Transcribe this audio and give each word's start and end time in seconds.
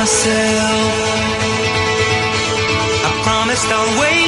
Myself, 0.00 0.92
I 3.04 3.10
promised 3.22 3.68
I'll 3.68 4.00
wait 4.00 4.19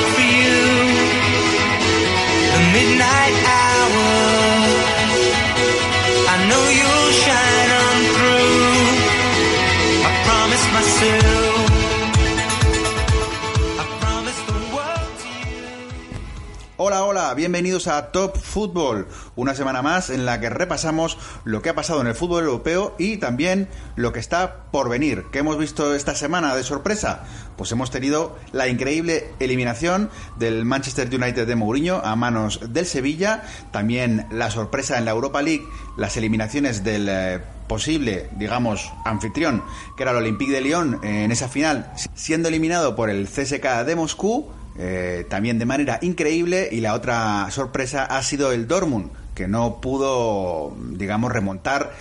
Bienvenidos 17.35 17.89
a 17.89 18.13
Top 18.13 18.37
Fútbol, 18.37 19.09
una 19.37 19.55
semana 19.55 19.81
más 19.81 20.11
en 20.11 20.27
la 20.27 20.39
que 20.39 20.51
repasamos 20.51 21.17
lo 21.45 21.63
que 21.63 21.71
ha 21.71 21.75
pasado 21.75 22.03
en 22.03 22.07
el 22.07 22.15
fútbol 22.15 22.45
europeo 22.45 22.95
y 22.99 23.17
también 23.17 23.69
lo 23.97 24.13
que 24.13 24.21
está 24.21 24.65
por 24.71 24.91
venir. 24.91 25.25
¿Qué 25.33 25.39
hemos 25.39 25.57
visto 25.57 25.95
esta 25.95 26.15
semana 26.15 26.55
de 26.55 26.63
sorpresa? 26.63 27.25
Pues 27.57 27.73
hemos 27.73 27.91
tenido 27.91 28.37
la 28.53 28.69
increíble 28.69 29.31
eliminación 29.41 30.11
del 30.39 30.67
Manchester 30.67 31.09
United 31.09 31.47
de 31.47 31.57
Mourinho 31.57 32.03
a 32.05 32.17
manos 32.17 32.61
del 32.69 32.85
Sevilla, 32.85 33.45
también 33.71 34.27
la 34.31 34.51
sorpresa 34.51 34.99
en 34.99 35.07
la 35.07 35.13
Europa 35.13 35.41
League, 35.41 35.67
las 35.97 36.19
eliminaciones 36.19 36.85
del 36.85 37.09
eh, 37.09 37.41
posible, 37.67 38.29
digamos, 38.37 38.93
anfitrión, 39.07 39.65
que 39.97 40.03
era 40.03 40.13
el 40.13 40.19
Olympique 40.19 40.53
de 40.53 40.61
Lyon 40.61 41.01
en 41.03 41.33
esa 41.33 41.49
final, 41.49 41.91
siendo 42.15 42.49
eliminado 42.49 42.95
por 42.95 43.09
el 43.09 43.27
CSK 43.27 43.85
de 43.87 43.97
Moscú. 43.97 44.51
Eh, 44.79 45.27
también 45.29 45.59
de 45.59 45.67
manera 45.67 45.99
increíble. 46.03 46.69
Y 46.73 46.81
la 46.81 46.95
otra 46.95 47.49
sorpresa 47.51 48.05
ha 48.05 48.23
sido 48.23 48.53
el 48.53 48.67
Dortmund 48.67 49.11
que 49.35 49.49
no 49.49 49.81
pudo 49.81 50.77
digamos 50.91 51.33
remontar 51.33 51.93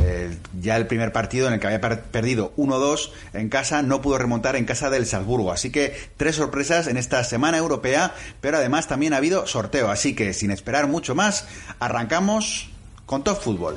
eh, 0.00 0.36
ya 0.60 0.76
el 0.76 0.86
primer 0.86 1.12
partido 1.12 1.48
en 1.48 1.54
el 1.54 1.60
que 1.60 1.66
había 1.66 1.80
per- 1.80 2.02
perdido 2.02 2.52
1-2 2.56 3.10
en 3.34 3.48
casa 3.48 3.82
no 3.82 4.00
pudo 4.00 4.16
remontar 4.16 4.56
en 4.56 4.64
casa 4.64 4.88
del 4.90 5.04
Salzburgo. 5.06 5.52
Así 5.52 5.70
que 5.70 5.94
tres 6.16 6.36
sorpresas 6.36 6.86
en 6.86 6.96
esta 6.96 7.24
semana 7.24 7.58
europea 7.58 8.14
pero 8.40 8.58
además 8.58 8.86
también 8.88 9.12
ha 9.12 9.16
habido 9.18 9.46
sorteo. 9.46 9.90
Así 9.90 10.14
que 10.14 10.32
sin 10.34 10.50
esperar 10.50 10.86
mucho 10.86 11.14
más 11.14 11.46
arrancamos 11.80 12.68
con 13.06 13.24
Top 13.24 13.40
Fútbol 13.40 13.76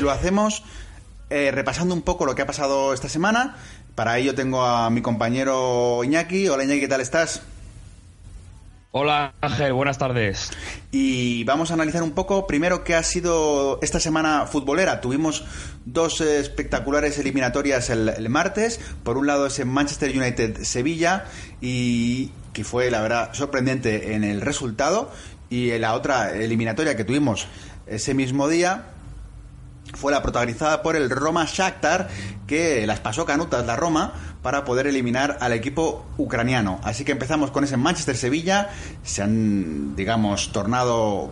lo 0.00 0.10
hacemos 0.10 0.64
eh, 1.30 1.50
repasando 1.52 1.94
un 1.94 2.02
poco 2.02 2.26
lo 2.26 2.34
que 2.34 2.42
ha 2.42 2.46
pasado 2.46 2.92
esta 2.92 3.08
semana. 3.08 3.56
Para 3.94 4.18
ello 4.18 4.34
tengo 4.34 4.64
a 4.64 4.90
mi 4.90 5.02
compañero 5.02 6.02
Iñaki. 6.02 6.48
Hola 6.48 6.64
Iñaki, 6.64 6.80
¿qué 6.80 6.88
tal 6.88 7.00
estás? 7.00 7.42
Hola 8.92 9.34
Ángel, 9.40 9.72
buenas 9.72 9.98
tardes. 9.98 10.50
Y 10.90 11.44
vamos 11.44 11.70
a 11.70 11.74
analizar 11.74 12.02
un 12.02 12.10
poco 12.10 12.48
primero 12.48 12.82
qué 12.82 12.96
ha 12.96 13.04
sido 13.04 13.78
esta 13.82 14.00
semana 14.00 14.46
futbolera. 14.46 15.00
Tuvimos 15.00 15.44
dos 15.84 16.20
espectaculares 16.20 17.16
eliminatorias 17.18 17.88
el, 17.90 18.08
el 18.08 18.28
martes. 18.28 18.80
Por 19.04 19.16
un 19.16 19.28
lado 19.28 19.46
ese 19.46 19.64
Manchester 19.64 20.10
United-Sevilla 20.10 21.26
y 21.60 22.32
que 22.52 22.64
fue 22.64 22.90
la 22.90 23.00
verdad 23.00 23.32
sorprendente 23.34 24.14
en 24.14 24.24
el 24.24 24.40
resultado. 24.40 25.12
Y 25.48 25.78
la 25.78 25.94
otra 25.94 26.34
eliminatoria 26.34 26.96
que 26.96 27.04
tuvimos 27.04 27.46
ese 27.86 28.14
mismo 28.14 28.48
día 28.48 28.86
fue 29.94 30.12
la 30.12 30.22
protagonizada 30.22 30.82
por 30.82 30.96
el 30.96 31.10
Roma 31.10 31.46
Shakhtar 31.46 32.08
que 32.46 32.86
las 32.86 33.00
pasó 33.00 33.24
canutas 33.24 33.66
la 33.66 33.76
Roma 33.76 34.12
para 34.42 34.64
poder 34.64 34.86
eliminar 34.86 35.38
al 35.40 35.52
equipo 35.52 36.06
ucraniano. 36.16 36.80
Así 36.82 37.04
que 37.04 37.12
empezamos 37.12 37.50
con 37.50 37.64
ese 37.64 37.76
Manchester 37.76 38.16
Sevilla, 38.16 38.70
se 39.02 39.22
han 39.22 39.94
digamos 39.96 40.52
tornado 40.52 41.30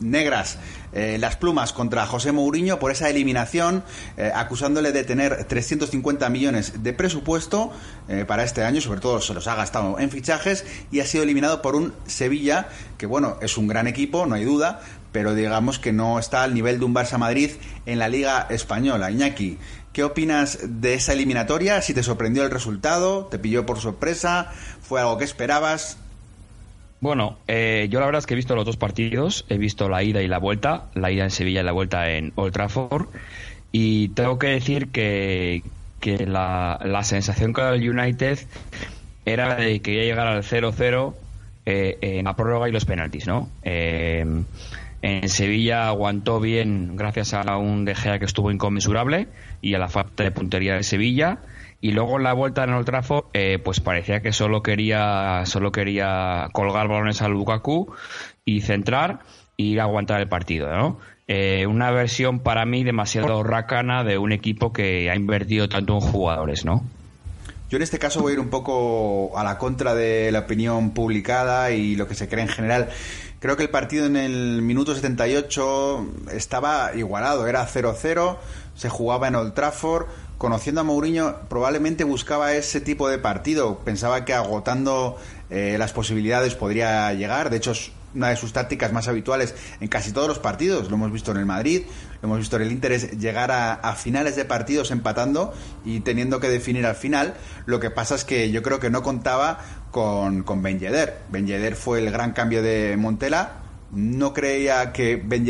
negras 0.00 0.58
eh, 0.92 1.18
las 1.18 1.36
plumas 1.36 1.72
contra 1.72 2.06
José 2.06 2.30
Mourinho 2.30 2.78
por 2.78 2.92
esa 2.92 3.10
eliminación, 3.10 3.82
eh, 4.16 4.30
acusándole 4.34 4.92
de 4.92 5.02
tener 5.02 5.44
350 5.44 6.28
millones 6.30 6.84
de 6.84 6.92
presupuesto 6.92 7.72
eh, 8.08 8.24
para 8.24 8.44
este 8.44 8.62
año, 8.62 8.80
sobre 8.80 9.00
todo 9.00 9.20
se 9.20 9.34
los 9.34 9.48
ha 9.48 9.56
gastado 9.56 9.98
en 9.98 10.10
fichajes 10.10 10.64
y 10.92 11.00
ha 11.00 11.06
sido 11.06 11.24
eliminado 11.24 11.62
por 11.62 11.74
un 11.74 11.92
Sevilla 12.06 12.68
que 12.96 13.06
bueno, 13.06 13.38
es 13.40 13.58
un 13.58 13.66
gran 13.66 13.88
equipo, 13.88 14.24
no 14.26 14.36
hay 14.36 14.44
duda, 14.44 14.80
pero 15.14 15.32
digamos 15.32 15.78
que 15.78 15.92
no 15.92 16.18
está 16.18 16.42
al 16.42 16.54
nivel 16.54 16.80
de 16.80 16.84
un 16.86 16.92
Barça 16.92 17.18
Madrid 17.18 17.52
en 17.86 18.00
la 18.00 18.08
Liga 18.08 18.48
Española. 18.50 19.12
Iñaki, 19.12 19.58
¿qué 19.92 20.02
opinas 20.02 20.58
de 20.64 20.94
esa 20.94 21.12
eliminatoria? 21.12 21.80
Si 21.82 21.94
te 21.94 22.02
sorprendió 22.02 22.42
el 22.42 22.50
resultado, 22.50 23.26
te 23.26 23.38
pilló 23.38 23.64
por 23.64 23.78
sorpresa, 23.78 24.50
fue 24.82 25.00
algo 25.00 25.16
que 25.16 25.22
esperabas. 25.22 25.98
Bueno, 26.98 27.38
eh, 27.46 27.86
yo 27.90 28.00
la 28.00 28.06
verdad 28.06 28.18
es 28.18 28.26
que 28.26 28.34
he 28.34 28.36
visto 28.36 28.56
los 28.56 28.64
dos 28.64 28.76
partidos, 28.76 29.46
he 29.48 29.56
visto 29.56 29.88
la 29.88 30.02
ida 30.02 30.20
y 30.20 30.26
la 30.26 30.38
vuelta, 30.38 30.86
la 30.94 31.12
ida 31.12 31.22
en 31.22 31.30
Sevilla 31.30 31.60
y 31.60 31.64
la 31.64 31.70
vuelta 31.70 32.10
en 32.10 32.32
Old 32.34 32.52
Trafford, 32.52 33.06
y 33.70 34.08
tengo 34.08 34.40
que 34.40 34.48
decir 34.48 34.88
que, 34.88 35.62
que 36.00 36.26
la, 36.26 36.80
la 36.84 37.04
sensación 37.04 37.52
con 37.52 37.66
el 37.66 37.88
United 37.88 38.40
era 39.26 39.54
de 39.54 39.78
que 39.78 39.92
iba 39.92 40.02
a 40.02 40.06
llegar 40.06 40.26
al 40.26 40.42
0-0 40.42 41.14
eh, 41.66 41.98
en 42.00 42.24
la 42.24 42.34
prórroga 42.34 42.68
y 42.68 42.72
los 42.72 42.84
penaltis, 42.84 43.28
¿no? 43.28 43.48
Eh, 43.62 44.26
en 45.04 45.28
Sevilla 45.28 45.86
aguantó 45.88 46.40
bien 46.40 46.96
gracias 46.96 47.34
a 47.34 47.58
un 47.58 47.84
De 47.84 47.94
Gea 47.94 48.18
que 48.18 48.24
estuvo 48.24 48.50
inconmensurable 48.50 49.28
y 49.60 49.74
a 49.74 49.78
la 49.78 49.88
falta 49.88 50.24
de 50.24 50.30
puntería 50.30 50.76
de 50.76 50.82
Sevilla 50.82 51.40
y 51.82 51.90
luego 51.90 52.16
en 52.16 52.22
la 52.22 52.32
vuelta 52.32 52.64
en 52.64 52.72
Old 52.72 52.86
Trafford 52.86 53.26
eh, 53.34 53.58
pues 53.62 53.80
parecía 53.80 54.22
que 54.22 54.32
solo 54.32 54.62
quería 54.62 55.42
solo 55.44 55.72
quería 55.72 56.48
colgar 56.54 56.88
balones 56.88 57.20
al 57.20 57.32
Lukaku 57.32 57.92
y 58.46 58.62
centrar 58.62 59.18
y 59.58 59.76
aguantar 59.76 60.22
el 60.22 60.28
partido 60.28 60.74
¿no? 60.74 60.98
Eh, 61.28 61.66
una 61.66 61.90
versión 61.90 62.40
para 62.40 62.64
mí 62.64 62.82
demasiado 62.82 63.42
racana 63.42 64.04
de 64.04 64.16
un 64.16 64.32
equipo 64.32 64.72
que 64.72 65.10
ha 65.10 65.16
invertido 65.16 65.68
tanto 65.68 65.92
en 65.96 66.00
jugadores 66.00 66.64
¿no? 66.64 66.82
Yo 67.68 67.76
en 67.76 67.82
este 67.82 67.98
caso 67.98 68.22
voy 68.22 68.30
a 68.30 68.34
ir 68.34 68.40
un 68.40 68.50
poco 68.50 69.36
a 69.36 69.44
la 69.44 69.58
contra 69.58 69.94
de 69.94 70.30
la 70.32 70.40
opinión 70.40 70.92
publicada 70.92 71.72
y 71.72 71.96
lo 71.96 72.06
que 72.06 72.14
se 72.14 72.28
cree 72.28 72.42
en 72.42 72.48
general. 72.48 72.88
Creo 73.44 73.58
que 73.58 73.62
el 73.64 73.68
partido 73.68 74.06
en 74.06 74.16
el 74.16 74.62
minuto 74.62 74.94
78 74.94 76.08
estaba 76.32 76.92
igualado, 76.94 77.46
era 77.46 77.68
0-0, 77.68 78.38
se 78.74 78.88
jugaba 78.88 79.28
en 79.28 79.34
Old 79.34 79.52
Trafford. 79.52 80.06
Conociendo 80.38 80.80
a 80.80 80.84
Mourinho, 80.84 81.40
probablemente 81.50 82.04
buscaba 82.04 82.54
ese 82.54 82.80
tipo 82.80 83.06
de 83.06 83.18
partido. 83.18 83.80
Pensaba 83.80 84.24
que 84.24 84.32
agotando 84.32 85.18
eh, 85.50 85.76
las 85.78 85.92
posibilidades 85.92 86.54
podría 86.54 87.12
llegar. 87.12 87.50
De 87.50 87.58
hecho, 87.58 87.74
una 88.14 88.28
de 88.28 88.36
sus 88.36 88.52
tácticas 88.52 88.92
más 88.92 89.08
habituales 89.08 89.54
en 89.80 89.88
casi 89.88 90.12
todos 90.12 90.28
los 90.28 90.38
partidos. 90.38 90.88
Lo 90.88 90.96
hemos 90.96 91.12
visto 91.12 91.30
en 91.32 91.38
el 91.38 91.46
Madrid, 91.46 91.82
lo 92.22 92.28
hemos 92.28 92.38
visto 92.38 92.56
en 92.56 92.62
el 92.62 92.72
Inter, 92.72 92.92
es 92.92 93.18
llegar 93.18 93.50
a, 93.50 93.94
finales 93.94 94.36
de 94.36 94.44
partidos 94.44 94.90
empatando 94.90 95.54
y 95.84 96.00
teniendo 96.00 96.40
que 96.40 96.48
definir 96.48 96.86
al 96.86 96.96
final. 96.96 97.34
Lo 97.66 97.80
que 97.80 97.90
pasa 97.90 98.14
es 98.14 98.24
que 98.24 98.50
yo 98.50 98.62
creo 98.62 98.80
que 98.80 98.90
no 98.90 99.02
contaba 99.02 99.60
con, 99.90 100.42
con 100.42 100.62
Ben 100.62 100.80
fue 101.76 101.98
el 102.00 102.10
gran 102.10 102.32
cambio 102.32 102.62
de 102.62 102.96
Montela. 102.96 103.60
No 103.92 104.32
creía 104.32 104.92
que 104.92 105.16
Ben 105.16 105.46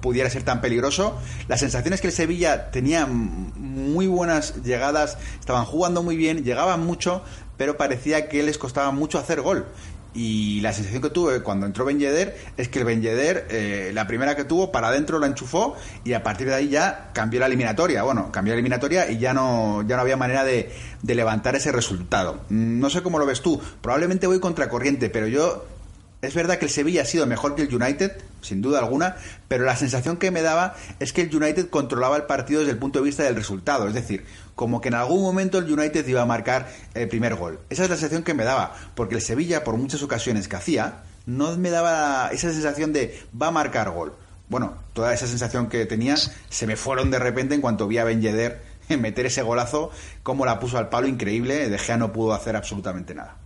pudiera 0.00 0.30
ser 0.30 0.42
tan 0.42 0.62
peligroso. 0.62 1.18
La 1.48 1.58
sensación 1.58 1.92
es 1.92 2.00
que 2.00 2.06
el 2.06 2.12
Sevilla 2.12 2.70
tenía 2.70 3.06
muy 3.06 4.06
buenas 4.06 4.62
llegadas, 4.62 5.18
estaban 5.38 5.66
jugando 5.66 6.02
muy 6.02 6.16
bien, 6.16 6.42
llegaban 6.42 6.84
mucho, 6.84 7.22
pero 7.56 7.76
parecía 7.76 8.28
que 8.28 8.42
les 8.42 8.58
costaba 8.58 8.90
mucho 8.90 9.18
hacer 9.18 9.40
gol. 9.40 9.66
Y 10.14 10.60
la 10.60 10.72
sensación 10.72 11.00
que 11.00 11.10
tuve 11.10 11.42
cuando 11.42 11.64
entró 11.64 11.84
Ben 11.84 11.98
Yedder 11.98 12.36
es 12.56 12.68
que 12.68 12.80
el 12.80 12.84
Ben 12.84 13.00
Yedder, 13.00 13.46
eh, 13.50 13.90
la 13.94 14.06
primera 14.06 14.36
que 14.36 14.44
tuvo, 14.44 14.70
para 14.70 14.88
adentro 14.88 15.18
la 15.18 15.26
enchufó 15.26 15.76
y 16.04 16.12
a 16.12 16.22
partir 16.22 16.48
de 16.48 16.54
ahí 16.54 16.68
ya 16.68 17.10
cambió 17.14 17.40
la 17.40 17.46
eliminatoria. 17.46 18.02
Bueno, 18.02 18.30
cambió 18.30 18.52
la 18.52 18.56
eliminatoria 18.56 19.10
y 19.10 19.18
ya 19.18 19.32
no, 19.32 19.82
ya 19.86 19.96
no 19.96 20.02
había 20.02 20.16
manera 20.16 20.44
de, 20.44 20.70
de 21.00 21.14
levantar 21.14 21.56
ese 21.56 21.72
resultado. 21.72 22.40
No 22.50 22.90
sé 22.90 23.02
cómo 23.02 23.18
lo 23.18 23.26
ves 23.26 23.40
tú. 23.40 23.60
Probablemente 23.80 24.26
voy 24.26 24.40
contracorriente, 24.40 25.08
pero 25.08 25.26
yo. 25.26 25.64
Es 26.22 26.34
verdad 26.34 26.58
que 26.58 26.66
el 26.66 26.70
Sevilla 26.70 27.02
ha 27.02 27.04
sido 27.04 27.26
mejor 27.26 27.56
que 27.56 27.62
el 27.62 27.74
United, 27.74 28.12
sin 28.42 28.62
duda 28.62 28.78
alguna, 28.78 29.16
pero 29.48 29.64
la 29.64 29.74
sensación 29.74 30.18
que 30.18 30.30
me 30.30 30.40
daba 30.40 30.76
es 31.00 31.12
que 31.12 31.22
el 31.22 31.34
United 31.34 31.68
controlaba 31.68 32.16
el 32.16 32.22
partido 32.26 32.60
desde 32.60 32.70
el 32.70 32.78
punto 32.78 33.00
de 33.00 33.06
vista 33.06 33.24
del 33.24 33.34
resultado, 33.34 33.88
es 33.88 33.94
decir, 33.94 34.24
como 34.54 34.80
que 34.80 34.86
en 34.86 34.94
algún 34.94 35.20
momento 35.20 35.58
el 35.58 35.68
United 35.68 36.06
iba 36.06 36.22
a 36.22 36.24
marcar 36.24 36.68
el 36.94 37.08
primer 37.08 37.34
gol. 37.34 37.58
Esa 37.70 37.82
es 37.82 37.90
la 37.90 37.96
sensación 37.96 38.22
que 38.22 38.34
me 38.34 38.44
daba, 38.44 38.72
porque 38.94 39.16
el 39.16 39.20
Sevilla, 39.20 39.64
por 39.64 39.76
muchas 39.76 40.00
ocasiones 40.04 40.46
que 40.46 40.54
hacía, 40.54 41.02
no 41.26 41.56
me 41.56 41.70
daba 41.70 42.28
esa 42.28 42.52
sensación 42.52 42.92
de 42.92 43.20
va 43.40 43.48
a 43.48 43.50
marcar 43.50 43.90
gol. 43.90 44.14
Bueno, 44.48 44.76
toda 44.92 45.12
esa 45.12 45.26
sensación 45.26 45.68
que 45.68 45.86
tenía 45.86 46.14
se 46.16 46.66
me 46.68 46.76
fueron 46.76 47.10
de 47.10 47.18
repente 47.18 47.56
en 47.56 47.60
cuanto 47.60 47.88
vi 47.88 47.98
a 47.98 48.04
Ben 48.04 48.22
Yedder 48.22 48.62
meter 48.96 49.26
ese 49.26 49.42
golazo, 49.42 49.90
como 50.22 50.46
la 50.46 50.60
puso 50.60 50.78
al 50.78 50.88
palo 50.88 51.08
increíble, 51.08 51.68
De 51.68 51.78
Gea 51.78 51.96
no 51.96 52.12
pudo 52.12 52.32
hacer 52.32 52.54
absolutamente 52.54 53.12
nada. 53.12 53.41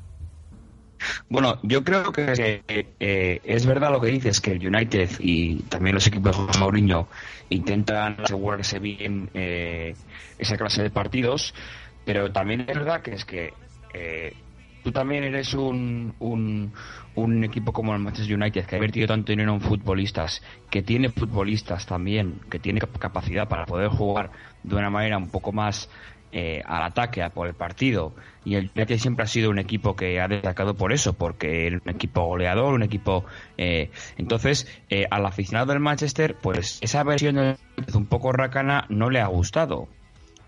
Bueno, 1.28 1.58
yo 1.62 1.84
creo 1.84 2.12
que 2.12 2.62
eh, 2.68 3.40
es 3.44 3.66
verdad 3.66 3.90
lo 3.90 4.00
que 4.00 4.08
dices, 4.08 4.40
que 4.40 4.52
el 4.52 4.66
United 4.66 5.10
y 5.20 5.62
también 5.64 5.94
los 5.94 6.06
equipos 6.06 6.36
de 6.52 6.58
Mourinho 6.58 7.08
intentan 7.48 8.16
asegurarse 8.22 8.78
bien 8.78 9.30
eh, 9.34 9.94
esa 10.38 10.56
clase 10.56 10.82
de 10.82 10.90
partidos, 10.90 11.54
pero 12.04 12.30
también 12.32 12.60
es 12.60 12.66
verdad 12.66 13.02
que 13.02 13.14
es 13.14 13.24
que 13.24 13.52
eh, 13.94 14.32
tú 14.86 14.92
también 14.92 15.24
eres 15.24 15.52
un, 15.54 16.14
un, 16.20 16.72
un, 17.16 17.44
equipo 17.44 17.72
como 17.72 17.92
el 17.92 17.98
Manchester 18.00 18.36
United 18.36 18.66
que 18.66 18.76
ha 18.76 18.78
invertido 18.78 19.08
tanto 19.08 19.32
dinero 19.32 19.52
en 19.54 19.60
futbolistas, 19.60 20.42
que 20.70 20.82
tiene 20.82 21.08
futbolistas 21.08 21.86
también, 21.86 22.40
que 22.48 22.60
tiene 22.60 22.80
capacidad 22.80 23.48
para 23.48 23.66
poder 23.66 23.88
jugar 23.88 24.30
de 24.62 24.76
una 24.76 24.88
manera 24.88 25.18
un 25.18 25.28
poco 25.28 25.50
más 25.50 25.90
eh, 26.32 26.62
al 26.66 26.82
ataque, 26.82 27.22
a 27.22 27.30
por 27.30 27.46
el 27.46 27.54
partido. 27.54 28.14
Y 28.44 28.56
el 28.56 28.70
United 28.74 28.98
siempre 28.98 29.24
ha 29.24 29.26
sido 29.28 29.48
un 29.48 29.58
equipo 29.58 29.96
que 29.96 30.20
ha 30.20 30.28
destacado 30.28 30.74
por 30.74 30.92
eso, 30.92 31.12
porque 31.12 31.66
era 31.66 31.80
un 31.82 31.90
equipo 31.90 32.24
goleador, 32.26 32.74
un 32.74 32.82
equipo. 32.82 33.24
Eh, 33.56 33.90
entonces, 34.18 34.66
eh, 34.90 35.06
al 35.10 35.24
aficionado 35.24 35.72
del 35.72 35.80
Manchester, 35.80 36.36
pues 36.40 36.78
esa 36.82 37.04
versión 37.04 37.36
de 37.36 37.56
un 37.94 38.06
poco 38.06 38.32
racana 38.32 38.86
no 38.88 39.08
le 39.08 39.20
ha 39.20 39.26
gustado. 39.28 39.88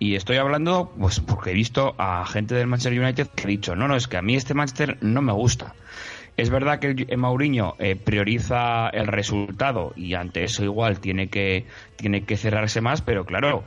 Y 0.01 0.15
estoy 0.17 0.37
hablando, 0.37 0.93
pues 0.99 1.21
porque 1.21 1.51
he 1.51 1.55
visto 1.55 1.95
a 1.97 2.27
gente 2.27 2.55
del 2.55 2.67
Manchester 2.67 3.01
United 3.01 3.29
que 3.29 3.45
ha 3.45 3.47
dicho: 3.47 3.75
no, 3.75 3.89
no, 3.89 3.97
es 3.97 4.09
que 4.09 4.17
a 4.17 4.23
mí 4.23 4.35
este 4.37 4.55
Manchester 4.55 4.99
no 5.01 5.23
me 5.23 5.33
gusta. 5.33 5.75
Es 6.37 6.51
verdad 6.51 6.79
que 6.79 7.07
el, 7.09 7.19
Mourinho 7.19 7.77
prioriza 8.05 8.91
el 8.91 9.09
resultado 9.09 9.93
y 9.97 10.15
ante 10.15 10.45
eso 10.45 10.63
igual 10.63 11.01
tiene 11.01 11.29
que, 11.29 11.67
tiene 11.97 12.23
que 12.25 12.37
cerrarse 12.37 12.81
más, 12.81 13.03
pero 13.03 13.25
claro, 13.25 13.65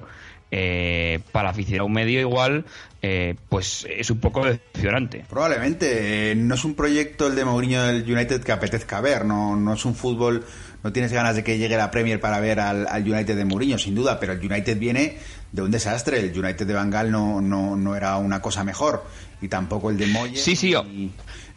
eh, 0.54 1.22
para 1.32 1.50
aficionar 1.50 1.82
a 1.82 1.84
un 1.86 1.94
medio 1.94 2.20
igual, 2.20 2.66
eh, 3.02 3.36
pues 3.48 3.88
es 3.90 4.10
un 4.12 4.20
poco 4.20 4.44
decepcionante. 4.44 5.26
Probablemente, 5.30 6.32
eh, 6.32 6.36
no 6.36 6.56
es 6.56 6.66
un 6.66 6.76
proyecto 6.76 7.28
el 7.28 7.36
de 7.36 7.46
Mourinho 7.46 7.82
del 7.84 8.04
United 8.04 8.44
que 8.44 8.52
apetezca 8.52 9.00
ver, 9.00 9.24
no, 9.24 9.56
no 9.56 9.74
es 9.74 9.86
un 9.86 9.96
fútbol, 9.96 10.46
no 10.84 10.92
tienes 10.92 11.14
ganas 11.14 11.38
de 11.38 11.44
que 11.46 11.58
llegue 11.58 11.78
la 11.78 11.90
Premier 11.90 12.20
para 12.20 12.42
ver 12.42 12.60
al, 12.60 12.86
United 13.02 13.38
de 13.38 13.46
Mourinho, 13.46 13.78
sin 13.78 13.96
duda, 13.96 14.20
pero 14.20 14.34
el 14.34 14.40
United 14.40 14.78
viene 14.78 15.18
de 15.54 15.62
un 15.62 15.72
desastre, 15.72 16.20
el 16.20 16.38
United 16.38 16.68
de 16.68 16.74
Bangal 16.74 17.12
no, 17.12 17.40
no, 17.40 17.78
no 17.78 17.96
era 17.96 18.18
una 18.18 18.42
cosa 18.42 18.66
mejor, 18.66 19.06
y 19.42 19.48
tampoco 19.48 19.90
el 19.90 19.98
de 19.98 20.08
Moyes. 20.08 20.44
Sí, 20.44 20.58
sí, 20.58 20.76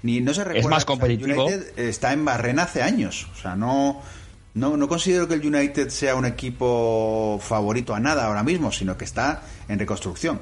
ni, 0.03 0.21
no 0.21 0.35
se 0.35 0.45
recuerda, 0.45 0.69
es 0.69 0.71
más 0.71 0.85
competitivo. 0.85 1.47
United 1.47 1.79
está 1.79 2.13
en 2.13 2.25
Barrena 2.25 2.63
hace 2.63 2.81
años, 2.81 3.27
o 3.33 3.37
sea, 3.37 3.57
no 3.57 4.03
no, 4.55 4.77
no 4.77 4.89
considero 4.89 5.27
que 5.27 5.35
el 5.35 5.45
United 5.45 5.89
sea 5.89 6.15
un 6.15 6.25
equipo 6.25 7.39
favorito 7.41 7.95
a 7.95 8.01
nada 8.01 8.27
ahora 8.27 8.45
mismo, 8.45 8.71
sino 8.71 8.97
que 8.97 9.05
está 9.05 9.43
en 9.69 9.79
reconstrucción. 9.79 10.41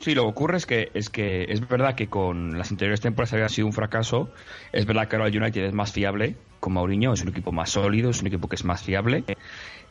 Sí, 0.00 0.14
lo 0.14 0.22
que 0.22 0.28
ocurre 0.28 0.56
es 0.56 0.66
que 0.66 0.90
es 0.94 1.10
que 1.10 1.44
es 1.44 1.68
verdad 1.68 1.94
que 1.94 2.08
con 2.08 2.58
las 2.58 2.70
anteriores 2.70 3.00
temporadas 3.00 3.34
había 3.34 3.48
sido 3.48 3.66
un 3.66 3.72
fracaso. 3.72 4.32
Es 4.72 4.86
verdad 4.86 5.06
que 5.06 5.16
ahora 5.16 5.28
el 5.28 5.40
United 5.40 5.64
es 5.64 5.74
más 5.74 5.92
fiable 5.92 6.34
con 6.58 6.72
Mourinho, 6.72 7.12
es 7.12 7.22
un 7.22 7.28
equipo 7.28 7.52
más 7.52 7.70
sólido, 7.70 8.10
es 8.10 8.20
un 8.20 8.26
equipo 8.26 8.48
que 8.48 8.56
es 8.56 8.64
más 8.64 8.82
fiable. 8.82 9.22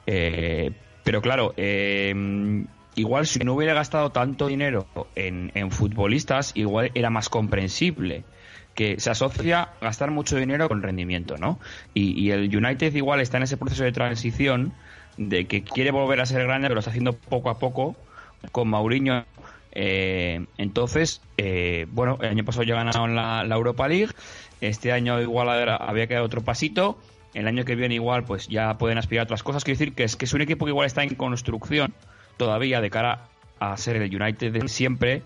Eh, 0.05 0.71
pero 1.03 1.21
claro, 1.21 1.53
eh, 1.55 2.65
igual 2.95 3.27
si 3.27 3.39
no 3.39 3.53
hubiera 3.53 3.73
gastado 3.73 4.11
tanto 4.11 4.47
dinero 4.47 4.87
en, 5.15 5.51
en 5.53 5.71
futbolistas, 5.71 6.51
igual 6.55 6.91
era 6.93 7.09
más 7.09 7.29
comprensible 7.29 8.25
que 8.75 8.99
se 8.99 9.09
asocia 9.09 9.61
a 9.61 9.69
gastar 9.81 10.11
mucho 10.11 10.37
dinero 10.37 10.67
con 10.67 10.81
rendimiento, 10.81 11.37
¿no? 11.37 11.59
Y, 11.93 12.31
el 12.31 12.55
United 12.55 12.93
igual 12.95 13.19
está 13.19 13.37
en 13.37 13.43
ese 13.43 13.57
proceso 13.57 13.83
de 13.83 13.91
transición 13.91 14.73
de 15.17 15.45
que 15.45 15.63
quiere 15.63 15.91
volver 15.91 16.21
a 16.21 16.25
ser 16.25 16.43
grande, 16.43 16.67
pero 16.67 16.75
lo 16.75 16.79
está 16.79 16.91
haciendo 16.91 17.13
poco 17.13 17.49
a 17.49 17.59
poco 17.59 17.95
con 18.51 18.69
Mauriño. 18.69 19.25
Eh, 19.73 20.45
entonces, 20.57 21.21
eh, 21.37 21.85
bueno, 21.91 22.17
el 22.21 22.29
año 22.29 22.45
pasado 22.45 22.63
ya 22.63 22.75
ganaron 22.75 23.15
la, 23.15 23.43
Europa 23.49 23.87
League, 23.87 24.13
este 24.61 24.91
año 24.91 25.21
igual 25.21 25.49
había 25.49 26.07
quedado 26.07 26.25
otro 26.25 26.41
pasito, 26.41 26.97
el 27.33 27.47
año 27.47 27.63
que 27.63 27.75
viene 27.75 27.95
igual 27.95 28.25
pues 28.25 28.47
ya 28.47 28.77
pueden 28.77 28.97
aspirar 28.97 29.23
a 29.23 29.25
otras 29.25 29.43
cosas. 29.43 29.63
Quiero 29.63 29.79
decir 29.79 29.93
que 29.93 30.03
es, 30.03 30.15
que 30.15 30.25
es 30.25 30.33
un 30.33 30.41
equipo 30.41 30.65
que 30.65 30.71
igual 30.71 30.87
está 30.87 31.03
en 31.03 31.15
construcción 31.15 31.93
todavía 32.37 32.81
de 32.81 32.89
cara 32.89 33.27
a 33.59 33.77
ser 33.77 33.97
el 33.97 34.21
United 34.21 34.51
de 34.51 34.67
siempre 34.67 35.21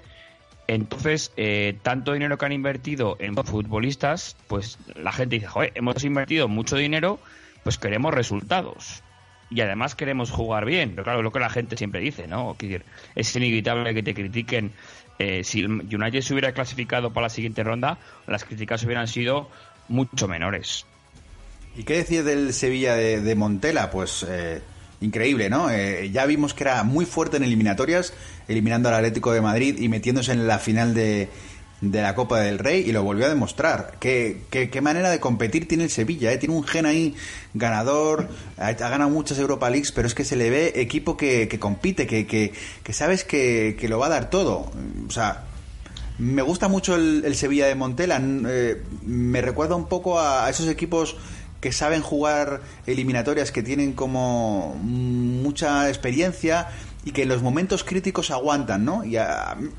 entonces, 0.68 1.32
eh, 1.38 1.78
tanto 1.84 2.14
dinero 2.14 2.38
que 2.38 2.46
han 2.46 2.52
invertido 2.52 3.18
en 3.20 3.36
futbolistas, 3.36 4.36
pues 4.48 4.78
la 4.96 5.12
gente 5.12 5.36
dice, 5.36 5.48
joder, 5.48 5.72
hemos 5.76 6.04
invertido 6.04 6.48
mucho 6.48 6.76
dinero, 6.76 7.20
pues 7.64 7.78
queremos 7.78 8.14
resultados. 8.14 9.04
Y 9.52 9.62
además 9.62 9.94
queremos 9.94 10.32
jugar 10.32 10.66
bien. 10.66 10.92
Pero 10.92 11.04
claro, 11.04 11.20
es 11.20 11.24
lo 11.24 11.32
que 11.32 11.40
la 11.40 11.50
gente 11.50 11.78
siempre 11.78 12.02
dice, 12.02 12.28
¿no? 12.28 12.56
Es 13.16 13.36
inevitable 13.36 13.94
que 13.94 14.02
te 14.02 14.16
critiquen. 14.16 14.72
Eh, 15.20 15.44
si 15.44 15.64
United 15.64 16.22
se 16.22 16.34
hubiera 16.34 16.52
clasificado 16.52 17.14
para 17.14 17.26
la 17.26 17.30
siguiente 17.30 17.64
ronda, 17.64 18.00
las 18.28 18.44
críticas 18.44 18.84
hubieran 18.84 19.08
sido 19.08 19.50
mucho 19.88 20.28
menores. 20.28 20.86
¿Y 21.78 21.84
qué 21.84 21.98
decir 21.98 22.24
del 22.24 22.54
Sevilla 22.54 22.96
de, 22.96 23.36
Montela? 23.36 23.92
Pues 23.92 24.26
eh, 24.28 24.62
increíble, 25.02 25.50
¿no? 25.50 25.70
Eh, 25.70 26.10
ya 26.12 26.26
vimos 26.26 26.54
que 26.54 26.64
era 26.64 26.84
muy 26.84 27.06
fuerte 27.06 27.38
en 27.38 27.44
eliminatorias, 27.44 28.14
eliminando 28.48 28.90
al 28.90 28.96
Atlético 28.96 29.32
de 29.32 29.42
Madrid 29.42 29.78
y 29.80 29.90
metiéndose 29.90 30.32
en 30.32 30.48
la 30.48 30.60
final 30.60 30.94
de, 30.94 31.30
de 31.82 32.02
la 32.02 32.16
Copa 32.16 32.40
del 32.40 32.60
Rey 32.60 32.84
y 32.88 32.92
lo 32.92 33.04
volvió 33.04 33.26
a 33.26 33.30
demostrar. 33.30 33.96
¿Qué, 34.00 34.42
qué, 34.50 34.82
manera 34.82 35.10
de 35.10 35.20
competir 35.20 35.68
tiene 35.68 35.86
el 35.86 35.90
Sevilla? 35.90 36.32
¿eh? 36.32 36.38
Tiene 36.38 36.56
un 36.56 36.64
gen 36.64 36.86
ahí 36.86 37.16
ganador, 37.54 38.30
ha, 38.58 38.72
ganado 38.74 39.10
muchas 39.10 39.38
Europa 39.38 39.70
Leagues, 39.70 39.92
pero 39.92 40.08
es 40.08 40.14
que 40.14 40.24
se 40.24 40.36
le 40.36 40.50
ve 40.50 40.74
equipo 40.76 41.18
que, 41.18 41.48
que 41.48 41.60
compite, 41.60 42.08
que, 42.08 42.26
que, 42.26 42.54
que 42.84 42.94
sabes 42.94 43.24
que, 43.24 43.78
lo 43.88 44.00
va 44.00 44.08
a 44.08 44.10
dar 44.10 44.30
todo. 44.30 44.72
O 45.08 45.12
sea, 45.12 45.44
me 46.18 46.42
gusta 46.42 46.68
mucho 46.68 46.96
el, 46.96 47.36
Sevilla 47.36 47.68
de 47.68 47.76
Montela, 47.76 48.22
eh, 48.22 48.82
me 49.06 49.42
recuerda 49.42 49.76
un 49.76 49.88
poco 49.88 50.20
a 50.20 50.50
esos 50.50 50.68
equipos 50.68 51.18
que 51.66 51.72
saben 51.72 52.04
jugar 52.04 52.62
eliminatorias, 52.86 53.52
que 53.52 53.64
tienen 53.64 53.94
como 53.94 54.78
mucha 54.84 55.90
experiencia 55.90 56.68
y 57.04 57.10
que 57.10 57.24
en 57.24 57.28
los 57.28 57.42
momentos 57.42 57.84
críticos 57.84 58.30
aguantan, 58.30 58.86
¿no? 58.86 59.04
Y 59.04 59.18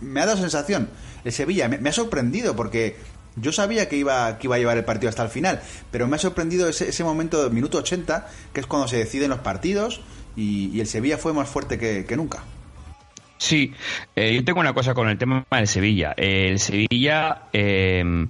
me 0.01 0.21
ha 0.21 0.27
dado 0.27 0.37
sensación. 0.37 0.91
El 1.25 1.31
Sevilla 1.31 1.69
me, 1.69 1.89
ha 1.89 1.93
sorprendido 1.93 2.57
porque 2.57 2.97
yo 3.37 3.53
sabía 3.53 3.89
que 3.89 3.99
iba, 3.99 4.37
que 4.37 4.49
iba 4.49 4.57
a 4.57 4.59
llevar 4.59 4.79
el 4.79 4.85
partido 4.85 5.11
hasta 5.11 5.23
el 5.23 5.29
final, 5.29 5.63
pero 5.93 6.09
me 6.09 6.17
ha 6.17 6.19
sorprendido 6.19 6.69
ese, 6.69 6.89
ese 6.89 7.05
momento 7.05 7.45
de 7.45 7.51
minuto 7.51 7.79
80, 7.79 8.27
que 8.53 8.59
es 8.59 8.67
cuando 8.67 8.89
se 8.89 8.97
deciden 8.97 9.31
los 9.31 9.39
partidos, 9.39 10.01
y, 10.35 10.81
el 10.81 10.89
Sevilla 10.89 11.19
fue 11.19 11.33
más 11.33 11.49
fuerte 11.49 11.79
que, 11.79 12.17
nunca. 12.17 12.43
Sí, 13.39 13.75
eh, 14.17 14.35
yo 14.35 14.45
tengo 14.45 14.59
una 14.59 14.75
cosa 14.75 14.93
con 14.93 15.09
el 15.09 15.19
tema 15.19 15.47
del 15.53 15.69
Sevilla. 15.69 16.15
el 16.17 16.59
Sevilla 16.59 17.43
eh, 17.53 18.27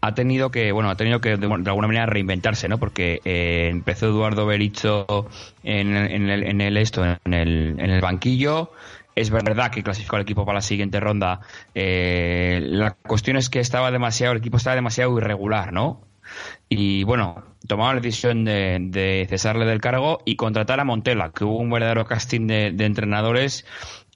ha 0.00 0.14
tenido 0.14 0.50
que, 0.50 0.72
bueno, 0.72 0.90
ha 0.90 0.96
tenido 0.96 1.20
que 1.20 1.36
de, 1.36 1.46
alguna 1.46 1.86
manera 1.86 2.06
reinventarse, 2.06 2.68
¿no? 2.68 2.78
Porque 2.78 3.20
eh, 3.24 3.68
empezó 3.70 4.06
Eduardo 4.06 4.46
Bericho 4.46 5.28
en, 5.62 5.94
el, 5.94 6.42
en 6.42 6.60
el 6.60 6.76
esto, 6.76 7.04
en 7.04 7.34
el, 7.34 7.76
en 7.78 7.90
el 7.90 8.00
banquillo. 8.00 8.72
Es 9.14 9.30
verdad 9.30 9.70
que 9.70 9.82
clasificó 9.82 10.16
al 10.16 10.22
equipo 10.22 10.46
para 10.46 10.58
la 10.58 10.62
siguiente 10.62 11.00
ronda. 11.00 11.40
Eh, 11.74 12.60
la 12.62 12.92
cuestión 12.92 13.36
es 13.36 13.50
que 13.50 13.60
estaba 13.60 13.90
demasiado, 13.90 14.32
el 14.32 14.38
equipo 14.38 14.56
estaba 14.56 14.76
demasiado 14.76 15.16
irregular, 15.18 15.72
¿no? 15.72 16.00
Y 16.68 17.04
bueno, 17.04 17.42
tomaron 17.66 17.96
la 17.96 18.00
decisión 18.00 18.44
de, 18.44 18.78
de, 18.80 19.26
cesarle 19.28 19.66
del 19.66 19.80
cargo 19.80 20.20
y 20.24 20.36
contratar 20.36 20.80
a 20.80 20.84
Montela, 20.84 21.32
que 21.32 21.44
hubo 21.44 21.58
un 21.58 21.70
verdadero 21.70 22.06
casting 22.06 22.46
de, 22.46 22.70
de 22.70 22.84
entrenadores 22.86 23.66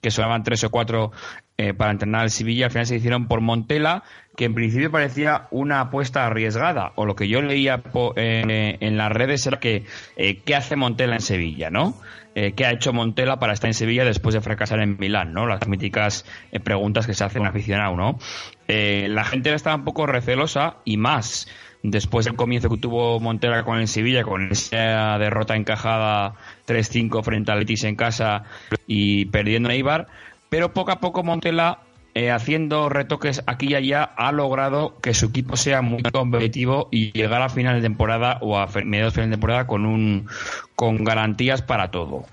que 0.01 0.11
sonaban 0.11 0.43
tres 0.43 0.63
o 0.63 0.69
cuatro 0.69 1.11
eh, 1.57 1.73
para 1.73 1.91
entrenar 1.91 2.23
al 2.23 2.31
Sevilla. 2.31 2.65
Al 2.65 2.71
final 2.71 2.85
se 2.85 2.97
hicieron 2.97 3.29
por 3.29 3.39
Montela, 3.39 4.03
que 4.35 4.43
en 4.43 4.53
principio 4.53 4.91
parecía 4.91 5.47
una 5.51 5.79
apuesta 5.79 6.25
arriesgada. 6.25 6.91
O 6.95 7.05
lo 7.05 7.15
que 7.15 7.29
yo 7.29 7.41
leía 7.41 7.81
eh, 8.17 8.77
en 8.81 8.97
las 8.97 9.11
redes 9.11 9.47
era 9.47 9.59
que 9.59 9.85
eh, 10.17 10.41
¿qué 10.43 10.53
hace 10.53 10.75
Montela 10.75 11.15
en 11.15 11.21
Sevilla, 11.21 11.69
no? 11.69 11.97
¿Qué 12.35 12.65
ha 12.65 12.71
hecho 12.73 12.91
Montela 12.91 13.39
para 13.39 13.53
estar 13.53 13.69
en 13.69 13.73
Sevilla 13.73 14.03
después 14.03 14.35
de 14.35 14.41
fracasar 14.41 14.81
en 14.81 14.97
Milán, 14.99 15.31
no? 15.31 15.47
Las 15.47 15.69
míticas 15.69 16.25
preguntas 16.65 17.07
que 17.07 17.13
se 17.13 17.23
hacen 17.23 17.45
aficionado, 17.45 17.95
¿no? 17.95 18.19
la 18.67 19.23
gente 19.23 19.53
estaba 19.53 19.77
un 19.77 19.85
poco 19.85 20.05
recelosa 20.05 20.79
y 20.83 20.97
más 20.97 21.47
después 21.91 22.25
del 22.25 22.35
comienzo 22.35 22.69
que 22.69 22.77
tuvo 22.77 23.19
Montela 23.19 23.63
con 23.63 23.79
el 23.79 23.87
Sevilla, 23.87 24.23
con 24.23 24.51
esa 24.51 25.17
derrota 25.17 25.55
encajada 25.55 26.33
3-5 26.67 27.23
frente 27.23 27.51
al 27.51 27.59
Letis 27.59 27.83
en 27.83 27.95
casa 27.95 28.43
y 28.87 29.25
perdiendo 29.25 29.69
a 29.69 29.75
Ibar, 29.75 30.07
pero 30.49 30.73
poco 30.73 30.91
a 30.91 30.99
poco 30.99 31.23
Montela 31.23 31.79
eh, 32.13 32.31
haciendo 32.31 32.87
retoques 32.87 33.43
aquí 33.45 33.71
y 33.71 33.75
allá, 33.75 34.03
ha 34.03 34.31
logrado 34.31 34.97
que 35.01 35.13
su 35.13 35.25
equipo 35.25 35.57
sea 35.57 35.81
muy 35.81 36.01
competitivo 36.01 36.87
y 36.89 37.11
llegar 37.11 37.41
a 37.41 37.49
final 37.49 37.75
de 37.75 37.81
temporada 37.81 38.37
o 38.41 38.57
a 38.57 38.67
mediados 38.67 39.13
de 39.13 39.15
final 39.15 39.29
de 39.29 39.35
temporada 39.35 39.67
con 39.67 39.85
un 39.85 40.27
con 40.75 41.03
garantías 41.03 41.61
para 41.61 41.91
todo. 41.91 42.25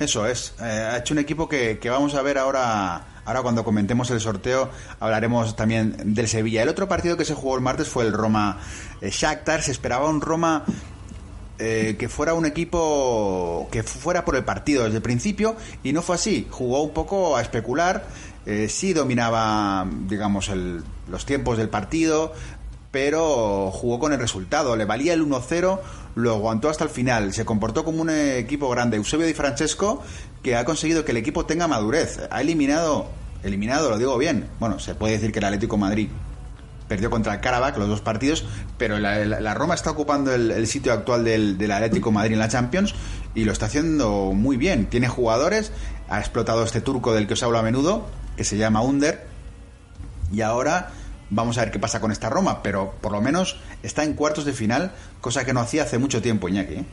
Eso 0.00 0.26
es. 0.26 0.54
Eh, 0.60 0.64
ha 0.64 0.98
hecho 0.98 1.14
un 1.14 1.20
equipo 1.20 1.48
que, 1.48 1.78
que 1.78 1.90
vamos 1.90 2.14
a 2.16 2.22
ver 2.22 2.38
ahora 2.38 3.06
Ahora 3.26 3.42
cuando 3.42 3.64
comentemos 3.64 4.08
el 4.12 4.20
sorteo 4.20 4.70
hablaremos 5.00 5.56
también 5.56 6.14
del 6.14 6.28
Sevilla. 6.28 6.62
El 6.62 6.68
otro 6.68 6.88
partido 6.88 7.16
que 7.16 7.24
se 7.24 7.34
jugó 7.34 7.56
el 7.56 7.60
martes 7.60 7.88
fue 7.88 8.04
el 8.04 8.12
Roma 8.12 8.58
eh, 9.00 9.10
Shakhtar. 9.10 9.62
Se 9.62 9.72
esperaba 9.72 10.08
un 10.08 10.20
Roma 10.20 10.64
eh, 11.58 11.96
que 11.98 12.10
fuera 12.10 12.34
un 12.34 12.44
equipo 12.44 13.68
que 13.70 13.82
fuera 13.82 14.26
por 14.26 14.36
el 14.36 14.44
partido 14.44 14.84
desde 14.84 14.96
el 14.96 15.02
principio 15.02 15.56
y 15.82 15.92
no 15.92 16.02
fue 16.02 16.16
así. 16.16 16.46
Jugó 16.50 16.82
un 16.82 16.90
poco 16.90 17.36
a 17.36 17.42
especular. 17.42 18.06
Eh, 18.44 18.68
sí 18.68 18.92
dominaba, 18.92 19.86
digamos, 20.06 20.50
los 21.08 21.26
tiempos 21.26 21.56
del 21.58 21.68
partido, 21.68 22.32
pero 22.90 23.70
jugó 23.72 23.98
con 23.98 24.12
el 24.12 24.18
resultado. 24.18 24.76
Le 24.76 24.84
valía 24.84 25.14
el 25.14 25.26
1-0, 25.26 25.80
lo 26.14 26.34
aguantó 26.34 26.68
hasta 26.68 26.84
el 26.84 26.90
final. 26.90 27.32
Se 27.32 27.44
comportó 27.44 27.84
como 27.84 28.02
un 28.02 28.10
equipo 28.10 28.68
grande. 28.68 28.98
Eusebio 28.98 29.26
Di 29.26 29.34
Francesco 29.34 30.02
que 30.42 30.56
ha 30.56 30.64
conseguido 30.64 31.04
que 31.04 31.12
el 31.12 31.16
equipo 31.16 31.46
tenga 31.46 31.66
madurez. 31.66 32.20
Ha 32.30 32.40
eliminado, 32.42 33.08
eliminado, 33.42 33.90
lo 33.90 33.98
digo 33.98 34.18
bien. 34.18 34.48
Bueno, 34.60 34.78
se 34.78 34.94
puede 34.94 35.14
decir 35.14 35.32
que 35.32 35.38
el 35.38 35.46
Atlético 35.46 35.76
Madrid 35.76 36.08
perdió 36.88 37.10
contra 37.10 37.34
el 37.34 37.40
Karabakh 37.40 37.76
los 37.78 37.88
dos 37.88 38.00
partidos, 38.00 38.44
pero 38.78 38.98
la, 38.98 39.54
Roma 39.54 39.74
está 39.74 39.90
ocupando 39.90 40.34
el, 40.34 40.66
sitio 40.66 40.92
actual 40.92 41.24
del, 41.24 41.70
Atlético 41.70 42.12
Madrid 42.12 42.34
en 42.34 42.38
la 42.38 42.48
Champions 42.48 42.94
y 43.34 43.44
lo 43.44 43.52
está 43.52 43.66
haciendo 43.66 44.32
muy 44.32 44.56
bien. 44.56 44.86
Tiene 44.86 45.08
jugadores, 45.08 45.72
ha 46.08 46.18
explotado 46.18 46.64
este 46.64 46.80
turco 46.80 47.14
del 47.14 47.26
que 47.26 47.34
os 47.34 47.42
hablo 47.42 47.58
a 47.58 47.62
menudo, 47.62 48.06
que 48.36 48.44
se 48.44 48.56
llama 48.56 48.82
Under, 48.82 49.26
y 50.32 50.40
ahora 50.40 50.90
vamos 51.30 51.58
a 51.58 51.62
ver 51.62 51.70
qué 51.70 51.78
pasa 51.78 52.00
con 52.00 52.12
esta 52.12 52.30
Roma, 52.30 52.62
pero 52.62 52.94
por 53.00 53.12
lo 53.12 53.20
menos 53.20 53.58
está 53.82 54.04
en 54.04 54.14
cuartos 54.14 54.44
de 54.44 54.52
final, 54.52 54.92
cosa 55.20 55.44
que 55.44 55.52
no 55.52 55.60
hacía 55.60 55.82
hace 55.82 55.98
mucho 55.98 56.22
tiempo, 56.22 56.48
Iñaki. 56.48 56.74
¿eh? 56.74 56.84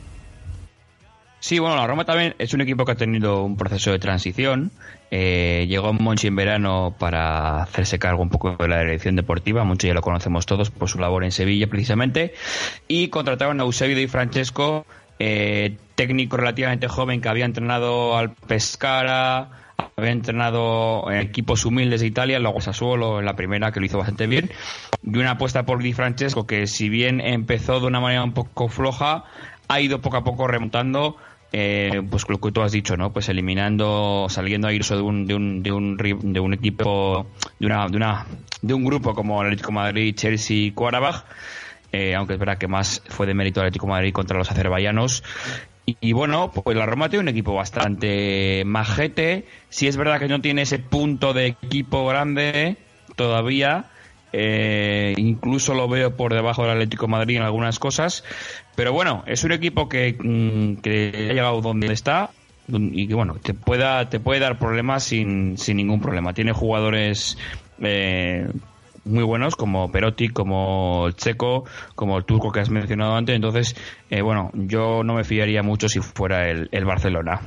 Sí, 1.44 1.58
bueno, 1.58 1.76
la 1.76 1.86
Roma 1.86 2.06
también 2.06 2.34
es 2.38 2.54
un 2.54 2.62
equipo 2.62 2.86
que 2.86 2.92
ha 2.92 2.94
tenido 2.94 3.42
un 3.42 3.58
proceso 3.58 3.90
de 3.92 3.98
transición. 3.98 4.70
Eh, 5.10 5.66
llegó 5.68 5.92
Monchi 5.92 6.28
en 6.28 6.36
verano 6.36 6.96
para 6.98 7.60
hacerse 7.64 7.98
cargo 7.98 8.22
un 8.22 8.30
poco 8.30 8.56
de 8.56 8.66
la 8.66 8.80
dirección 8.80 9.14
deportiva. 9.14 9.62
Monchi 9.62 9.88
ya 9.88 9.92
lo 9.92 10.00
conocemos 10.00 10.46
todos 10.46 10.70
por 10.70 10.88
su 10.88 10.98
labor 10.98 11.22
en 11.22 11.32
Sevilla, 11.32 11.66
precisamente. 11.66 12.32
Y 12.88 13.08
contrataron 13.08 13.60
a 13.60 13.64
Eusebio 13.64 13.94
Di 13.94 14.06
Francesco, 14.06 14.86
eh, 15.18 15.76
técnico 15.96 16.38
relativamente 16.38 16.88
joven 16.88 17.20
que 17.20 17.28
había 17.28 17.44
entrenado 17.44 18.16
al 18.16 18.30
Pescara, 18.30 19.50
había 19.98 20.12
entrenado 20.12 21.10
en 21.10 21.18
equipos 21.18 21.66
humildes 21.66 22.00
de 22.00 22.06
Italia, 22.06 22.38
luego 22.38 22.62
Sassuolo 22.62 23.18
en 23.18 23.26
la 23.26 23.36
primera, 23.36 23.70
que 23.70 23.80
lo 23.80 23.86
hizo 23.86 23.98
bastante 23.98 24.26
bien. 24.26 24.50
Y 25.02 25.18
una 25.18 25.32
apuesta 25.32 25.66
por 25.66 25.82
Di 25.82 25.92
Francesco, 25.92 26.46
que 26.46 26.66
si 26.66 26.88
bien 26.88 27.20
empezó 27.20 27.80
de 27.80 27.86
una 27.86 28.00
manera 28.00 28.24
un 28.24 28.32
poco 28.32 28.68
floja, 28.68 29.24
ha 29.68 29.80
ido 29.80 30.00
poco 30.00 30.16
a 30.16 30.24
poco 30.24 30.46
remontando 30.46 31.18
eh, 31.52 32.02
pues 32.10 32.28
lo 32.28 32.38
que 32.38 32.52
tú 32.52 32.62
has 32.62 32.72
dicho, 32.72 32.96
¿no? 32.96 33.12
Pues 33.12 33.28
eliminando, 33.28 34.26
saliendo 34.28 34.68
a 34.68 34.72
irse 34.72 34.94
de 34.94 35.02
un, 35.02 35.26
de 35.26 35.34
un, 35.34 35.62
de 35.62 35.72
un, 36.40 36.54
equipo, 36.54 37.26
de 37.58 37.66
una, 37.66 37.88
de 37.88 37.96
una, 37.96 38.26
de 38.62 38.74
un 38.74 38.84
grupo 38.84 39.14
como 39.14 39.40
Atlético 39.40 39.72
Madrid, 39.72 40.14
Chelsea 40.14 40.56
y 40.56 40.74
eh, 41.92 42.14
aunque 42.16 42.32
es 42.32 42.38
verdad 42.40 42.58
que 42.58 42.66
más 42.66 43.02
fue 43.08 43.24
de 43.24 43.34
mérito 43.34 43.60
Atlético 43.60 43.86
Madrid 43.86 44.12
contra 44.12 44.36
los 44.36 44.50
azerbaiyanos. 44.50 45.22
Y, 45.86 46.12
bueno, 46.12 46.50
pues 46.50 46.76
la 46.76 46.86
Roma 46.86 47.10
tiene 47.10 47.24
un 47.24 47.28
equipo 47.28 47.54
bastante 47.54 48.62
majete. 48.64 49.46
Si 49.68 49.86
es 49.86 49.98
verdad 49.98 50.18
que 50.18 50.28
no 50.28 50.40
tiene 50.40 50.62
ese 50.62 50.78
punto 50.78 51.34
de 51.34 51.46
equipo 51.46 52.06
grande 52.06 52.78
todavía, 53.16 53.90
eh, 54.36 55.14
incluso 55.16 55.74
lo 55.74 55.86
veo 55.88 56.16
por 56.16 56.34
debajo 56.34 56.62
del 56.62 56.72
Atlético 56.72 57.06
Madrid 57.06 57.36
en 57.36 57.42
algunas 57.42 57.78
cosas. 57.78 58.24
Pero 58.74 58.92
bueno, 58.92 59.22
es 59.28 59.44
un 59.44 59.52
equipo 59.52 59.88
que, 59.88 60.16
mm, 60.18 60.80
que 60.82 61.28
ha 61.30 61.32
llegado 61.32 61.60
donde 61.60 61.92
está 61.92 62.30
y 62.66 63.06
que 63.06 63.14
bueno, 63.14 63.36
te, 63.40 63.54
pueda, 63.54 64.08
te 64.08 64.18
puede 64.18 64.40
dar 64.40 64.58
problemas 64.58 65.04
sin, 65.04 65.56
sin 65.56 65.76
ningún 65.76 66.00
problema. 66.00 66.34
Tiene 66.34 66.52
jugadores 66.52 67.38
eh, 67.80 68.48
muy 69.04 69.22
buenos 69.22 69.54
como 69.54 69.92
Perotti, 69.92 70.30
como 70.30 71.06
el 71.06 71.14
Checo, 71.14 71.64
como 71.94 72.18
el 72.18 72.24
turco 72.24 72.50
que 72.50 72.58
has 72.58 72.70
mencionado 72.70 73.14
antes. 73.14 73.36
Entonces, 73.36 73.76
eh, 74.10 74.20
bueno, 74.20 74.50
yo 74.54 75.04
no 75.04 75.14
me 75.14 75.22
fiaría 75.22 75.62
mucho 75.62 75.88
si 75.88 76.00
fuera 76.00 76.50
el, 76.50 76.68
el 76.72 76.84
Barcelona. 76.84 77.40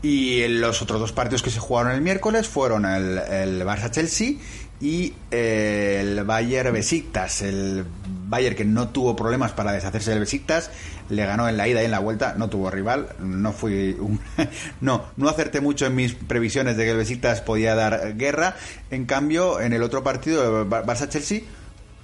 Y 0.00 0.46
los 0.48 0.80
otros 0.80 1.00
dos 1.00 1.12
partidos 1.12 1.42
que 1.42 1.50
se 1.50 1.58
jugaron 1.58 1.92
el 1.92 2.00
miércoles 2.00 2.48
fueron 2.48 2.86
el, 2.86 3.18
el 3.18 3.62
Barça-Chelsea 3.62 4.38
y 4.80 5.14
eh, 5.30 5.98
el 6.00 6.24
Bayern 6.24 6.72
Besiktas. 6.72 7.42
El 7.42 7.84
Bayern 8.28 8.56
que 8.56 8.64
no 8.64 8.88
tuvo 8.88 9.16
problemas 9.16 9.52
para 9.52 9.72
deshacerse 9.72 10.10
del 10.10 10.20
Besiktas, 10.20 10.70
le 11.08 11.24
ganó 11.24 11.48
en 11.48 11.56
la 11.56 11.66
ida 11.66 11.82
y 11.82 11.86
en 11.86 11.90
la 11.90 11.98
vuelta, 11.98 12.34
no 12.36 12.48
tuvo 12.48 12.70
rival, 12.70 13.08
no 13.18 13.52
fui 13.52 13.96
no, 14.80 15.04
no 15.16 15.28
acerté 15.28 15.60
mucho 15.60 15.86
en 15.86 15.94
mis 15.94 16.14
previsiones 16.14 16.76
de 16.76 16.84
que 16.84 16.90
el 16.90 16.96
Besiktas 16.96 17.40
podía 17.40 17.74
dar 17.74 18.16
guerra. 18.16 18.56
En 18.90 19.06
cambio, 19.06 19.60
en 19.60 19.72
el 19.72 19.82
otro 19.82 20.02
partido, 20.02 20.66
Barça 20.66 21.08
Chelsea, 21.08 21.42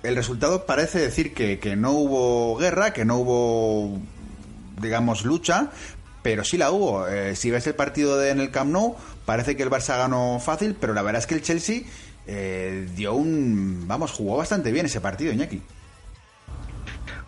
el 0.02 0.16
resultado 0.16 0.66
parece 0.66 0.98
decir 0.98 1.34
que, 1.34 1.58
que 1.58 1.76
no 1.76 1.92
hubo 1.92 2.56
guerra, 2.56 2.92
que 2.92 3.04
no 3.04 3.18
hubo 3.18 4.00
digamos 4.80 5.24
lucha, 5.24 5.70
pero 6.22 6.44
sí 6.44 6.56
la 6.56 6.70
hubo. 6.70 7.06
Eh, 7.06 7.36
si 7.36 7.50
ves 7.50 7.66
el 7.66 7.74
partido 7.74 8.16
de, 8.18 8.30
en 8.30 8.40
el 8.40 8.50
Camp 8.50 8.72
Nou, 8.72 8.96
parece 9.26 9.56
que 9.56 9.62
el 9.62 9.70
Barça 9.70 9.98
ganó 9.98 10.40
fácil, 10.40 10.74
pero 10.78 10.94
la 10.94 11.02
verdad 11.02 11.20
es 11.20 11.26
que 11.26 11.34
el 11.34 11.42
Chelsea 11.42 11.82
eh, 12.26 12.86
dio 12.94 13.14
un. 13.14 13.84
Vamos, 13.86 14.12
jugó 14.12 14.36
bastante 14.36 14.72
bien 14.72 14.86
ese 14.86 15.00
partido, 15.00 15.32
Iñaki. 15.32 15.60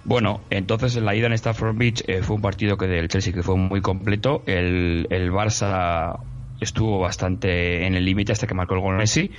Bueno, 0.04 0.40
entonces 0.50 0.94
la 0.96 1.14
ida 1.16 1.26
en 1.26 1.32
Stafford 1.32 1.76
Beach 1.76 2.04
eh, 2.06 2.22
fue 2.22 2.36
un 2.36 2.42
partido 2.42 2.76
que 2.76 2.86
del 2.86 3.08
Chelsea 3.08 3.32
que 3.32 3.42
fue 3.42 3.56
muy 3.56 3.80
completo. 3.80 4.42
El, 4.46 5.08
el 5.10 5.32
Barça 5.32 6.20
estuvo 6.60 6.98
bastante 7.00 7.86
en 7.86 7.94
el 7.94 8.04
límite 8.04 8.32
hasta 8.32 8.46
que 8.46 8.54
marcó 8.54 8.74
el 8.74 8.80
gol 8.80 8.96
Messi. 8.96 9.30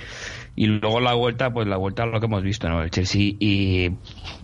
Y 0.56 0.66
luego 0.66 1.00
la 1.00 1.14
vuelta, 1.14 1.52
pues 1.52 1.66
la 1.66 1.76
vuelta 1.76 2.06
lo 2.06 2.20
que 2.20 2.26
hemos 2.26 2.42
visto, 2.42 2.68
¿no? 2.68 2.82
El 2.82 2.90
Chelsea 2.90 3.32
y 3.38 3.90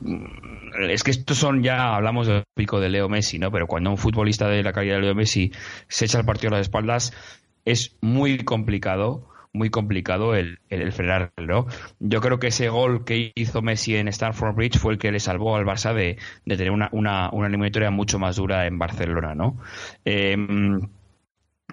mm, 0.00 0.90
es 0.90 1.02
que 1.02 1.11
estos 1.11 1.37
son 1.37 1.62
ya, 1.62 1.94
hablamos 1.94 2.26
del 2.26 2.44
pico 2.54 2.80
de 2.80 2.88
Leo 2.88 3.09
Messi, 3.09 3.38
¿no? 3.38 3.50
Pero 3.50 3.66
cuando 3.66 3.90
un 3.90 3.99
futbolista 3.99 4.49
de 4.49 4.62
la 4.62 4.73
calidad 4.73 4.97
de 4.97 5.02
Leo 5.02 5.14
Messi 5.14 5.52
se 5.88 6.04
echa 6.06 6.18
el 6.18 6.25
partido 6.25 6.54
a 6.54 6.59
las 6.59 6.66
espaldas, 6.66 7.12
es 7.64 7.97
muy 8.00 8.38
complicado 8.44 9.28
muy 9.54 9.70
complicado 9.70 10.34
el, 10.34 10.58
el, 10.68 10.92
frenarlo. 10.92 11.66
Yo 12.00 12.20
creo 12.20 12.38
que 12.38 12.49
ese 12.49 12.68
gol 12.68 13.04
que 13.04 13.32
hizo 13.34 13.62
Messi 13.62 13.96
en 13.96 14.08
Stamford 14.08 14.54
Bridge 14.54 14.78
fue 14.78 14.92
el 14.92 14.99
que 14.99 15.12
le 15.12 15.20
salvó 15.20 15.56
al 15.56 15.64
Barça 15.64 15.94
de, 15.94 16.18
tener 16.44 16.70
una, 16.70 16.88
una, 16.92 17.30
una, 17.32 17.46
eliminatoria 17.46 17.90
mucho 17.90 18.18
más 18.18 18.37
dura 18.37 18.66
en 18.66 18.78
Barcelona, 18.78 19.34
¿no? 19.34 19.58
Em, 20.04 20.80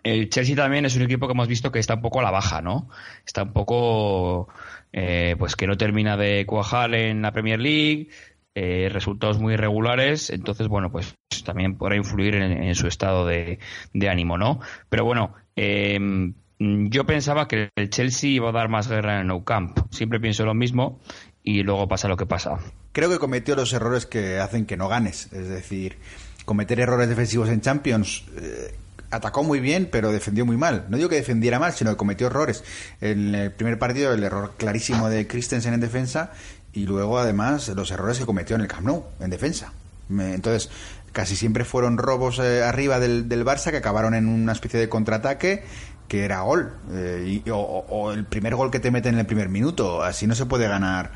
el 0.04 0.30
Chelsea 0.30 0.56
también 0.56 0.86
es 0.86 0.96
un 0.96 1.04
equipo 1.04 1.28
que 1.28 1.34
hemos 1.34 1.48
visto 1.48 1.72
que 1.72 1.80
está 1.80 1.96
un 1.96 2.02
poco 2.02 2.20
a 2.20 2.24
la 2.24 2.32
baja, 2.32 2.62
¿no? 2.62 2.90
Está 3.26 3.44
un 3.44 3.54
poco, 3.54 4.48
eh, 4.94 5.36
pues 5.38 5.56
que 5.56 5.68
no 5.68 5.76
termina 5.76 6.18
de 6.18 6.46
cuajar 6.46 6.94
en 6.96 7.22
la 7.22 7.32
Premier 7.32 7.60
League, 7.60 8.10
eh, 8.54 8.90
resultados 8.92 9.40
muy 9.40 9.54
irregulares, 9.54 10.30
entonces, 10.30 10.68
bueno, 10.68 10.92
pues 10.92 11.16
también 11.44 11.78
podrá 11.78 11.96
influir 11.96 12.36
en, 12.36 12.76
su 12.76 12.88
estado 12.88 13.26
de, 13.26 13.60
ánimo, 14.08 14.38
¿no? 14.38 14.60
Pero 14.90 15.06
bueno, 15.06 15.36
Mm, 15.56 16.34
yo 16.62 17.06
pensaba 17.06 17.48
que 17.48 17.70
el 17.76 17.90
Chelsea 17.90 18.30
iba 18.30 18.50
a 18.50 18.52
dar 18.52 18.70
más 18.70 18.88
guerra 18.88 19.16
en 19.16 19.22
el 19.22 19.28
Nou 19.28 19.44
Camp. 19.44 19.80
Siempre 19.90 20.20
pienso 20.20 20.46
lo 20.46 20.54
mismo 20.54 21.00
y 21.44 21.64
luego 21.64 21.88
pasa 21.88 22.08
lo 22.08 22.18
que 22.18 22.28
pasa. 22.28 22.60
Creo 22.92 23.10
que 23.10 23.18
cometió 23.18 23.56
los 23.56 23.74
errores 23.74 24.06
que 24.06 24.38
hacen 24.38 24.66
que 24.66 24.78
no 24.78 24.88
ganes. 24.88 25.32
Es 25.34 25.50
decir, 25.50 25.98
cometer 26.46 26.80
errores 26.80 27.10
defensivos 27.10 27.50
en 27.50 27.62
Champions. 27.62 28.26
Eh, 28.38 28.76
atacó 29.10 29.44
muy 29.44 29.60
bien, 29.60 29.90
pero 29.92 30.12
defendió 30.12 30.46
muy 30.46 30.58
mal. 30.58 30.86
No 30.90 30.98
digo 30.98 31.10
que 31.10 31.16
defendiera 31.16 31.58
mal, 31.58 31.74
sino 31.74 31.92
que 31.92 31.98
cometió 31.98 32.28
errores. 32.28 32.64
En 33.02 33.34
el 33.34 33.52
primer 33.52 33.80
partido, 33.80 34.14
el 34.14 34.24
error 34.24 34.54
clarísimo 34.56 35.10
de 35.10 35.26
Christensen 35.26 35.74
en 35.74 35.80
defensa 35.80 36.32
y 36.74 36.86
luego, 36.86 37.18
además, 37.18 37.70
los 37.70 37.90
errores 37.90 38.20
que 38.20 38.26
cometió 38.26 38.56
en 38.56 38.62
el 38.62 38.68
Camp 38.68 38.86
Nou, 38.86 39.06
en 39.20 39.32
defensa. 39.32 39.74
Entonces, 40.10 40.70
casi 41.12 41.36
siempre 41.36 41.66
fueron 41.66 41.98
robos 41.98 42.40
eh, 42.40 42.64
arriba 42.64 43.00
del, 43.00 43.30
del, 43.30 43.46
Barça 43.46 43.72
que 43.72 43.78
acabaron 43.78 44.14
en 44.14 44.28
una 44.28 44.52
especie 44.52 44.80
de 44.80 44.90
contraataque 44.90 45.64
que 46.12 46.26
era 46.26 46.42
gol. 46.42 46.74
Eh, 46.92 47.42
o, 47.54 48.12
el 48.12 48.26
primer 48.26 48.54
gol 48.54 48.70
que 48.70 48.82
te 48.82 48.92
meten 48.92 49.14
en 49.14 49.22
el 49.22 49.26
primer 49.26 49.48
minuto. 49.48 50.04
Así 50.04 50.28
no 50.28 50.36
se 50.36 50.46
puede 50.46 50.68
ganar 50.68 51.12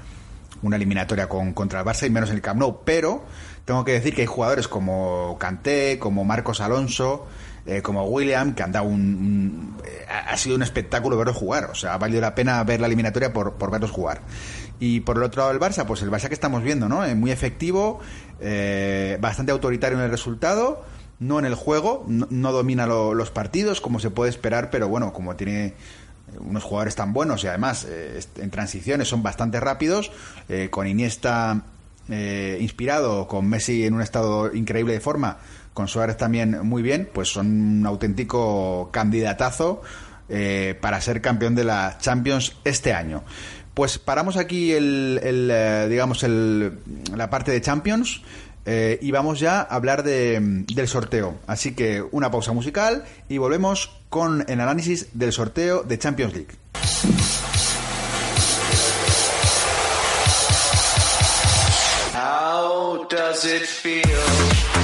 una 0.62 0.78
eliminatoria 0.78 1.28
con, 1.28 1.52
contra 1.52 1.82
el 1.82 1.86
Barça 1.86 2.08
y 2.08 2.10
menos 2.10 2.30
el 2.30 2.40
Camp 2.40 2.62
Nou. 2.62 2.80
Pero 2.86 3.26
tengo 3.66 3.84
que 3.84 3.92
decir 3.92 4.16
que 4.16 4.22
hay 4.22 4.28
jugadores 4.28 4.70
como 4.70 5.36
Kanté, 5.38 6.00
como 6.00 6.24
Marcos 6.24 6.62
Alonso, 6.62 7.28
eh, 7.66 7.82
como 7.82 8.06
William, 8.06 8.56
que 8.56 8.64
han 8.64 8.72
dado 8.72 8.86
un, 8.86 9.76
eh, 9.84 10.06
ha 10.08 10.38
sido 10.38 10.56
un 10.56 10.64
espectáculo 10.64 11.18
verlos 11.18 11.36
jugar. 11.36 11.66
O 11.66 11.76
sea, 11.76 11.96
ha 11.96 11.98
valido 11.98 12.22
la 12.22 12.34
pena 12.34 12.64
ver 12.64 12.80
la 12.80 12.88
eliminatoria 12.88 13.34
por, 13.34 13.56
por 13.56 13.72
verlos 13.72 13.92
jugar. 13.92 14.22
Y 14.80 15.02
por 15.02 15.18
el 15.18 15.24
otro 15.24 15.42
lado 15.42 15.52
el 15.52 15.60
Barça, 15.60 15.86
pues 15.86 16.04
el 16.04 16.10
Barça 16.10 16.30
que 16.30 16.36
estamos 16.36 16.64
viendo, 16.64 16.88
¿no? 16.88 17.06
muy 17.18 17.32
efectivo, 17.32 18.00
bastante 19.20 19.52
autoritario 19.52 19.98
en 19.98 20.06
el 20.06 20.10
resultado 20.12 20.86
no 21.20 21.40
en 21.40 21.46
el 21.46 21.56
juego, 21.56 22.06
no, 22.08 22.52
domina 22.52 22.86
los 22.88 23.32
partidos 23.32 23.82
como 23.82 24.00
se 24.00 24.10
puede 24.10 24.30
esperar, 24.30 24.70
pero 24.70 24.90
bueno, 24.90 25.14
como 25.14 25.36
tiene 25.36 25.74
unos 26.40 26.64
jugadores 26.64 26.96
tan 26.96 27.14
buenos 27.14 27.44
y 27.44 27.48
además 27.48 27.86
eh, 27.90 28.20
en 28.38 28.52
transiciones 28.52 29.08
son 29.08 29.24
bastante 29.24 29.60
rápidos, 29.60 30.12
eh, 30.50 30.70
con 30.70 30.88
Iniesta 30.88 31.64
eh, 32.10 32.58
inspirado, 32.60 33.28
con 33.28 33.48
Messi 33.48 33.86
en 33.86 33.94
un 33.94 34.02
estado 34.02 34.54
increíble 34.54 34.94
de 34.94 35.00
forma, 35.00 35.38
con 35.74 35.88
Suárez 35.88 36.18
también 36.18 36.66
muy 36.66 36.82
bien, 36.82 37.10
pues 37.14 37.30
son 37.30 37.48
un 37.80 37.86
auténtico 37.86 38.90
candidatazo 38.92 39.82
para 40.82 41.00
ser 41.02 41.22
campeón 41.22 41.54
de 41.54 41.64
la 41.64 41.98
Champions 42.00 42.56
este 42.64 42.94
año. 42.94 43.24
Pues 43.76 44.00
paramos 44.00 44.38
aquí 44.38 44.72
el, 44.72 45.20
el 45.22 45.90
digamos 45.90 46.24
el, 46.24 46.80
la 47.16 47.30
parte 47.30 47.52
de 47.52 47.62
Champions. 47.62 48.24
Eh, 48.66 48.98
y 49.02 49.12
vamos 49.12 49.40
ya 49.40 49.60
a 49.60 49.76
hablar 49.76 50.04
de, 50.04 50.40
del 50.74 50.88
sorteo. 50.88 51.36
Así 51.48 51.76
que 51.76 52.04
una 52.12 52.32
pausa 52.32 52.52
musical 52.52 53.06
y 53.30 53.38
volvemos 53.38 53.92
con 54.10 54.46
el 54.48 54.60
análisis 54.60 55.08
del 55.14 55.32
sorteo 55.32 55.84
de 55.84 56.00
Champions 56.00 56.34
League. 56.34 56.56
How 62.14 63.08
does 63.10 63.46
it? 63.46 64.75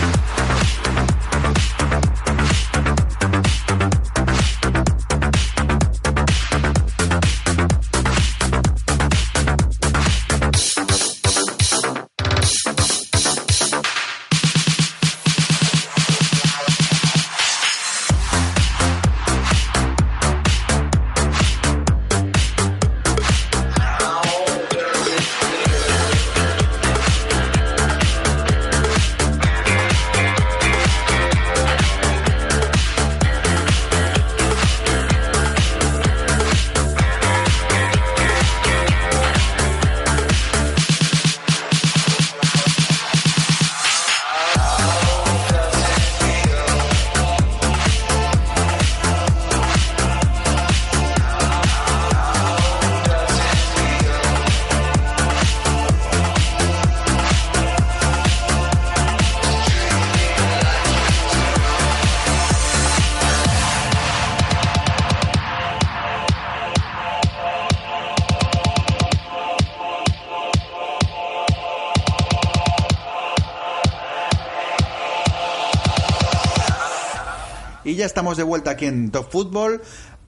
Ya 78.02 78.08
estamos 78.08 78.36
de 78.36 78.42
vuelta 78.42 78.72
aquí 78.72 78.88
en 78.88 79.12
Top 79.12 79.30
Football 79.32 79.80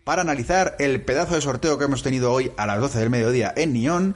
para 0.04 0.22
analizar 0.22 0.76
el 0.78 1.02
pedazo 1.02 1.34
de 1.34 1.42
sorteo 1.42 1.80
que 1.80 1.86
hemos 1.86 2.04
tenido 2.04 2.32
hoy 2.32 2.52
a 2.56 2.68
las 2.68 2.80
12 2.80 3.00
del 3.00 3.10
mediodía 3.10 3.52
en 3.56 3.74
Nyon 3.74 4.14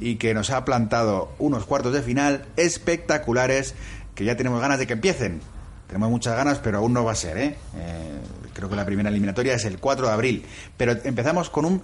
y 0.00 0.16
que 0.16 0.32
nos 0.32 0.48
ha 0.48 0.64
plantado 0.64 1.30
unos 1.38 1.66
cuartos 1.66 1.92
de 1.92 2.00
final 2.00 2.46
espectaculares 2.56 3.74
que 4.14 4.24
ya 4.24 4.38
tenemos 4.38 4.58
ganas 4.62 4.78
de 4.78 4.86
que 4.86 4.94
empiecen. 4.94 5.42
Tenemos 5.86 6.08
muchas 6.08 6.34
ganas, 6.34 6.60
pero 6.60 6.78
aún 6.78 6.94
no 6.94 7.04
va 7.04 7.12
a 7.12 7.14
ser, 7.14 7.36
¿eh? 7.36 7.56
Eh, 7.76 8.20
creo 8.54 8.70
que 8.70 8.76
la 8.76 8.86
primera 8.86 9.10
eliminatoria 9.10 9.52
es 9.52 9.66
el 9.66 9.78
4 9.78 10.06
de 10.06 10.12
abril. 10.14 10.46
Pero 10.78 10.96
empezamos 11.04 11.50
con 11.50 11.66
un 11.66 11.82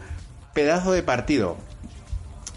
pedazo 0.54 0.92
de 0.92 1.02
partido. 1.02 1.58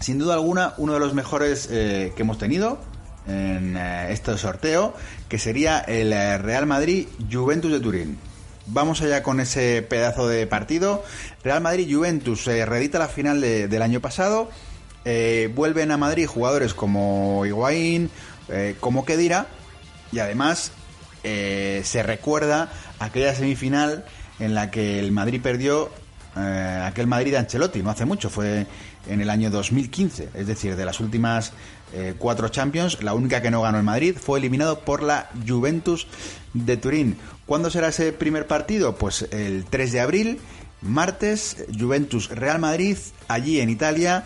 Sin 0.00 0.18
duda 0.18 0.32
alguna, 0.32 0.72
uno 0.78 0.94
de 0.94 1.00
los 1.00 1.12
mejores 1.12 1.68
eh, 1.70 2.14
que 2.16 2.22
hemos 2.22 2.38
tenido 2.38 2.78
en 3.26 3.76
este 3.76 4.38
sorteo, 4.38 4.94
que 5.28 5.38
sería 5.38 5.80
el 5.80 6.12
Real 6.42 6.64
Madrid 6.64 7.08
Juventus 7.30 7.70
de 7.70 7.80
Turín. 7.80 8.18
Vamos 8.66 9.02
allá 9.02 9.22
con 9.22 9.40
ese 9.40 9.82
pedazo 9.82 10.26
de 10.26 10.46
partido. 10.46 11.04
Real 11.42 11.60
Madrid-Juventus 11.60 12.44
se 12.44 12.64
reedita 12.64 12.98
la 12.98 13.08
final 13.08 13.40
del 13.40 13.82
año 13.82 14.00
pasado. 14.00 14.48
Eh, 15.04 15.50
vuelven 15.54 15.90
a 15.90 15.98
Madrid 15.98 16.26
jugadores 16.26 16.72
como 16.72 17.44
Higuaín, 17.44 18.10
eh, 18.48 18.74
como 18.80 19.04
Kedira. 19.04 19.48
Y 20.12 20.20
además 20.20 20.72
eh, 21.24 21.82
se 21.84 22.02
recuerda 22.02 22.72
aquella 22.98 23.34
semifinal 23.34 24.06
en 24.38 24.54
la 24.54 24.70
que 24.70 24.98
el 24.98 25.12
Madrid 25.12 25.40
perdió 25.42 25.90
aquel 26.36 27.06
Madrid 27.06 27.30
de 27.30 27.38
Ancelotti, 27.38 27.80
no 27.80 27.90
hace 27.90 28.04
mucho, 28.04 28.28
fue 28.28 28.66
en 29.06 29.20
el 29.20 29.30
año 29.30 29.50
2015. 29.50 30.30
Es 30.34 30.46
decir, 30.48 30.74
de 30.74 30.84
las 30.84 30.98
últimas 30.98 31.52
cuatro 32.18 32.48
Champions, 32.48 33.02
la 33.02 33.14
única 33.14 33.40
que 33.40 33.50
no 33.50 33.62
ganó 33.62 33.78
el 33.78 33.84
Madrid 33.84 34.16
fue 34.20 34.38
eliminado 34.38 34.80
por 34.80 35.02
la 35.02 35.30
Juventus 35.46 36.06
de 36.52 36.76
Turín. 36.76 37.16
¿Cuándo 37.46 37.70
será 37.70 37.88
ese 37.88 38.12
primer 38.12 38.46
partido? 38.46 38.96
Pues 38.96 39.28
el 39.30 39.64
3 39.66 39.92
de 39.92 40.00
abril, 40.00 40.40
martes, 40.80 41.64
Juventus 41.78 42.30
Real 42.30 42.58
Madrid, 42.58 42.96
allí 43.28 43.60
en 43.60 43.70
Italia. 43.70 44.24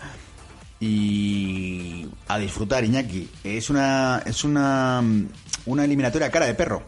Y 0.79 2.07
a 2.27 2.37
disfrutar, 2.37 2.85
Iñaki. 2.85 3.29
Es 3.43 3.69
una, 3.69 4.23
es 4.25 4.45
una, 4.45 5.03
una 5.65 5.83
eliminatoria 5.83 6.31
cara 6.31 6.45
de 6.45 6.53
perro. 6.53 6.83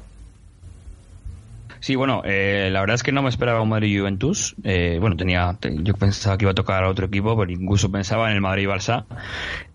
Sí, 1.81 1.95
bueno, 1.95 2.21
eh, 2.23 2.69
la 2.71 2.79
verdad 2.79 2.93
es 2.93 3.03
que 3.03 3.11
no 3.11 3.23
me 3.23 3.29
esperaba 3.29 3.61
un 3.61 3.69
Madrid-Juventus. 3.69 4.55
Eh, 4.63 4.97
bueno, 5.01 5.17
tenía, 5.17 5.57
yo 5.61 5.95
pensaba 5.95 6.37
que 6.37 6.45
iba 6.45 6.51
a 6.51 6.55
tocar 6.55 6.83
a 6.83 6.89
otro 6.89 7.07
equipo, 7.07 7.35
pero 7.35 7.51
incluso 7.51 7.91
pensaba 7.91 8.29
en 8.29 8.35
el 8.35 8.41
Madrid-Barça. 8.41 9.05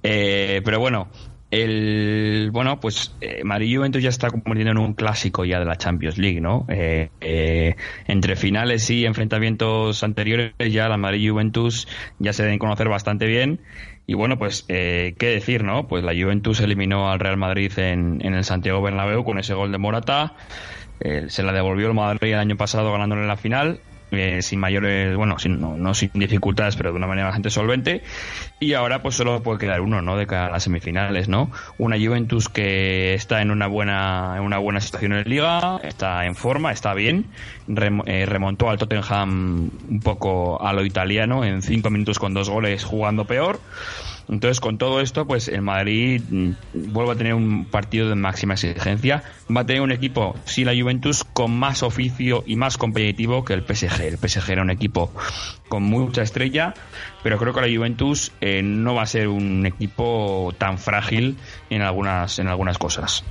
Eh, 0.05 0.63
pero 0.65 0.79
bueno, 0.79 1.09
el 1.51 2.51
bueno 2.53 2.81
pues 2.81 3.15
eh, 3.21 3.43
Madrid 3.45 3.77
Juventus 3.77 4.03
ya 4.03 4.09
está 4.09 4.31
convirtiendo 4.31 4.73
en 4.73 4.79
un 4.79 4.95
clásico 4.95 5.45
ya 5.45 5.61
de 5.61 5.65
la 5.65 5.77
Champions 5.77 6.19
League 6.19 6.41
no 6.41 6.67
eh, 6.69 7.11
eh, 7.21 7.77
entre 8.09 8.35
finales 8.35 8.91
y 8.91 9.07
enfrentamientos 9.07 10.03
anteriores 10.03 10.53
ya 10.59 10.89
la 10.89 10.97
Madrid 10.97 11.31
Juventus 11.31 11.87
ya 12.19 12.33
se 12.33 12.43
deben 12.43 12.59
conocer 12.59 12.89
bastante 12.89 13.27
bien 13.27 13.61
y 14.09 14.15
bueno 14.15 14.39
pues 14.39 14.65
qué 14.67 15.15
decir 15.19 15.63
no 15.63 15.87
pues 15.87 16.03
la 16.03 16.13
Juventus 16.13 16.61
eliminó 16.61 17.11
al 17.11 17.21
Real 17.21 17.37
Madrid 17.37 17.73
en, 17.79 18.19
en 18.25 18.35
el 18.35 18.45
Santiago 18.45 18.83
Bernabéu 18.83 19.25
con 19.25 19.39
ese 19.39 19.55
gol 19.55 19.71
de 19.71 19.79
Morata 19.79 20.35
se 21.01 21.43
la 21.43 21.53
devolvió 21.53 21.89
el 21.89 21.95
Madrid 21.95 22.33
el 22.33 22.39
año 22.39 22.57
pasado 22.57 22.93
ganándole 22.93 23.27
la 23.27 23.37
final 23.37 23.81
eh, 24.13 24.41
sin 24.41 24.61
mayores, 24.61 25.17
bueno, 25.17 25.37
sin, 25.41 25.61
no, 25.61 25.95
sin 25.95 26.11
dificultades, 26.15 26.77
pero 26.77 26.93
de 26.93 26.97
una 26.97 27.09
manera 27.09 27.27
bastante 27.27 27.51
solvente. 27.51 28.03
Y 28.61 28.75
ahora 28.75 29.03
pues 29.03 29.17
solo 29.17 29.43
puede 29.43 29.59
quedar 29.59 29.81
uno, 29.81 30.01
¿no? 30.01 30.17
De 30.17 30.29
cara 30.29 30.47
a 30.47 30.51
las 30.51 30.63
semifinales, 30.63 31.29
¿no? 31.29 31.51
Una 31.77 31.97
Juventus 31.99 32.49
que 32.49 33.15
está 33.15 33.43
en 33.43 33.51
una 33.51 33.67
buena, 33.67 34.35
en 34.37 34.43
una 34.43 34.59
buena 34.59 34.81
situación 34.81 35.13
en 35.13 35.19
la 35.19 35.25
liga, 35.25 35.81
está 35.83 36.25
en 36.25 36.37
forma, 36.37 36.71
está 36.71 36.95
bien, 36.95 37.27
eh, 38.07 38.27
remontó 38.27 38.71
al 38.71 38.79
Tottenham 38.79 39.71
un 39.89 40.01
poco 40.01 40.63
a 40.65 40.73
lo 40.73 40.85
italiano 40.85 41.45
en 41.45 41.63
cinco 41.63 41.91
minutos 41.91 42.21
con 42.21 42.33
dos 42.33 42.49
goles 42.49 42.85
jugando 42.85 43.25
peor. 43.25 43.59
Entonces, 44.29 44.61
con 44.61 44.77
todo 44.77 45.01
esto, 45.01 45.27
pues 45.27 45.49
el 45.49 45.63
Madrid 45.63 46.21
mm, 46.29 46.53
vuelve 46.93 47.13
a 47.13 47.17
tener 47.17 47.35
un 47.35 47.65
partido 47.65 48.09
de 48.09 48.15
máxima 48.17 48.55
exigencia. 48.55 49.23
Va 49.55 49.61
a 49.61 49.67
tener 49.67 49.83
un 49.83 49.93
equipo, 49.93 50.35
sí, 50.45 50.65
la 50.65 50.73
Juventus, 50.73 51.25
con 51.25 51.57
más 51.57 51.83
oficio 51.83 52.43
y 52.47 52.57
más 52.57 52.77
competitivo 52.77 53.45
que 53.45 53.55
el 53.55 53.63
PSG. 53.63 54.03
El 54.03 54.19
PSG 54.19 54.51
era 54.51 54.63
un 54.63 54.71
equipo 54.71 55.13
con 55.69 55.85
mucha 55.85 56.23
estrella, 56.23 56.75
pero 57.23 57.39
creo 57.39 57.55
que 57.55 57.61
la 57.61 57.77
Juventus 57.77 58.33
eh, 58.41 58.63
no 58.63 58.95
va 58.95 59.03
a 59.03 59.07
ser 59.07 59.29
un 59.29 59.65
equipo 59.67 60.53
tan 60.59 60.79
frágil 60.79 61.37
en 61.71 61.83
algunas, 61.83 62.39
en 62.39 62.49
algunas 62.49 62.79
cosas. 62.79 63.23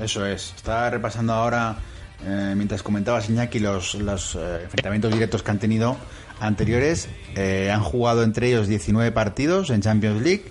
Eso 0.00 0.24
es. 0.26 0.52
Está 0.56 0.90
repasando 0.90 1.32
ahora, 1.32 1.76
eh, 2.24 2.54
mientras 2.56 2.82
comentabas, 2.82 3.28
Iñaki, 3.28 3.58
los, 3.58 3.94
los 3.94 4.36
eh, 4.36 4.60
enfrentamientos 4.64 5.12
directos 5.12 5.42
que 5.42 5.50
han 5.50 5.58
tenido 5.58 5.96
anteriores. 6.42 7.08
Eh, 7.36 7.70
han 7.72 7.82
jugado 7.82 8.22
entre 8.22 8.48
ellos 8.48 8.68
19 8.68 9.12
partidos 9.12 9.70
en 9.70 9.80
Champions 9.80 10.22
League. 10.22 10.44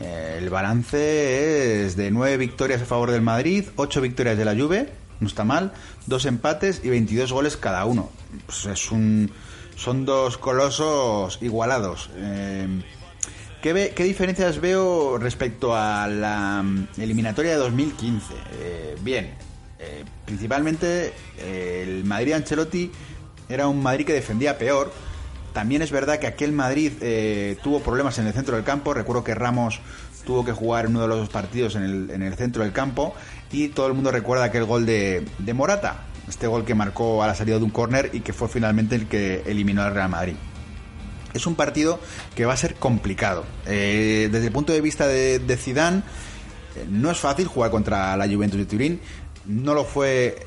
Eh, 0.00 0.38
el 0.38 0.50
balance 0.50 1.84
es 1.84 1.96
de 1.96 2.10
9 2.10 2.36
victorias 2.36 2.82
a 2.82 2.84
favor 2.84 3.10
del 3.10 3.22
Madrid, 3.22 3.64
8 3.76 4.00
victorias 4.00 4.36
de 4.36 4.44
la 4.44 4.54
Juve, 4.54 4.88
no 5.20 5.28
está 5.28 5.44
mal, 5.44 5.72
2 6.06 6.26
empates 6.26 6.80
y 6.84 6.90
22 6.90 7.32
goles 7.32 7.56
cada 7.56 7.84
uno. 7.84 8.10
Pues 8.46 8.66
es 8.66 8.90
un, 8.90 9.30
son 9.76 10.04
dos 10.04 10.36
colosos 10.38 11.38
igualados. 11.40 12.10
Eh, 12.16 12.66
¿qué, 13.62 13.92
¿qué, 13.94 14.04
diferencias 14.04 14.60
veo 14.60 15.18
respecto 15.18 15.74
a 15.76 16.08
la 16.08 16.62
mm, 16.62 16.88
eliminatoria 16.98 17.52
de 17.52 17.58
2015? 17.58 18.34
bien, 19.02 19.34
principalmente 20.24 21.12
el 21.38 22.04
Madrid 22.04 22.32
Ancelotti 22.32 22.90
era 23.48 23.68
un 23.68 23.82
Madrid 23.82 24.06
que 24.06 24.12
defendía 24.12 24.58
peor, 24.58 24.92
también 25.54 25.80
es 25.80 25.90
verdad 25.90 26.18
que 26.18 26.26
aquel 26.26 26.52
Madrid 26.52 26.92
eh, 27.00 27.56
tuvo 27.62 27.80
problemas 27.80 28.18
en 28.18 28.26
el 28.26 28.34
centro 28.34 28.56
del 28.56 28.64
campo. 28.64 28.92
Recuerdo 28.92 29.24
que 29.24 29.34
Ramos 29.34 29.80
tuvo 30.26 30.44
que 30.44 30.52
jugar 30.52 30.88
uno 30.88 31.00
de 31.00 31.08
los 31.08 31.18
dos 31.20 31.28
partidos 31.30 31.76
en 31.76 31.82
el, 31.84 32.10
en 32.10 32.22
el 32.22 32.34
centro 32.34 32.62
del 32.62 32.72
campo 32.72 33.14
y 33.52 33.68
todo 33.68 33.86
el 33.86 33.94
mundo 33.94 34.10
recuerda 34.10 34.44
aquel 34.44 34.64
gol 34.64 34.84
de, 34.84 35.24
de 35.38 35.54
Morata, 35.54 36.02
este 36.28 36.46
gol 36.46 36.64
que 36.64 36.74
marcó 36.74 37.22
a 37.22 37.26
la 37.26 37.34
salida 37.34 37.56
de 37.58 37.64
un 37.64 37.70
córner 37.70 38.10
y 38.12 38.20
que 38.20 38.32
fue 38.32 38.48
finalmente 38.48 38.94
el 38.96 39.06
que 39.06 39.42
eliminó 39.46 39.82
al 39.82 39.94
Real 39.94 40.08
Madrid. 40.10 40.34
Es 41.34 41.46
un 41.46 41.54
partido 41.56 41.98
que 42.34 42.44
va 42.46 42.52
a 42.52 42.56
ser 42.56 42.74
complicado. 42.74 43.44
Eh, 43.66 44.28
desde 44.32 44.46
el 44.46 44.52
punto 44.52 44.72
de 44.72 44.80
vista 44.80 45.06
de, 45.06 45.38
de 45.40 45.56
Zidane, 45.56 45.98
eh, 46.76 46.86
no 46.88 47.10
es 47.10 47.18
fácil 47.18 47.46
jugar 47.48 47.70
contra 47.70 48.16
la 48.16 48.26
Juventus 48.28 48.58
de 48.58 48.66
Turín. 48.66 49.00
No 49.44 49.74
lo 49.74 49.84
fue 49.84 50.38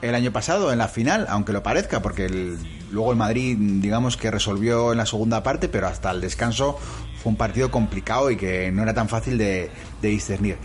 el 0.00 0.14
año 0.14 0.32
pasado 0.32 0.72
en 0.72 0.78
la 0.78 0.88
final, 0.88 1.26
aunque 1.28 1.52
lo 1.52 1.62
parezca, 1.62 2.00
porque 2.02 2.26
el- 2.26 2.56
luego 2.90 3.12
el 3.12 3.18
Madrid, 3.18 3.56
digamos 3.58 4.16
que 4.16 4.30
resolvió 4.30 4.92
en 4.92 4.98
la 4.98 5.06
segunda 5.06 5.42
parte, 5.42 5.68
pero 5.68 5.86
hasta 5.86 6.10
el 6.10 6.20
descanso 6.20 6.78
fue 7.22 7.30
un 7.30 7.36
partido 7.36 7.70
complicado 7.70 8.30
y 8.30 8.36
que 8.36 8.70
no 8.70 8.82
era 8.82 8.94
tan 8.94 9.08
fácil 9.08 9.38
de, 9.38 9.70
discernir. 10.02 10.56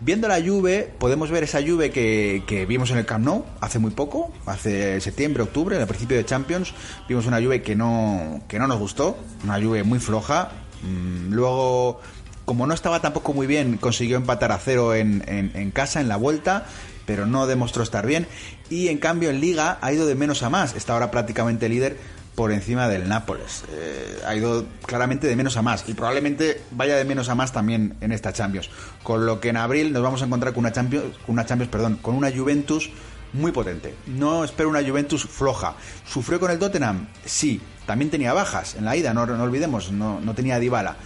Viendo 0.00 0.26
la 0.26 0.42
Juve, 0.42 0.92
podemos 0.98 1.30
ver 1.30 1.44
esa 1.44 1.62
Juve 1.62 1.90
que, 1.90 2.42
que 2.46 2.66
vimos 2.66 2.90
en 2.90 2.98
el 2.98 3.06
Camp 3.06 3.24
Nou 3.24 3.44
hace 3.60 3.78
muy 3.78 3.92
poco, 3.92 4.32
hace 4.46 5.00
septiembre, 5.00 5.44
octubre, 5.44 5.76
en 5.76 5.82
el 5.82 5.86
principio 5.86 6.16
de 6.16 6.24
Champions, 6.24 6.74
vimos 7.08 7.26
una 7.26 7.40
Juve 7.40 7.62
que 7.62 7.76
no, 7.76 8.42
que 8.48 8.58
no 8.58 8.66
nos 8.66 8.80
gustó, 8.80 9.16
una 9.44 9.60
Juve 9.62 9.84
muy 9.84 10.00
floja. 10.00 10.50
Mm, 10.82 11.32
Luego, 11.32 12.00
como 12.44 12.66
no 12.66 12.74
estaba 12.74 13.00
tampoco 13.00 13.32
muy 13.32 13.46
bien, 13.46 13.76
consiguió 13.76 14.16
empatar 14.16 14.50
a 14.50 14.58
cero 14.58 14.92
en 14.94 15.70
casa, 15.72 16.00
en 16.00 16.08
la 16.08 16.16
vuelta, 16.16 16.66
pero 17.06 17.26
no 17.26 17.46
demostró 17.46 17.82
estar 17.82 18.06
bien. 18.06 18.26
Y 18.70 18.88
en 18.88 18.98
cambio 18.98 19.30
en 19.30 19.40
Liga 19.40 19.78
ha 19.80 19.92
ido 19.92 20.06
de 20.06 20.14
menos 20.14 20.42
a 20.42 20.50
más, 20.50 20.74
está 20.74 20.92
ahora 20.94 21.10
prácticamente 21.10 21.68
líder 21.68 21.96
por 22.34 22.50
encima 22.50 22.88
del 22.88 23.08
Nápoles. 23.08 23.64
Eh, 23.70 24.20
ha 24.26 24.34
ido 24.34 24.64
claramente 24.86 25.26
de 25.26 25.36
menos 25.36 25.56
a 25.58 25.62
más 25.62 25.84
y 25.86 25.92
probablemente 25.94 26.62
vaya 26.70 26.96
de 26.96 27.04
menos 27.04 27.28
a 27.28 27.34
más 27.34 27.52
también 27.52 27.94
en 28.00 28.10
esta 28.12 28.32
Champions. 28.32 28.70
Con 29.02 29.26
lo 29.26 29.38
que 29.40 29.50
en 29.50 29.58
abril 29.58 29.92
nos 29.92 30.02
vamos 30.02 30.22
a 30.22 30.24
encontrar 30.24 30.54
con 30.54 30.60
una 30.60 30.72
Champions, 30.72 31.14
una 31.26 31.44
Champions, 31.44 31.70
perdón, 31.70 31.98
con 32.00 32.14
una 32.14 32.30
Juventus 32.30 32.90
muy 33.34 33.52
potente. 33.52 33.94
No 34.06 34.44
espero 34.44 34.68
una 34.70 34.82
Juventus 34.82 35.24
floja. 35.24 35.74
¿Sufrió 36.06 36.40
con 36.40 36.50
el 36.50 36.58
Tottenham? 36.58 37.08
Sí. 37.24 37.60
También 37.86 38.10
tenía 38.10 38.32
bajas 38.32 38.76
en 38.76 38.84
la 38.84 38.96
ida, 38.96 39.12
no, 39.12 39.26
no 39.26 39.42
olvidemos, 39.42 39.90
no, 39.90 40.20
no 40.20 40.34
tenía 40.34 40.58
Dybala. 40.58 40.96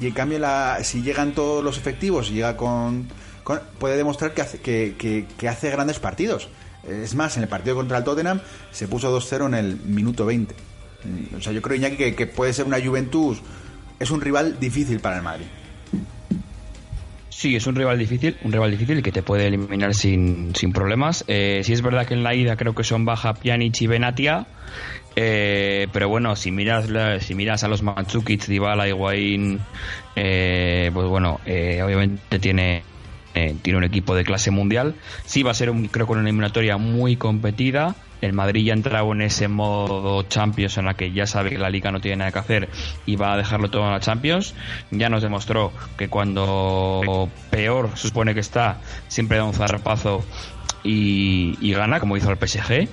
Y 0.00 0.06
en 0.08 0.12
cambio, 0.12 0.38
la, 0.38 0.78
si 0.82 1.02
llegan 1.02 1.32
todos 1.32 1.64
los 1.64 1.78
efectivos 1.78 2.30
llega 2.30 2.56
con- 2.56 3.08
puede 3.78 3.96
demostrar 3.96 4.34
que 4.34 4.42
hace, 4.42 4.58
que, 4.58 5.26
hace 5.48 5.70
grandes 5.70 5.98
partidos. 5.98 6.48
Es 6.88 7.14
más, 7.14 7.36
en 7.36 7.42
el 7.42 7.48
partido 7.48 7.76
contra 7.76 7.98
el 7.98 8.04
Tottenham 8.04 8.40
se 8.70 8.88
puso 8.88 9.14
2-0 9.16 9.46
en 9.46 9.54
el 9.54 9.76
minuto 9.76 10.24
20. 10.24 10.54
Mm, 11.04 11.36
O 11.36 11.40
sea, 11.40 11.52
yo 11.52 11.60
creo, 11.60 11.76
Iñaki, 11.76 12.12
que, 12.12 12.26
puede 12.26 12.52
ser 12.52 12.66
una 12.66 12.80
Juventus. 12.80 13.40
Es 13.98 14.10
un 14.10 14.20
rival 14.20 14.58
difícil 14.60 15.00
para 15.00 15.16
el 15.16 15.22
Madrid. 15.22 15.46
Sí, 17.28 17.54
es 17.54 17.66
un 17.66 17.76
rival 17.76 17.98
difícil, 17.98 18.36
un 18.42 18.52
rival 18.52 18.70
difícil 18.70 19.02
que 19.02 19.12
te 19.12 19.22
puede 19.22 19.46
eliminar 19.46 19.94
sin, 19.94 20.54
sin 20.56 20.72
problemas. 20.72 21.24
Eh, 21.28 21.60
sí 21.62 21.72
es 21.72 21.82
verdad 21.82 22.06
que 22.06 22.14
en 22.14 22.24
la 22.24 22.34
ida 22.34 22.56
creo 22.56 22.74
que 22.74 22.82
son 22.82 23.04
baja 23.04 23.34
Pjanic 23.34 23.80
y 23.80 23.86
Benatia, 23.86 24.46
eh, 25.20 25.88
pero 25.92 26.08
bueno, 26.08 26.36
si 26.36 26.52
miras 26.52 26.86
si 27.24 27.34
miras 27.34 27.64
a 27.64 27.68
los 27.68 27.82
Mandzukic, 27.82 28.46
Dybala, 28.46 28.86
Higuaín, 28.86 29.58
eh, 30.14 30.92
pues 30.94 31.08
bueno, 31.08 31.40
eh, 31.44 31.82
obviamente 31.82 32.38
tiene 32.38 32.84
eh, 33.34 33.54
tiene 33.62 33.78
un 33.78 33.84
equipo 33.84 34.14
de 34.14 34.24
clase 34.24 34.50
mundial. 34.50 34.94
Sí 35.24 35.42
va 35.42 35.50
a 35.50 35.54
ser, 35.54 35.70
un, 35.70 35.86
creo 35.88 36.06
que 36.06 36.12
una 36.12 36.22
eliminatoria 36.22 36.76
muy 36.76 37.16
competida. 37.16 37.94
El 38.20 38.32
Madrid 38.32 38.64
ya 38.64 38.72
ha 38.72 38.76
entrado 38.76 39.12
en 39.12 39.22
ese 39.22 39.46
modo 39.46 40.24
Champions 40.24 40.76
en 40.78 40.86
la 40.86 40.94
que 40.94 41.12
ya 41.12 41.26
sabe 41.26 41.50
que 41.50 41.58
la 41.58 41.70
Liga 41.70 41.92
no 41.92 42.00
tiene 42.00 42.16
nada 42.16 42.32
que 42.32 42.38
hacer 42.40 42.68
y 43.06 43.14
va 43.14 43.34
a 43.34 43.36
dejarlo 43.36 43.70
todo 43.70 43.84
en 43.84 43.92
la 43.92 44.00
Champions. 44.00 44.54
Ya 44.90 45.08
nos 45.08 45.22
demostró 45.22 45.72
que 45.96 46.08
cuando 46.08 47.28
peor 47.50 47.90
se 47.94 48.08
supone 48.08 48.34
que 48.34 48.40
está, 48.40 48.80
siempre 49.06 49.38
da 49.38 49.44
un 49.44 49.54
zarpazo 49.54 50.24
y, 50.82 51.56
y 51.60 51.72
gana, 51.72 52.00
como 52.00 52.16
hizo 52.16 52.30
el 52.30 52.38
PSG. 52.38 52.88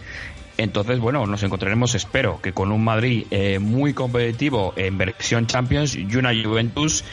Entonces, 0.57 0.99
bueno, 0.99 1.25
nos 1.27 1.43
encontraremos, 1.43 1.95
espero, 1.95 2.39
que 2.41 2.53
con 2.53 2.71
un 2.71 2.83
Madrid 2.83 3.25
eh, 3.29 3.59
muy 3.59 3.93
competitivo 3.93 4.73
en 4.77 4.97
versión 4.97 5.47
Champions 5.47 5.95
y 5.95 6.15
una 6.15 6.31
Juventus 6.31 7.03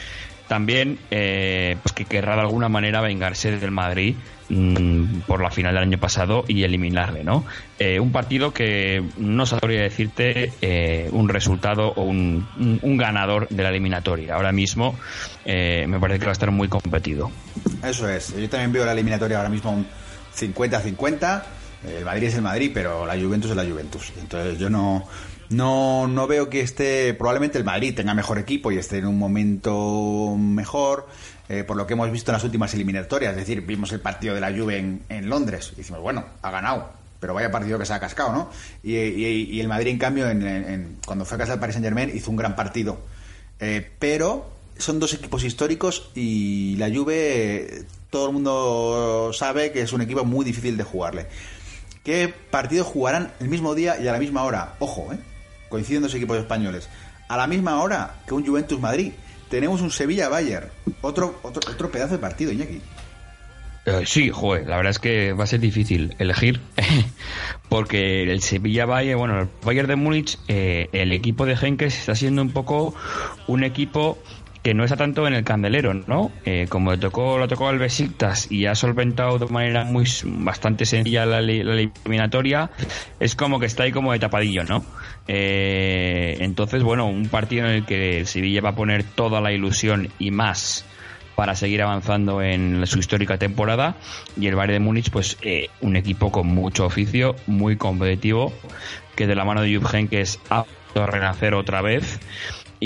también 0.47 0.99
eh, 1.11 1.77
pues 1.81 1.93
que 1.93 2.05
querrá 2.05 2.35
de 2.35 2.41
alguna 2.41 2.69
manera 2.69 3.01
vengarse 3.01 3.57
del 3.57 3.71
Madrid 3.71 4.15
mm, 4.49 5.21
por 5.25 5.41
la 5.41 5.49
final 5.49 5.73
del 5.73 5.83
año 5.83 5.97
pasado 5.97 6.43
y 6.47 6.63
eliminarle, 6.63 7.23
¿no? 7.23 7.45
Eh, 7.79 7.99
un 7.99 8.11
partido 8.11 8.53
que 8.53 9.03
no 9.17 9.45
sabría 9.45 9.81
decirte 9.81 10.51
eh, 10.61 11.09
un 11.11 11.29
resultado 11.29 11.93
o 11.95 12.03
un, 12.03 12.45
un- 12.81 12.97
ganador 12.97 13.47
de 13.49 13.63
la 13.63 13.69
eliminatoria. 13.69 14.35
Ahora 14.35 14.51
mismo 14.51 14.95
eh, 15.45 15.85
me 15.87 15.99
parece 15.99 16.19
que 16.19 16.25
va 16.25 16.31
a 16.31 16.33
estar 16.33 16.51
muy 16.51 16.67
competido. 16.67 17.31
Eso 17.83 18.07
es. 18.09 18.35
Yo 18.35 18.47
también 18.49 18.71
veo 18.71 18.85
la 18.85 18.91
eliminatoria 18.93 19.37
ahora 19.37 19.49
mismo 19.49 19.71
un 19.71 19.87
50-50. 20.37 21.43
El 21.97 22.05
Madrid 22.05 22.27
es 22.27 22.35
el 22.35 22.41
Madrid, 22.43 22.71
pero 22.73 23.05
la 23.05 23.13
Juventus 23.19 23.51
es 23.51 23.57
la 23.57 23.65
Juventus. 23.65 24.13
Entonces 24.19 24.57
yo 24.57 24.69
no, 24.69 25.05
no, 25.49 26.07
no 26.07 26.27
veo 26.27 26.49
que 26.49 26.61
esté. 26.61 27.13
Probablemente 27.13 27.57
el 27.57 27.63
Madrid 27.63 27.93
tenga 27.95 28.13
mejor 28.13 28.37
equipo 28.39 28.71
y 28.71 28.77
esté 28.77 28.97
en 28.99 29.05
un 29.07 29.17
momento 29.17 30.35
mejor. 30.37 31.07
eh, 31.49 31.63
por 31.65 31.75
lo 31.75 31.85
que 31.85 31.93
hemos 31.93 32.09
visto 32.11 32.31
en 32.31 32.33
las 32.33 32.43
últimas 32.45 32.73
eliminatorias. 32.73 33.31
Es 33.31 33.37
decir, 33.37 33.61
vimos 33.61 33.91
el 33.91 33.99
partido 33.99 34.33
de 34.33 34.41
la 34.41 34.51
Juve 34.51 34.77
en, 35.09 35.29
Londres 35.29 35.71
y 35.73 35.77
decimos, 35.77 36.01
bueno, 36.01 36.23
ha 36.41 36.51
ganado. 36.51 36.89
Pero 37.19 37.33
vaya 37.33 37.51
partido 37.51 37.77
que 37.77 37.85
se 37.85 37.93
ha 37.93 37.99
cascado, 37.99 38.31
¿no? 38.33 38.49
Y, 38.81 38.95
y- 38.95 39.49
y 39.51 39.59
el 39.59 39.67
Madrid, 39.67 39.91
en 39.91 39.97
cambio, 39.99 40.29
en- 40.29 40.41
en- 40.45 40.97
cuando 41.05 41.25
fue 41.25 41.35
a 41.35 41.39
casa 41.39 41.51
del 41.51 41.59
Paris 41.59 41.73
Saint 41.75 41.85
Germain, 41.85 42.11
hizo 42.15 42.31
un 42.31 42.37
gran 42.37 42.55
partido. 42.55 42.97
Eh, 43.59 43.91
pero 43.99 44.49
son 44.77 44.99
dos 44.99 45.13
equipos 45.13 45.43
históricos 45.43 46.09
y 46.15 46.75
la 46.77 46.89
Juve 46.89 47.85
todo 48.09 48.27
el 48.27 48.33
mundo 48.33 49.31
sabe 49.33 49.71
que 49.71 49.81
es 49.81 49.93
un 49.93 50.01
equipo 50.01 50.23
muy 50.25 50.45
difícil 50.45 50.75
de 50.77 50.83
jugarle. 50.83 51.27
¿Qué 52.03 52.33
partidos 52.51 52.87
jugarán 52.87 53.31
el 53.39 53.47
mismo 53.49 53.75
día 53.75 53.99
y 54.01 54.07
a 54.07 54.11
la 54.11 54.19
misma 54.19 54.43
hora? 54.43 54.75
Ojo, 54.79 55.11
¿eh? 55.13 55.17
Coinciden 55.73 56.03
dos 56.03 56.13
equipos 56.13 56.37
españoles. 56.37 56.87
A 57.27 57.35
la 57.35 57.47
misma 57.47 57.81
hora 57.81 58.17
que 58.27 58.35
un 58.35 58.45
Juventus 58.45 58.79
Madrid. 58.79 59.11
Tenemos 59.49 59.81
un 59.81 59.89
Sevilla 59.89 60.29
Bayern. 60.29 60.67
Otro, 61.01 61.39
otro, 61.41 61.61
otro 61.71 61.91
pedazo 61.91 62.13
de 62.13 62.19
partido, 62.19 62.51
Iñaki. 62.51 62.79
Eh, 63.85 64.03
sí, 64.05 64.29
joder, 64.29 64.67
la 64.67 64.77
verdad 64.77 64.91
es 64.91 64.99
que 64.99 65.33
va 65.33 65.43
a 65.45 65.47
ser 65.47 65.59
difícil 65.59 66.15
elegir, 66.19 66.61
porque 67.69 68.23
el 68.23 68.41
Sevilla 68.41 68.85
Bayern, 68.85 69.19
bueno, 69.19 69.41
el 69.41 69.49
Bayern 69.63 69.87
de 69.87 69.95
Múnich, 69.95 70.39
eh, 70.47 70.89
el 70.93 71.11
equipo 71.11 71.45
de 71.45 71.55
Henkes 71.55 71.99
está 71.99 72.15
siendo 72.15 72.41
un 72.43 72.51
poco 72.51 72.95
un 73.47 73.63
equipo 73.63 74.17
que 74.63 74.73
no 74.73 74.85
está 74.85 74.95
tanto 74.95 75.27
en 75.27 75.33
el 75.33 75.43
candelero, 75.43 75.93
¿no? 75.93 76.31
Eh, 76.45 76.67
como 76.69 76.91
le 76.91 76.97
tocó, 76.97 77.37
lo 77.37 77.47
tocó 77.49 77.67
al 77.67 77.79
Besiktas 77.79 78.49
y 78.49 78.65
ha 78.65 78.75
solventado 78.75 79.37
de 79.37 79.45
manera 79.47 79.83
muy 79.83 80.05
bastante 80.23 80.85
sencilla 80.85 81.25
la, 81.25 81.41
la 81.41 81.73
eliminatoria, 81.73 82.71
es 83.19 83.35
como 83.35 83.59
que 83.59 83.65
está 83.65 83.83
ahí 83.83 83.91
como 83.91 84.13
de 84.13 84.19
tapadillo, 84.19 84.63
¿no? 84.63 84.85
Eh, 85.27 86.37
entonces, 86.39 86.81
bueno, 86.81 87.07
un 87.07 87.27
partido 87.27 87.65
en 87.65 87.71
el 87.71 87.85
que 87.85 88.19
el 88.19 88.27
Sevilla 88.27 88.61
va 88.61 88.69
a 88.69 88.75
poner 88.75 89.03
toda 89.03 89.41
la 89.41 89.51
ilusión 89.51 90.09
y 90.17 90.31
más 90.31 90.85
para 91.35 91.55
seguir 91.55 91.81
avanzando 91.81 92.41
en 92.41 92.85
su 92.87 92.99
histórica 92.99 93.37
temporada 93.37 93.95
y 94.39 94.47
el 94.47 94.55
Bayern 94.55 94.73
de 94.73 94.79
Múnich 94.79 95.09
pues 95.09 95.37
eh, 95.41 95.69
un 95.81 95.95
equipo 95.95 96.31
con 96.31 96.47
mucho 96.47 96.85
oficio 96.85 97.35
muy 97.47 97.75
competitivo 97.75 98.53
que 99.15 99.25
de 99.25 99.33
la 99.33 99.43
mano 99.43 99.63
de 99.63 99.75
Jupp 99.75 99.91
Heynckes 99.93 100.39
ha 100.51 100.65
a 101.01 101.07
renacer 101.07 101.53
otra 101.55 101.81
vez 101.81 102.19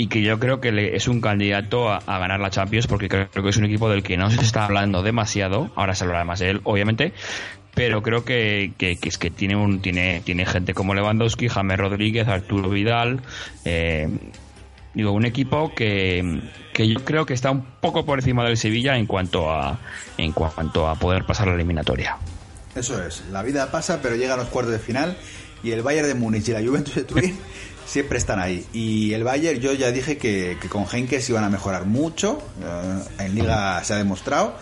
y 0.00 0.06
que 0.08 0.22
yo 0.22 0.38
creo 0.38 0.60
que 0.60 0.70
le- 0.72 0.94
es 0.96 1.08
un 1.08 1.20
candidato 1.20 1.90
a, 1.90 1.96
a 2.06 2.18
ganar 2.18 2.40
la 2.40 2.50
Champions 2.50 2.86
porque 2.86 3.08
creo, 3.08 3.28
que 3.30 3.48
es 3.48 3.56
un 3.56 3.64
equipo 3.64 3.88
del 3.90 4.02
que 4.02 4.16
no 4.16 4.30
se 4.30 4.40
está 4.40 4.64
hablando 4.66 5.02
demasiado 5.02 5.70
ahora 5.74 5.94
se 5.94 6.04
hablará 6.04 6.24
más 6.24 6.38
de 6.38 6.50
él 6.50 6.60
obviamente 6.64 7.12
pero 7.74 8.02
creo 8.02 8.24
que, 8.24 8.72
que- 8.78 8.96
que 8.96 9.08
es 9.08 9.18
que 9.18 9.30
tiene 9.30 9.56
un 9.56 9.80
tiene 9.80 10.20
tiene 10.24 10.46
gente 10.46 10.74
como 10.74 10.94
Lewandowski 10.94 11.48
James 11.48 11.78
Rodríguez 11.78 12.28
Arturo 12.28 12.68
Vidal 12.68 13.20
eh, 13.64 14.08
digo, 14.94 15.12
un 15.12 15.24
equipo 15.26 15.72
que, 15.74 16.40
que 16.72 16.88
yo 16.88 17.00
creo 17.04 17.24
que 17.26 17.34
está 17.34 17.50
un 17.50 17.62
poco 17.80 18.04
por 18.04 18.18
encima 18.18 18.44
del 18.44 18.56
Sevilla 18.56 18.96
en 18.98 19.06
cuanto 19.06 19.50
a 19.52 19.78
en 20.16 20.32
cuanto 20.32 20.88
a 20.88 20.94
poder 20.96 21.24
pasar 21.24 21.46
la 21.48 21.54
eliminatoria. 21.54 22.16
Eso 22.74 23.02
es. 23.04 23.24
La 23.32 23.42
vida 23.42 23.70
pasa, 23.70 24.00
pero 24.02 24.16
llegan 24.16 24.38
los 24.38 24.48
cuartos 24.48 24.72
de 24.72 24.78
final 24.78 25.16
y 25.62 25.70
el 25.72 25.82
Bayern 25.82 26.06
de 26.08 26.14
Múnich 26.14 26.48
y 26.48 26.52
la 26.52 26.60
Juventus 26.62 26.94
de 26.94 27.04
Turín 27.04 27.36
siempre 27.88 28.18
están 28.18 28.38
ahí. 28.38 28.64
Y 28.72 29.12
el 29.14 29.24
Bayern, 29.24 29.58
yo 29.60 29.72
ya 29.72 29.90
dije 29.90 30.18
que, 30.18 30.58
que 30.60 30.68
con 30.68 30.84
Henkes 30.92 31.28
iban 31.30 31.42
a 31.44 31.48
mejorar 31.48 31.86
mucho. 31.86 32.42
eh, 32.62 33.24
en 33.24 33.34
Liga 33.34 33.82
se 33.82 33.94
ha 33.94 33.96
demostrado. 33.96 34.54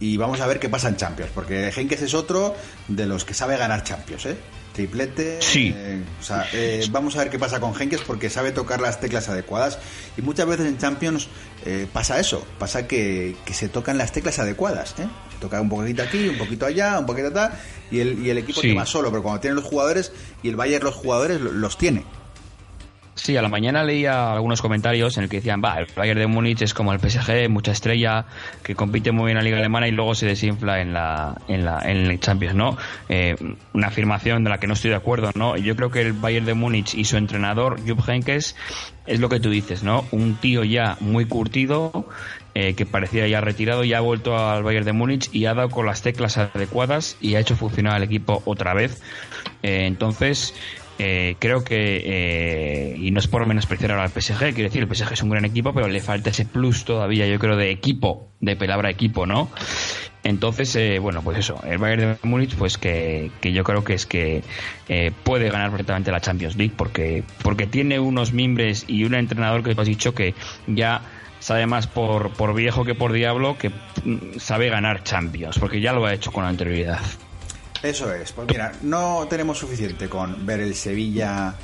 Y 0.00 0.16
vamos 0.16 0.40
a 0.40 0.46
ver 0.46 0.58
qué 0.58 0.68
pasa 0.68 0.88
en 0.88 0.96
Champions, 0.96 1.30
porque 1.34 1.70
Henkes 1.74 2.02
es 2.02 2.14
otro 2.14 2.54
de 2.88 3.06
los 3.06 3.24
que 3.24 3.32
sabe 3.32 3.56
ganar 3.56 3.84
Champions, 3.84 4.26
¿eh? 4.26 4.36
Triplete. 4.74 5.38
Sí. 5.40 5.72
eh, 5.74 6.02
o 6.20 6.22
sea, 6.22 6.48
eh, 6.52 6.84
vamos 6.90 7.14
a 7.14 7.20
ver 7.20 7.30
qué 7.30 7.38
pasa 7.38 7.60
con 7.60 7.80
Henkes 7.80 8.00
porque 8.00 8.28
sabe 8.28 8.50
tocar 8.50 8.80
las 8.80 8.98
teclas 9.00 9.28
adecuadas. 9.28 9.78
Y 10.16 10.22
muchas 10.22 10.46
veces 10.46 10.66
en 10.66 10.78
Champions 10.78 11.28
eh, 11.64 11.86
pasa 11.92 12.18
eso, 12.18 12.44
pasa 12.58 12.88
que, 12.88 13.36
que 13.44 13.54
se 13.54 13.68
tocan 13.68 13.96
las 13.96 14.10
teclas 14.10 14.40
adecuadas. 14.40 14.96
¿eh? 14.98 15.06
Se 15.32 15.38
toca 15.38 15.60
un 15.60 15.68
poquito 15.68 16.02
aquí, 16.02 16.28
un 16.28 16.38
poquito 16.38 16.66
allá, 16.66 16.98
un 16.98 17.06
poquito 17.06 17.28
allá, 17.28 17.52
y 17.92 18.00
el, 18.00 18.18
y 18.26 18.30
el 18.30 18.38
equipo 18.38 18.60
Sí. 18.62 18.74
va 18.74 18.84
solo, 18.84 19.10
pero 19.10 19.22
cuando 19.22 19.40
tiene 19.40 19.54
los 19.54 19.64
jugadores, 19.64 20.10
y 20.42 20.48
el 20.48 20.56
Bayern 20.56 20.84
los 20.84 20.94
jugadores 20.96 21.40
lo- 21.40 21.52
los 21.52 21.78
tiene. 21.78 22.04
Sí, 23.24 23.38
a 23.38 23.40
la 23.40 23.48
mañana 23.48 23.82
leía 23.82 24.34
algunos 24.34 24.60
comentarios 24.60 25.16
en 25.16 25.22
el 25.22 25.30
que 25.30 25.38
decían, 25.38 25.62
va, 25.64 25.78
el 25.78 25.86
Bayern 25.96 26.20
de 26.20 26.26
Múnich 26.26 26.60
es 26.60 26.74
como 26.74 26.92
el 26.92 27.00
PSG, 27.00 27.48
mucha 27.48 27.72
estrella, 27.72 28.26
que 28.62 28.74
compite 28.74 29.12
muy 29.12 29.28
bien 29.28 29.38
en 29.38 29.44
la 29.44 29.44
Liga 29.44 29.56
Alemana 29.56 29.88
y 29.88 29.92
luego 29.92 30.14
se 30.14 30.26
desinfla 30.26 30.82
en 30.82 30.92
la, 30.92 31.40
en 31.48 31.64
la, 31.64 31.80
en 31.86 31.96
el 32.04 32.20
Champions, 32.20 32.54
¿no? 32.54 32.76
Eh, 33.08 33.34
una 33.72 33.86
afirmación 33.86 34.44
de 34.44 34.50
la 34.50 34.58
que 34.58 34.66
no 34.66 34.74
estoy 34.74 34.90
de 34.90 34.96
acuerdo, 34.96 35.30
¿no? 35.36 35.56
Yo 35.56 35.74
creo 35.74 35.90
que 35.90 36.02
el 36.02 36.12
Bayern 36.12 36.44
de 36.44 36.52
Múnich 36.52 36.94
y 36.94 37.06
su 37.06 37.16
entrenador, 37.16 37.80
Jupp 37.80 38.06
Heynckes, 38.06 38.56
es 39.06 39.20
lo 39.20 39.30
que 39.30 39.40
tú 39.40 39.48
dices, 39.48 39.82
¿no? 39.82 40.04
Un 40.10 40.34
tío 40.34 40.62
ya 40.62 40.98
muy 41.00 41.24
curtido, 41.24 42.06
eh, 42.54 42.74
que 42.74 42.84
parecía 42.84 43.26
ya 43.26 43.40
retirado, 43.40 43.84
ya 43.84 43.98
ha 43.98 44.00
vuelto 44.02 44.36
al 44.36 44.62
Bayern 44.62 44.84
de 44.84 44.92
Múnich 44.92 45.30
y 45.32 45.46
ha 45.46 45.54
dado 45.54 45.70
con 45.70 45.86
las 45.86 46.02
teclas 46.02 46.36
adecuadas 46.36 47.16
y 47.22 47.36
ha 47.36 47.40
hecho 47.40 47.56
funcionar 47.56 47.94
al 47.94 48.02
equipo 48.02 48.42
otra 48.44 48.74
vez. 48.74 49.02
Eh, 49.62 49.86
entonces, 49.86 50.54
eh, 50.98 51.36
creo 51.38 51.64
que, 51.64 52.02
eh, 52.04 52.96
y 52.96 53.10
no 53.10 53.18
es 53.18 53.26
por 53.26 53.46
menospreciar 53.46 53.90
ahora 53.92 54.04
al 54.04 54.10
PSG, 54.10 54.54
quiero 54.54 54.68
decir, 54.68 54.82
el 54.82 54.94
PSG 54.94 55.12
es 55.12 55.22
un 55.22 55.30
gran 55.30 55.44
equipo, 55.44 55.72
pero 55.72 55.88
le 55.88 56.00
falta 56.00 56.30
ese 56.30 56.44
plus 56.44 56.84
todavía, 56.84 57.26
yo 57.26 57.38
creo, 57.38 57.56
de 57.56 57.70
equipo, 57.70 58.28
de 58.40 58.56
palabra 58.56 58.90
equipo, 58.90 59.26
¿no? 59.26 59.50
Entonces, 60.24 60.74
eh, 60.76 60.98
bueno, 61.00 61.20
pues 61.22 61.38
eso, 61.38 61.60
el 61.66 61.76
Bayern 61.76 62.18
de 62.22 62.28
Múnich, 62.28 62.56
pues 62.56 62.78
que, 62.78 63.30
que 63.42 63.52
yo 63.52 63.62
creo 63.62 63.84
que 63.84 63.92
es 63.92 64.06
que 64.06 64.42
eh, 64.88 65.12
puede 65.22 65.50
ganar 65.50 65.70
perfectamente 65.70 66.10
la 66.10 66.20
Champions 66.20 66.56
League, 66.56 66.72
porque, 66.74 67.24
porque 67.42 67.66
tiene 67.66 68.00
unos 68.00 68.32
mimbres 68.32 68.86
y 68.88 69.04
un 69.04 69.14
entrenador 69.14 69.62
que 69.62 69.78
has 69.78 69.86
dicho 69.86 70.14
que 70.14 70.34
ya 70.66 71.02
sabe 71.40 71.66
más 71.66 71.86
por, 71.86 72.30
por 72.30 72.54
viejo 72.54 72.86
que 72.86 72.94
por 72.94 73.12
diablo, 73.12 73.58
que 73.58 73.68
mm, 73.68 74.38
sabe 74.38 74.70
ganar 74.70 75.02
Champions, 75.02 75.58
porque 75.58 75.82
ya 75.82 75.92
lo 75.92 76.06
ha 76.06 76.14
hecho 76.14 76.32
con 76.32 76.44
anterioridad. 76.46 77.02
Eso 77.84 78.10
es. 78.14 78.32
Pues 78.32 78.48
mira, 78.48 78.72
no 78.80 79.26
tenemos 79.28 79.58
suficiente 79.58 80.08
con 80.08 80.46
ver 80.46 80.60
el 80.60 80.74
Sevilla 80.74 81.54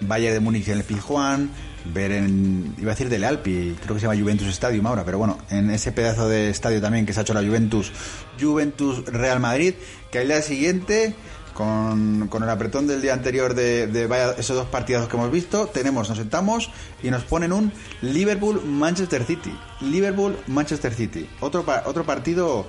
Bayern 0.00 0.34
de 0.34 0.40
Múnich 0.40 0.68
en 0.68 0.76
el 0.76 0.84
Pizjuán, 0.84 1.50
ver 1.86 2.12
en, 2.12 2.74
iba 2.76 2.92
a 2.92 2.94
decir 2.94 3.08
del 3.08 3.24
Alpi, 3.24 3.74
creo 3.80 3.94
que 3.94 4.00
se 4.00 4.06
llama 4.06 4.20
Juventus 4.20 4.46
Stadium 4.48 4.86
ahora, 4.86 5.06
pero 5.06 5.16
bueno, 5.16 5.38
en 5.48 5.70
ese 5.70 5.90
pedazo 5.90 6.28
de 6.28 6.50
estadio 6.50 6.82
también 6.82 7.06
que 7.06 7.14
se 7.14 7.20
ha 7.20 7.22
hecho 7.22 7.32
la 7.32 7.40
Juventus, 7.40 7.92
Juventus 8.38 9.06
Real 9.06 9.40
Madrid, 9.40 9.72
que 10.10 10.18
al 10.18 10.26
día 10.26 10.42
siguiente, 10.42 11.14
con, 11.54 12.28
con 12.28 12.42
el 12.42 12.50
apretón 12.50 12.86
del 12.86 13.00
día 13.00 13.14
anterior 13.14 13.54
de, 13.54 13.86
de 13.86 14.34
esos 14.36 14.54
dos 14.54 14.66
partidos 14.66 15.08
que 15.08 15.16
hemos 15.16 15.30
visto, 15.30 15.66
tenemos, 15.68 16.10
nos 16.10 16.18
sentamos 16.18 16.70
y 17.02 17.10
nos 17.10 17.22
ponen 17.24 17.54
un 17.54 17.72
Liverpool-Manchester 18.02 19.24
City. 19.24 19.58
Liverpool-Manchester 19.80 20.92
City. 20.92 21.26
Otro, 21.40 21.64
otro 21.86 22.04
partido 22.04 22.66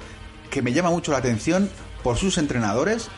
que 0.49 0.62
me 0.62 0.71
llama 0.71 0.91
mucho 0.91 1.12
la 1.12 1.17
atención 1.17 1.69
por 2.03 2.17
sus 2.17 2.38
entrenadores, 2.38 3.10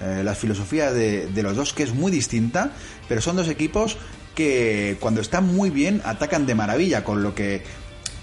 eh, 0.00 0.22
la 0.24 0.34
filosofía 0.34 0.92
de, 0.92 1.28
los 1.42 1.56
dos 1.56 1.72
que 1.72 1.82
es 1.82 1.94
muy 1.94 2.10
distinta, 2.10 2.72
pero 3.08 3.20
son 3.20 3.36
dos 3.36 3.48
equipos 3.48 3.96
que 4.34 4.96
cuando 5.00 5.20
están 5.20 5.46
muy 5.54 5.70
bien 5.70 6.00
atacan 6.04 6.46
de 6.46 6.54
maravilla, 6.54 7.04
con 7.04 7.22
lo 7.22 7.34
que 7.34 7.62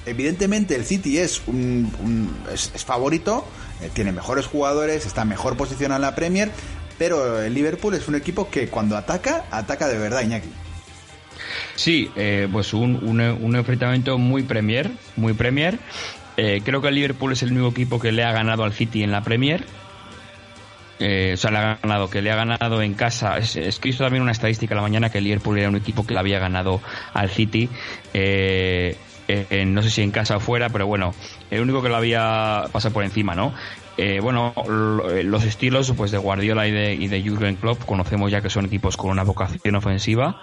evidentemente 0.06 0.76
el 0.76 0.86
City 0.86 1.18
es 1.18 1.42
un, 1.48 2.32
es 2.54 2.86
favorito, 2.86 3.46
eh, 3.82 3.90
tiene 3.94 4.12
mejores 4.12 4.46
jugadores, 4.46 5.06
está 5.06 5.26
mejor 5.26 5.58
posicionado 5.58 5.98
en 5.98 6.04
la 6.04 6.16
Premier, 6.16 6.52
pero 6.98 7.42
el 7.42 7.54
Liverpool 7.54 7.94
es 7.94 8.08
un 8.08 8.16
equipo 8.16 8.50
que 8.50 8.68
cuando 8.68 8.96
ataca, 8.96 9.46
ataca 9.52 9.88
de 9.88 9.98
verdad, 9.98 10.22
Iñaki. 10.22 10.50
Sí, 11.76 12.10
eh, 12.16 12.48
pues 12.52 12.74
un, 12.74 12.96
un, 13.04 13.20
un 13.20 13.56
enfrentamiento 13.56 14.18
muy 14.18 14.44
Premier, 14.44 14.90
muy 15.18 15.34
Premier. 15.34 15.78
Eh, 16.38 16.62
creo 16.64 16.82
que 16.82 16.90
el 16.90 16.96
Liverpool 16.96 17.34
es 17.34 17.44
el 17.44 17.52
único 17.52 17.70
equipo 17.70 18.00
que 18.00 18.12
le 18.12 18.24
ha 18.24 18.32
ganado 18.32 18.64
al 18.64 18.74
City 18.74 19.04
en 19.04 19.12
la 19.12 19.24
Premier. 19.24 19.66
Eh, 21.00 21.32
o 21.34 21.38
sea, 21.38 21.52
le 21.52 21.58
ha 21.58 21.80
ganado, 21.82 22.10
que 22.10 22.22
le 22.22 22.32
ha 22.32 22.36
ganado 22.36 22.82
en 22.82 22.94
casa. 22.94 23.38
Es, 23.38 23.80
que 23.80 23.90
hizo 23.90 24.04
también 24.04 24.24
una 24.24 24.32
estadística 24.32 24.76
la 24.76 24.82
mañana 24.82 25.10
que 25.10 25.18
el 25.18 25.26
Liverpool 25.26 25.58
era 25.58 25.70
un 25.70 25.76
equipo 25.76 26.06
que 26.06 26.14
le 26.14 26.20
había 26.20 26.40
ganado 26.40 26.82
al 27.14 27.30
City. 27.30 27.70
Eh, 28.14 28.98
eh, 29.28 29.66
no 29.66 29.82
sé 29.82 29.90
si 29.90 30.02
en 30.02 30.12
casa 30.12 30.38
o 30.38 30.40
fuera, 30.40 30.70
pero 30.70 30.86
bueno, 30.88 31.14
el 31.50 31.62
único 31.62 31.82
que 31.82 31.90
lo 31.90 31.96
había 31.96 32.66
pasado 32.72 32.94
por 32.94 33.04
encima, 33.04 33.34
¿no? 33.34 33.54
Eh, 33.98 34.20
bueno, 34.20 34.54
eh, 35.10 35.24
los 35.24 35.44
estilos 35.46 35.92
pues 35.96 36.12
de 36.12 36.18
Guardiola 36.18 36.68
y 36.68 36.72
de, 36.72 36.94
y 36.96 37.08
de 37.08 37.28
Jurgen 37.28 37.56
Klopp 37.56 37.86
conocemos 37.86 38.30
ya 38.32 38.42
que 38.42 38.50
son 38.50 38.66
equipos 38.66 38.98
con 38.98 39.10
una 39.12 39.24
vocación 39.24 39.76
ofensiva 39.76 40.42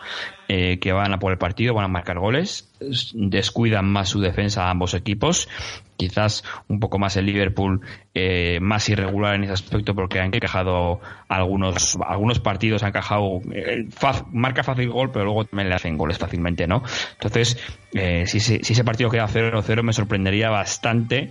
eh, 0.49 0.79
que 0.79 0.93
van 0.93 1.13
a 1.13 1.19
por 1.19 1.33
el 1.33 1.39
partido, 1.39 1.75
van 1.75 1.85
a 1.85 1.89
marcar 1.89 2.19
goles, 2.19 2.73
descuidan 3.15 3.85
más 3.87 4.09
su 4.09 4.21
defensa 4.21 4.71
ambos 4.71 4.95
equipos, 4.95 5.49
quizás 5.97 6.45
un 6.69 6.81
poco 6.81 6.99
más 6.99 7.17
el 7.17 7.27
Liverpool 7.27 7.81
eh, 8.15 8.59
más 8.61 8.89
irregular 8.89 9.35
en 9.35 9.45
ese 9.45 9.53
aspecto 9.53 9.95
porque 9.95 10.19
han 10.19 10.35
encajado 10.35 11.01
algunos 11.29 11.97
algunos 12.07 12.41
partidos 12.41 12.83
han 12.83 12.89
encajado 12.89 13.41
eh, 13.53 13.87
marca 14.33 14.63
fácil 14.63 14.91
gol 14.91 15.11
pero 15.13 15.27
luego 15.27 15.45
también 15.45 15.69
le 15.69 15.75
hacen 15.75 15.97
goles 15.99 16.19
fácilmente, 16.19 16.67
¿no? 16.67 16.83
Entonces 17.13 17.59
eh, 17.95 18.25
si, 18.27 18.39
ese- 18.39 18.65
si 18.65 18.73
ese 18.73 18.85
partido 18.85 19.11
queda 19.11 19.29
0-0 19.29 19.83
me 19.83 19.93
sorprendería 19.93 20.49
bastante 20.51 21.31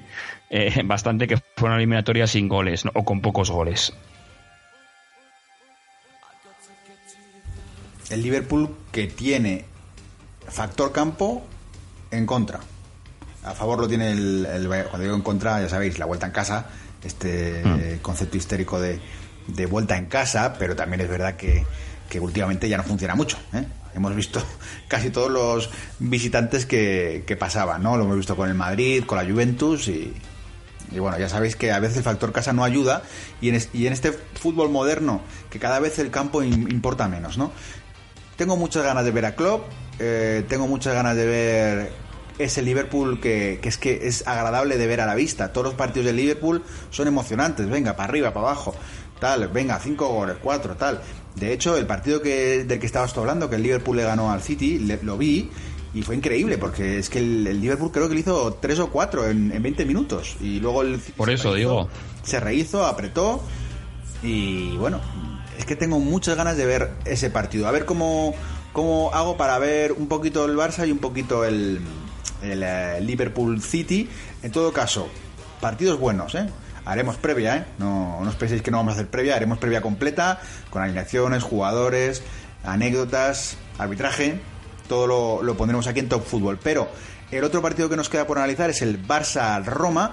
eh, 0.53 0.81
bastante 0.83 1.27
que 1.27 1.37
fuera 1.37 1.73
una 1.73 1.77
eliminatoria 1.77 2.27
sin 2.27 2.49
goles 2.49 2.83
¿no? 2.83 2.91
o 2.93 3.05
con 3.05 3.21
pocos 3.21 3.49
goles. 3.49 3.93
El 8.09 8.21
Liverpool 8.21 8.75
que 8.91 9.07
tiene 9.07 9.63
factor 10.45 10.91
campo 10.91 11.47
en 12.11 12.25
contra. 12.25 12.59
A 13.45 13.53
favor 13.53 13.79
lo 13.79 13.87
tiene 13.87 14.11
el, 14.11 14.45
el 14.45 14.67
cuando 14.67 14.99
digo 14.99 15.15
en 15.15 15.21
contra, 15.21 15.61
ya 15.61 15.69
sabéis, 15.69 15.97
la 15.97 16.05
vuelta 16.05 16.25
en 16.25 16.33
casa, 16.33 16.69
este 17.01 17.61
eh, 17.61 17.99
concepto 18.01 18.35
histérico 18.35 18.79
de, 18.81 18.99
de 19.47 19.65
vuelta 19.65 19.97
en 19.97 20.07
casa, 20.07 20.55
pero 20.59 20.75
también 20.75 20.99
es 20.99 21.07
verdad 21.07 21.37
que, 21.37 21.65
que 22.09 22.19
últimamente 22.19 22.67
ya 22.67 22.75
no 22.75 22.83
funciona 22.83 23.15
mucho. 23.15 23.37
¿eh? 23.53 23.65
Hemos 23.95 24.13
visto 24.13 24.43
casi 24.89 25.11
todos 25.11 25.31
los 25.31 25.69
visitantes 25.99 26.65
que, 26.65 27.23
que 27.25 27.37
pasaban, 27.37 27.81
¿no? 27.81 27.95
Lo 27.95 28.03
hemos 28.03 28.17
visto 28.17 28.35
con 28.35 28.49
el 28.49 28.55
Madrid, 28.55 29.05
con 29.05 29.17
la 29.17 29.23
Juventus 29.23 29.87
y, 29.87 30.13
y 30.91 30.99
bueno, 30.99 31.17
ya 31.17 31.29
sabéis 31.29 31.55
que 31.55 31.71
a 31.71 31.79
veces 31.79 31.97
el 31.97 32.03
factor 32.03 32.31
casa 32.31 32.53
no 32.53 32.63
ayuda 32.63 33.03
y 33.41 33.49
en, 33.49 33.55
este 33.93 34.11
fútbol 34.11 34.69
moderno, 34.69 35.21
que 35.49 35.57
cada 35.59 35.79
vez 35.79 35.97
el 35.99 36.11
campo 36.11 36.41
im- 36.43 36.71
importa 36.71 37.07
menos, 37.07 37.37
¿no? 37.37 37.51
Tengo 38.35 38.57
muchas 38.57 38.83
ganas 38.83 39.05
de 39.05 39.11
ver 39.11 39.25
a 39.25 39.35
Klopp, 39.35 39.63
eh, 39.99 40.43
tengo 40.49 40.67
muchas 40.67 40.93
ganas 40.93 41.15
de 41.15 41.25
ver 41.25 41.91
ese 42.39 42.61
Liverpool 42.63 43.19
que, 43.19 43.59
que 43.61 43.69
es 43.69 43.77
que 43.77 44.07
es 44.07 44.27
agradable 44.27 44.77
de 44.77 44.87
ver 44.87 44.99
a 45.01 45.05
la 45.05 45.13
vista. 45.15 45.53
Todos 45.53 45.65
los 45.67 45.73
partidos 45.75 46.07
de 46.07 46.13
Liverpool 46.13 46.63
son 46.89 47.07
emocionantes, 47.07 47.69
venga, 47.69 47.95
para 47.95 48.09
arriba, 48.09 48.33
para 48.33 48.47
abajo, 48.47 48.73
tal, 49.19 49.47
venga, 49.49 49.79
cinco 49.79 50.07
goles, 50.07 50.37
cuatro, 50.41 50.75
tal. 50.75 51.01
De 51.35 51.53
hecho, 51.53 51.77
el 51.77 51.85
partido 51.85 52.21
que, 52.21 52.63
del 52.65 52.79
que 52.79 52.85
estabas 52.87 53.13
tú 53.13 53.19
hablando, 53.19 53.49
que 53.49 53.57
el 53.57 53.63
Liverpool 53.63 53.95
le 53.97 54.03
ganó 54.03 54.31
al 54.31 54.41
City, 54.41 54.79
le- 54.79 54.99
lo 55.03 55.17
vi 55.17 55.51
y 55.93 56.01
fue 56.03 56.15
increíble, 56.15 56.57
porque 56.57 56.97
es 56.99 57.09
que 57.09 57.19
el, 57.19 57.45
el 57.47 57.59
Liverpool 57.61 57.91
creo 57.91 58.07
que 58.07 58.13
le 58.15 58.21
hizo 58.21 58.53
tres 58.61 58.79
o 58.79 58.89
cuatro 58.89 59.27
en, 59.27 59.51
en 59.51 59.61
20 59.61 59.85
minutos. 59.85 60.35
Y 60.39 60.59
luego 60.59 60.81
el 60.83 60.99
Por 60.99 61.29
eso 61.29 61.49
rehizo- 61.51 61.55
digo. 61.55 61.89
Se 62.23 62.39
rehizo, 62.39 62.85
apretó 62.85 63.41
y 64.23 64.77
bueno, 64.77 65.01
es 65.57 65.65
que 65.65 65.75
tengo 65.75 65.99
muchas 65.99 66.35
ganas 66.37 66.55
de 66.57 66.65
ver 66.65 66.91
ese 67.05 67.29
partido. 67.29 67.67
A 67.67 67.71
ver 67.71 67.85
cómo, 67.85 68.33
cómo 68.73 69.11
hago 69.13 69.37
para 69.37 69.57
ver 69.59 69.91
un 69.93 70.07
poquito 70.07 70.45
el 70.45 70.55
Barça 70.55 70.87
y 70.87 70.91
un 70.91 70.99
poquito 70.99 71.43
el, 71.45 71.79
el, 72.43 72.63
eh, 72.63 73.01
Liverpool 73.01 73.61
City. 73.61 74.07
En 74.43 74.51
todo 74.51 74.71
caso, 74.71 75.07
partidos 75.59 75.99
buenos, 75.99 76.35
¿eh? 76.35 76.47
Haremos 76.85 77.15
previa, 77.17 77.57
¿eh? 77.57 77.65
No, 77.79 78.19
no 78.23 78.29
os 78.29 78.35
penséis 78.35 78.61
que 78.61 78.71
no 78.71 78.77
vamos 78.77 78.91
a 78.93 78.95
hacer 78.95 79.07
previa, 79.09 79.35
haremos 79.35 79.57
previa 79.59 79.81
completa, 79.81 80.39
con 80.69 80.81
alineaciones, 80.81 81.43
jugadores, 81.43 82.23
anécdotas, 82.63 83.57
arbitraje, 83.77 84.39
todo 84.91 85.07
lo, 85.07 85.41
lo 85.41 85.55
pondremos 85.55 85.87
aquí 85.87 86.01
en 86.01 86.09
Top 86.09 86.25
Fútbol. 86.25 86.59
Pero 86.61 86.89
el 87.31 87.45
otro 87.45 87.61
partido 87.61 87.87
que 87.87 87.95
nos 87.95 88.09
queda 88.09 88.27
por 88.27 88.37
analizar 88.37 88.69
es 88.69 88.81
el 88.81 89.01
Barça-Roma. 89.01 90.11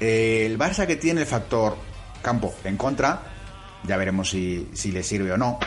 Eh, 0.00 0.44
el 0.44 0.58
Barça 0.58 0.86
que 0.86 0.96
tiene 0.96 1.22
el 1.22 1.26
factor 1.26 1.78
campo 2.20 2.52
en 2.62 2.76
contra, 2.76 3.22
ya 3.84 3.96
veremos 3.96 4.28
si, 4.28 4.68
si 4.74 4.92
le 4.92 5.02
sirve 5.02 5.32
o 5.32 5.38
no. 5.38 5.58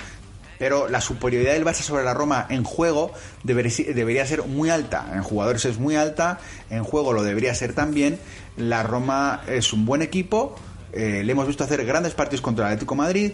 Pero 0.60 0.88
la 0.88 1.02
superioridad 1.02 1.54
del 1.54 1.65
Barça 1.65 1.82
sobre 1.82 2.04
la 2.04 2.13
Roma 2.13 2.45
en 2.50 2.63
juego 2.63 3.12
debería, 3.41 4.28
ser 4.28 4.43
muy 4.43 4.69
alta. 4.69 5.08
En 5.12 5.24
jugadores 5.24 5.65
es 5.65 5.80
muy 5.80 5.95
alta, 5.95 6.38
en 6.69 6.84
juego 6.84 7.13
lo 7.13 7.24
debería 7.24 7.56
ser 7.56 7.74
también. 7.74 8.19
La 8.58 8.84
Roma 8.84 9.41
es 9.47 9.74
un 9.74 9.88
buen 9.88 10.04
equipo, 10.04 10.56
eh, 10.93 11.24
le 11.26 11.32
hemos 11.32 11.47
visto 11.47 11.63
hacer 11.63 11.84
grandes 11.84 12.13
partidos 12.13 12.41
contra 12.41 12.67
el 12.67 12.74
Atlético 12.74 12.93
Madrid, 12.93 13.32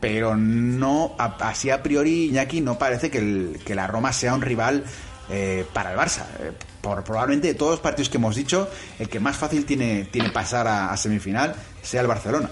pero 0.00 0.36
no, 0.36 1.14
así 1.18 1.70
a 1.70 1.82
priori, 1.82 2.26
Iñaki, 2.26 2.60
no 2.60 2.78
parece 2.78 3.10
que, 3.10 3.60
que 3.64 3.74
la 3.74 3.86
Roma 3.86 4.12
sea 4.12 4.34
un 4.34 4.42
rival 4.42 4.84
eh, 5.28 5.64
para 5.72 5.92
el 5.92 5.98
Barça. 5.98 6.24
Eh, 6.40 6.52
por, 6.80 7.04
probablemente 7.04 7.48
de 7.48 7.54
todos 7.54 7.72
los 7.72 7.80
partidos 7.80 8.08
que 8.08 8.16
hemos 8.16 8.34
dicho, 8.34 8.68
el 8.98 9.08
que 9.08 9.20
más 9.20 9.36
fácil 9.36 9.66
tiene, 9.66 10.08
tiene 10.10 10.30
pasar 10.30 10.66
a, 10.66 10.90
a 10.90 10.96
semifinal 10.96 11.54
sea 11.82 12.00
el 12.00 12.06
Barcelona. 12.06 12.50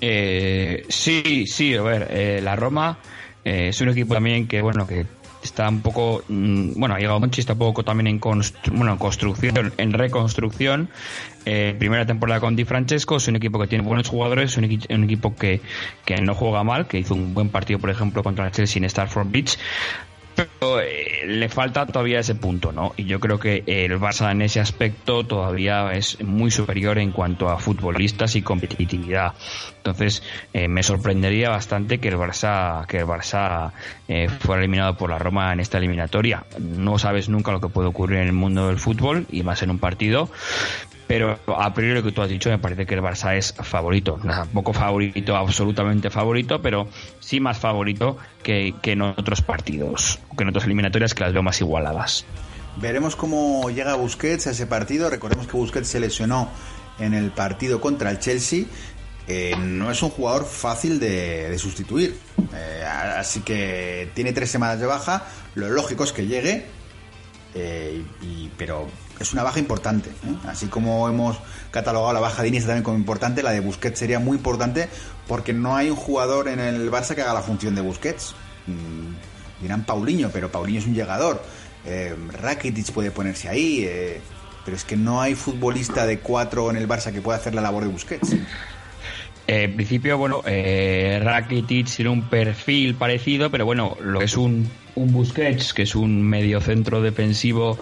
Eh, 0.00 0.84
sí, 0.88 1.46
sí, 1.46 1.74
a 1.74 1.82
ver, 1.82 2.08
eh, 2.10 2.40
la 2.42 2.56
Roma 2.56 2.98
es 3.44 3.80
un 3.80 3.88
equipo 3.88 4.14
también 4.14 4.46
que, 4.46 4.62
bueno, 4.62 4.86
que 4.86 5.04
está 5.42 5.68
un 5.68 5.80
poco, 5.80 6.22
mm, 6.28 6.72
bueno, 6.78 6.94
ha 6.94 6.98
llegado 6.98 7.18
Monchi, 7.20 7.40
está 7.40 7.54
un 7.54 7.58
poco 7.58 7.82
también 7.84 8.06
en, 8.06 8.20
constru- 8.20 8.70
bueno, 8.72 8.92
en 8.92 8.98
construcción, 8.98 9.72
en 9.76 9.92
reconstrucción. 9.92 10.88
Eh, 11.44 11.74
primera 11.78 12.06
temporada 12.06 12.38
con 12.40 12.54
Di 12.54 12.64
Francesco, 12.64 13.16
es 13.16 13.26
un 13.28 13.36
equipo 13.36 13.58
que 13.58 13.66
tiene 13.66 13.84
buenos 13.84 14.08
jugadores, 14.08 14.52
es 14.52 14.56
un, 14.58 14.64
equi- 14.64 14.94
un 14.94 15.04
equipo 15.04 15.34
que, 15.34 15.60
que 16.04 16.16
no 16.22 16.34
juega 16.34 16.62
mal, 16.62 16.86
que 16.86 16.98
hizo 17.00 17.14
un 17.14 17.34
buen 17.34 17.48
partido, 17.48 17.78
por 17.80 17.90
ejemplo, 17.90 18.22
contra 18.22 18.46
el 18.46 18.52
Chelsea 18.52 18.80
en 18.80 18.88
Starford 18.88 19.26
Beach. 19.30 19.58
Pero 20.34 20.80
eh, 20.80 21.26
le 21.26 21.48
falta 21.48 21.86
todavía 21.86 22.20
ese 22.20 22.34
punto, 22.34 22.72
¿no? 22.72 22.92
Y 22.96 23.04
yo 23.04 23.20
creo 23.20 23.38
que 23.38 23.62
el 23.66 23.98
Barça 23.98 24.30
en 24.30 24.42
ese 24.42 24.60
aspecto 24.60 25.24
todavía 25.24 25.92
es 25.92 26.22
muy 26.22 26.50
superior 26.50 26.98
en 26.98 27.12
cuanto 27.12 27.48
a 27.48 27.58
futbolistas 27.58 28.36
y 28.36 28.42
competitividad. 28.42 29.34
Entonces, 29.76 30.22
eh, 30.52 30.68
me 30.68 30.82
sorprendería 30.82 31.50
bastante 31.50 31.98
que 31.98 32.08
el 32.08 32.16
Barça, 32.16 32.86
que 32.86 32.98
el 32.98 33.06
Barça 33.06 33.72
eh, 34.08 34.28
fuera 34.28 34.62
eliminado 34.62 34.96
por 34.96 35.10
la 35.10 35.18
Roma 35.18 35.52
en 35.52 35.60
esta 35.60 35.78
eliminatoria. 35.78 36.44
No 36.58 36.98
sabes 36.98 37.28
nunca 37.28 37.52
lo 37.52 37.60
que 37.60 37.68
puede 37.68 37.88
ocurrir 37.88 38.18
en 38.18 38.26
el 38.28 38.32
mundo 38.32 38.68
del 38.68 38.78
fútbol 38.78 39.26
y 39.30 39.42
más 39.42 39.62
en 39.62 39.70
un 39.70 39.78
partido, 39.78 40.30
pero 41.06 41.38
a 41.46 41.74
priori 41.74 41.94
lo 41.94 42.02
que 42.02 42.12
tú 42.12 42.22
has 42.22 42.28
dicho 42.28 42.48
me 42.50 42.58
parece 42.58 42.86
que 42.86 42.94
el 42.94 43.00
Barça 43.00 43.36
es 43.36 43.54
favorito, 43.54 44.18
tampoco 44.22 44.72
favorito, 44.72 45.36
absolutamente 45.36 46.10
favorito, 46.10 46.62
pero 46.62 46.88
sí 47.20 47.40
más 47.40 47.58
favorito 47.58 48.16
que, 48.42 48.74
que 48.80 48.92
en 48.92 49.02
otros 49.02 49.42
partidos, 49.42 50.18
que 50.36 50.42
en 50.42 50.48
otras 50.50 50.64
eliminatorias 50.64 51.14
que 51.14 51.24
las 51.24 51.32
veo 51.32 51.42
más 51.42 51.60
igualadas. 51.60 52.24
Veremos 52.76 53.16
cómo 53.16 53.68
llega 53.70 53.94
Busquets 53.96 54.46
a 54.46 54.50
ese 54.52 54.66
partido. 54.66 55.10
Recordemos 55.10 55.46
que 55.46 55.56
Busquets 55.56 55.88
se 55.88 56.00
lesionó 56.00 56.48
en 56.98 57.14
el 57.14 57.30
partido 57.30 57.80
contra 57.80 58.10
el 58.10 58.18
Chelsea. 58.18 58.64
Eh, 59.28 59.54
no 59.56 59.90
es 59.90 60.02
un 60.02 60.10
jugador 60.10 60.46
fácil 60.46 60.98
de, 60.98 61.56
sustituir. 61.58 62.16
Eh, 62.54 62.84
así 62.84 63.40
que 63.40 64.10
tiene 64.14 64.32
tres 64.32 64.50
semanas 64.50 64.80
de 64.80 64.86
baja. 64.86 65.26
Lo 65.54 65.68
lógico 65.68 66.04
es 66.04 66.12
que 66.12 66.26
llegue. 66.26 66.66
Eh, 67.54 68.02
y, 68.22 68.50
pero 68.56 68.88
es 69.20 69.32
una 69.32 69.42
baja 69.42 69.58
importante. 69.58 70.10
¿eh? 70.10 70.36
Así 70.46 70.66
como 70.66 71.08
hemos 71.08 71.38
catalogado 71.70 72.12
la 72.12 72.20
baja 72.20 72.42
de 72.42 72.48
Iniesta 72.48 72.68
también 72.68 72.84
como 72.84 72.96
importante, 72.96 73.42
la 73.42 73.52
de 73.52 73.60
Busquets 73.60 73.98
sería 73.98 74.18
muy 74.18 74.36
importante 74.36 74.88
porque 75.28 75.52
no 75.52 75.76
hay 75.76 75.90
un 75.90 75.96
jugador 75.96 76.48
en 76.48 76.60
el 76.60 76.90
Barça 76.90 77.14
que 77.14 77.22
haga 77.22 77.34
la 77.34 77.42
función 77.42 77.74
de 77.74 77.82
Busquets. 77.82 78.34
Mm, 78.66 79.62
dirán 79.62 79.84
Paulinho, 79.84 80.30
pero 80.30 80.50
Paulinho 80.50 80.80
es 80.80 80.86
un 80.86 80.94
llegador. 80.94 81.42
Eh, 81.84 82.14
Rakitic 82.40 82.92
puede 82.92 83.10
ponerse 83.10 83.48
ahí, 83.48 83.84
eh, 83.84 84.20
pero 84.64 84.76
es 84.76 84.84
que 84.84 84.96
no 84.96 85.20
hay 85.20 85.34
futbolista 85.34 86.06
de 86.06 86.18
cuatro 86.20 86.70
en 86.70 86.76
el 86.76 86.88
Barça 86.88 87.12
que 87.12 87.20
pueda 87.20 87.38
hacer 87.38 87.54
la 87.54 87.60
labor 87.60 87.84
de 87.84 87.88
Busquets. 87.90 88.36
En 89.46 89.74
principio, 89.74 90.18
bueno, 90.18 90.42
eh, 90.46 91.20
Rakitic 91.22 91.88
tiene 91.94 92.10
un 92.10 92.22
perfil 92.22 92.94
parecido, 92.94 93.50
pero 93.50 93.64
bueno, 93.64 93.96
lo 94.00 94.20
que 94.20 94.26
es 94.26 94.36
un, 94.36 94.68
un 94.94 95.12
Busquets, 95.12 95.74
que 95.74 95.82
es 95.82 95.94
un 95.94 96.22
medio 96.22 96.60
centro 96.60 97.02
defensivo 97.02 97.78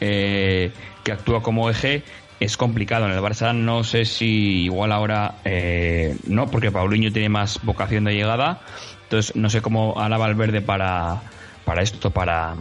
eh, 0.00 0.72
que 1.04 1.12
actúa 1.12 1.42
como 1.42 1.68
eje, 1.68 2.02
es 2.40 2.56
complicado. 2.56 3.06
En 3.06 3.12
el 3.12 3.20
Barça 3.20 3.54
no 3.54 3.84
sé 3.84 4.04
si 4.04 4.64
igual 4.64 4.90
ahora 4.90 5.36
eh, 5.44 6.16
no, 6.26 6.46
porque 6.50 6.72
Paulinho 6.72 7.12
tiene 7.12 7.28
más 7.28 7.60
vocación 7.62 8.04
de 8.04 8.14
llegada, 8.14 8.62
entonces 9.04 9.36
no 9.36 9.50
sé 9.50 9.60
cómo 9.60 10.00
hará 10.00 10.16
Valverde 10.16 10.62
para, 10.62 11.22
para 11.64 11.82
esto, 11.82 12.10
para 12.10 12.56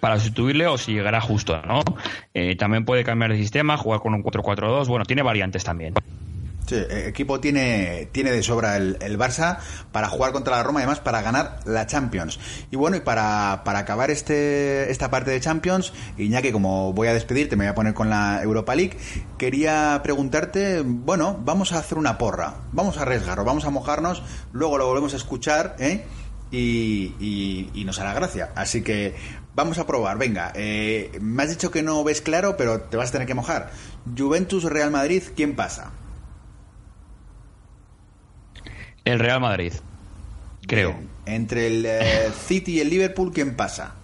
para 0.00 0.16
sustituirle 0.18 0.66
o 0.66 0.76
si 0.78 0.92
llegará 0.92 1.20
justo, 1.20 1.60
¿no? 1.62 1.80
Eh, 2.34 2.56
también 2.56 2.84
puede 2.84 3.04
cambiar 3.04 3.32
de 3.32 3.38
sistema, 3.38 3.76
jugar 3.76 4.00
con 4.00 4.14
un 4.14 4.22
4-4-2, 4.22 4.86
bueno, 4.86 5.04
tiene 5.04 5.22
variantes 5.22 5.64
también. 5.64 5.94
Sí, 6.68 6.74
eh, 6.74 7.06
equipo 7.08 7.40
tiene, 7.40 8.10
tiene 8.12 8.30
de 8.30 8.42
sobra 8.42 8.76
el, 8.76 8.98
el, 9.00 9.18
Barça 9.18 9.56
para 9.90 10.10
jugar 10.10 10.32
contra 10.32 10.58
la 10.58 10.62
Roma, 10.62 10.80
además 10.80 11.00
para 11.00 11.22
ganar 11.22 11.60
la 11.64 11.86
Champions. 11.86 12.38
Y 12.70 12.76
bueno, 12.76 12.98
y 12.98 13.00
para, 13.00 13.62
para 13.64 13.78
acabar 13.78 14.10
este, 14.10 14.90
esta 14.90 15.10
parte 15.10 15.30
de 15.30 15.40
Champions, 15.40 15.94
Iñaki, 16.18 16.52
como 16.52 16.92
voy 16.92 17.08
a 17.08 17.14
despedirte, 17.14 17.56
me 17.56 17.64
voy 17.64 17.70
a 17.70 17.74
poner 17.74 17.94
con 17.94 18.10
la 18.10 18.42
Europa 18.42 18.74
League, 18.74 18.98
quería 19.38 19.98
preguntarte, 20.02 20.82
bueno, 20.84 21.40
vamos 21.42 21.72
a 21.72 21.78
hacer 21.78 21.96
una 21.96 22.18
porra, 22.18 22.56
vamos 22.72 22.98
a 22.98 23.02
arriesgar, 23.02 23.42
vamos 23.42 23.64
a 23.64 23.70
mojarnos, 23.70 24.22
luego 24.52 24.76
lo 24.76 24.86
volvemos 24.86 25.14
a 25.14 25.16
escuchar, 25.16 25.74
¿eh? 25.78 26.04
Y, 26.50 27.14
y, 27.18 27.70
y, 27.72 27.84
nos 27.84 27.98
hará 27.98 28.12
gracia. 28.12 28.52
Así 28.54 28.82
que 28.82 29.14
vamos 29.54 29.78
a 29.78 29.86
probar. 29.86 30.16
Venga, 30.16 30.52
eh, 30.54 31.12
me 31.20 31.42
has 31.42 31.50
dicho 31.50 31.70
que 31.70 31.82
no 31.82 32.04
ves 32.04 32.22
claro, 32.22 32.56
pero 32.56 32.80
te 32.80 32.96
vas 32.96 33.10
a 33.10 33.12
tener 33.12 33.26
que 33.26 33.34
mojar. 33.34 33.70
Juventus 34.16 34.64
Real 34.64 34.90
Madrid, 34.90 35.22
¿quién 35.34 35.56
pasa? 35.56 35.92
El 39.04 39.18
Real 39.18 39.40
Madrid, 39.40 39.72
creo. 40.66 40.92
Bien. 40.92 41.08
Entre 41.26 41.66
el 41.66 41.86
eh, 41.86 42.30
City 42.46 42.76
y 42.76 42.80
el 42.80 42.90
Liverpool, 42.90 43.32
¿quién 43.32 43.54
pasa? 43.54 43.94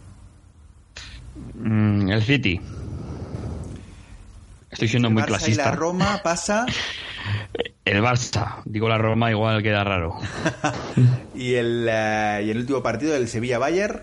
Mm, 1.54 2.11
el 2.11 2.22
City. 2.22 2.61
Estoy 4.70 4.88
siendo 4.88 5.09
el 5.09 5.14
muy 5.14 5.22
Barça 5.22 5.26
clasista. 5.26 5.62
Y 5.62 5.64
la 5.66 5.70
Roma 5.72 6.20
pasa. 6.22 6.66
El 7.85 8.02
Barça. 8.02 8.62
Digo 8.64 8.88
la 8.88 8.98
Roma, 8.98 9.30
igual 9.30 9.62
queda 9.62 9.85
raro. 9.85 10.16
y, 11.35 11.54
el, 11.54 11.87
uh, 11.87 12.42
y 12.42 12.50
el 12.50 12.59
último 12.59 12.83
partido 12.83 13.12
del 13.12 13.28
Sevilla-Bayern. 13.28 14.00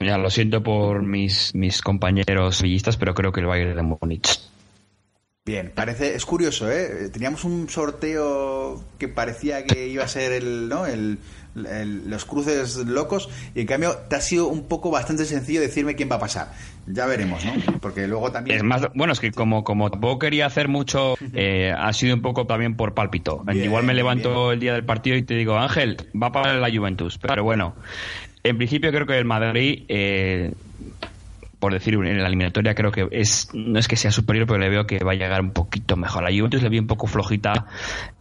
Ya 0.00 0.18
lo 0.18 0.30
siento 0.30 0.62
por 0.62 1.02
mis, 1.02 1.54
mis 1.54 1.82
compañeros 1.82 2.62
villistas, 2.62 2.96
pero 2.96 3.14
creo 3.14 3.32
que 3.32 3.40
el 3.40 3.46
Bayern 3.46 3.76
de 3.76 3.82
Múnich. 3.82 4.40
Bien, 5.46 5.70
parece, 5.74 6.14
es 6.14 6.24
curioso, 6.24 6.70
¿eh? 6.72 7.10
Teníamos 7.12 7.44
un 7.44 7.68
sorteo 7.68 8.82
que 8.98 9.08
parecía 9.08 9.64
que 9.64 9.88
iba 9.88 10.02
a 10.02 10.08
ser 10.08 10.32
el, 10.32 10.70
¿no? 10.70 10.86
El, 10.86 11.18
el, 11.54 12.08
los 12.08 12.24
cruces 12.24 12.76
locos 12.76 13.28
y 13.54 13.60
en 13.60 13.66
cambio 13.66 13.94
te 14.08 14.16
ha 14.16 14.22
sido 14.22 14.48
un 14.48 14.66
poco 14.68 14.90
bastante 14.90 15.26
sencillo 15.26 15.60
decirme 15.60 15.96
quién 15.96 16.10
va 16.10 16.16
a 16.16 16.20
pasar. 16.20 16.52
Ya 16.86 17.04
veremos, 17.04 17.44
¿no? 17.44 17.52
Porque 17.80 18.08
luego 18.08 18.32
también... 18.32 18.56
Es 18.56 18.62
más, 18.62 18.88
bueno, 18.94 19.12
es 19.12 19.20
que 19.20 19.32
como, 19.32 19.64
como 19.64 19.90
tampoco 19.90 20.18
quería 20.18 20.46
hacer 20.46 20.68
mucho, 20.68 21.16
eh, 21.34 21.74
ha 21.76 21.92
sido 21.92 22.14
un 22.14 22.22
poco 22.22 22.46
también 22.46 22.74
por 22.74 22.94
pálpito. 22.94 23.44
Bien, 23.46 23.64
Igual 23.66 23.84
me 23.84 23.92
levanto 23.92 24.44
bien. 24.44 24.52
el 24.54 24.60
día 24.60 24.72
del 24.72 24.84
partido 24.86 25.14
y 25.16 25.24
te 25.24 25.34
digo, 25.34 25.58
Ángel, 25.58 25.98
va 26.20 26.32
para 26.32 26.54
la 26.54 26.74
Juventus. 26.74 27.18
Pero 27.18 27.44
bueno, 27.44 27.74
en 28.42 28.56
principio 28.56 28.90
creo 28.90 29.06
que 29.06 29.18
el 29.18 29.26
Madrid... 29.26 29.84
Eh, 29.88 30.54
por 31.64 31.72
decir, 31.72 31.94
en 31.94 32.20
la 32.20 32.26
eliminatoria 32.26 32.74
creo 32.74 32.92
que 32.92 33.08
es 33.10 33.48
no 33.54 33.78
es 33.78 33.88
que 33.88 33.96
sea 33.96 34.12
superior, 34.12 34.46
pero 34.46 34.58
le 34.58 34.68
veo 34.68 34.86
que 34.86 35.02
va 35.02 35.12
a 35.12 35.14
llegar 35.14 35.40
un 35.40 35.52
poquito 35.52 35.96
mejor. 35.96 36.22
La 36.22 36.28
Juventus 36.28 36.62
le 36.62 36.68
vi 36.68 36.78
un 36.78 36.86
poco 36.86 37.06
flojita 37.06 37.68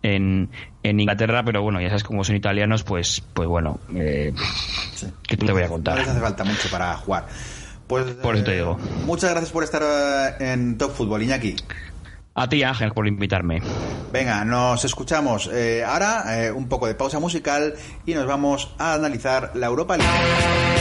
en, 0.01 0.49
en 0.81 0.99
Inglaterra, 1.01 1.43
pero 1.43 1.61
bueno, 1.61 1.81
ya 1.81 1.89
sabes 1.89 2.05
cómo 2.05 2.23
son 2.23 2.37
italianos, 2.37 2.85
pues 2.85 3.21
pues 3.33 3.49
bueno, 3.49 3.81
eh, 3.93 4.31
sí. 4.95 5.07
¿qué 5.27 5.35
te 5.35 5.51
voy 5.51 5.63
a 5.63 5.67
contar? 5.67 5.95
No 5.95 5.99
les 6.03 6.09
hace 6.09 6.21
falta 6.21 6.45
mucho 6.45 6.69
para 6.71 6.93
jugar. 6.95 7.27
Pues, 7.85 8.05
por 8.13 8.35
eso 8.35 8.45
te 8.45 8.55
digo. 8.55 8.79
Eh, 8.79 9.03
muchas 9.05 9.31
gracias 9.31 9.51
por 9.51 9.65
estar 9.65 10.41
en 10.41 10.77
Top 10.77 10.93
Fútbol, 10.93 11.21
Iñaki. 11.23 11.57
A 12.35 12.47
ti, 12.47 12.63
Ángel, 12.63 12.93
por 12.93 13.09
invitarme. 13.09 13.61
Venga, 14.13 14.45
nos 14.45 14.85
escuchamos. 14.85 15.49
Eh, 15.51 15.83
ahora 15.85 16.45
eh, 16.45 16.49
un 16.49 16.69
poco 16.69 16.87
de 16.87 16.95
pausa 16.95 17.19
musical 17.19 17.73
y 18.05 18.13
nos 18.13 18.25
vamos 18.25 18.73
a 18.79 18.93
analizar 18.93 19.51
la 19.53 19.67
Europa 19.67 19.97
League. 19.97 20.72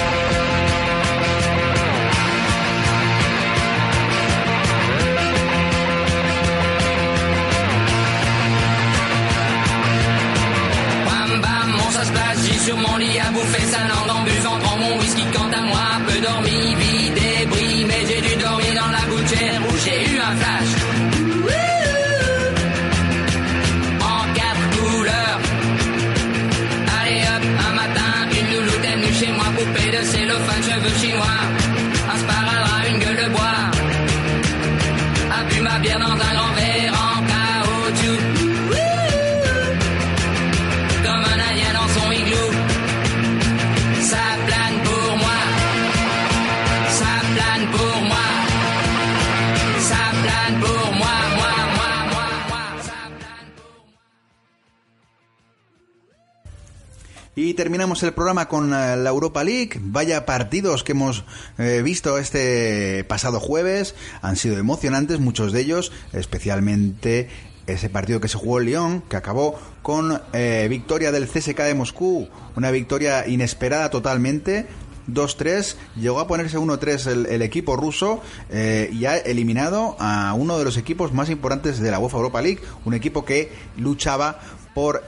Terminamos 57.62 58.02
el 58.02 58.12
programa 58.12 58.48
con 58.48 58.72
uh, 58.72 58.96
la 58.96 59.08
Europa 59.08 59.44
League. 59.44 59.78
Vaya 59.80 60.26
partidos 60.26 60.82
que 60.82 60.90
hemos 60.90 61.24
eh, 61.58 61.80
visto 61.84 62.18
este 62.18 63.04
pasado 63.04 63.38
jueves. 63.38 63.94
Han 64.20 64.34
sido 64.34 64.58
emocionantes, 64.58 65.20
muchos 65.20 65.52
de 65.52 65.60
ellos, 65.60 65.92
especialmente 66.12 67.28
ese 67.68 67.88
partido 67.88 68.20
que 68.20 68.26
se 68.26 68.36
jugó 68.36 68.58
en 68.58 68.66
Lyon, 68.66 69.00
que 69.02 69.14
acabó 69.14 69.60
con 69.80 70.20
eh, 70.32 70.66
victoria 70.68 71.12
del 71.12 71.28
CSK 71.28 71.56
de 71.60 71.74
Moscú, 71.74 72.28
una 72.56 72.72
victoria 72.72 73.28
inesperada 73.28 73.90
totalmente. 73.90 74.66
2-3, 75.08 75.76
llegó 75.94 76.18
a 76.18 76.26
ponerse 76.26 76.58
1-3 76.58 77.28
el, 77.28 77.42
equipo 77.42 77.76
ruso 77.76 78.22
eh, 78.50 78.90
y 78.92 79.04
ha 79.04 79.18
eliminado 79.18 79.94
a 80.00 80.34
uno 80.34 80.58
de 80.58 80.64
los 80.64 80.76
equipos 80.76 81.12
más 81.12 81.30
importantes 81.30 81.78
de 81.78 81.92
la 81.92 82.00
UEFA 82.00 82.16
Europa 82.16 82.42
League, 82.42 82.60
un 82.84 82.94
equipo 82.94 83.24
que 83.24 83.52
luchaba 83.76 84.40
por 84.74 85.04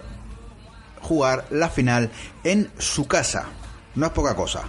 jugar 1.04 1.46
la 1.50 1.68
final 1.68 2.10
en 2.42 2.70
su 2.78 3.06
casa. 3.06 3.46
No 3.94 4.06
es 4.06 4.12
poca 4.12 4.34
cosa. 4.34 4.62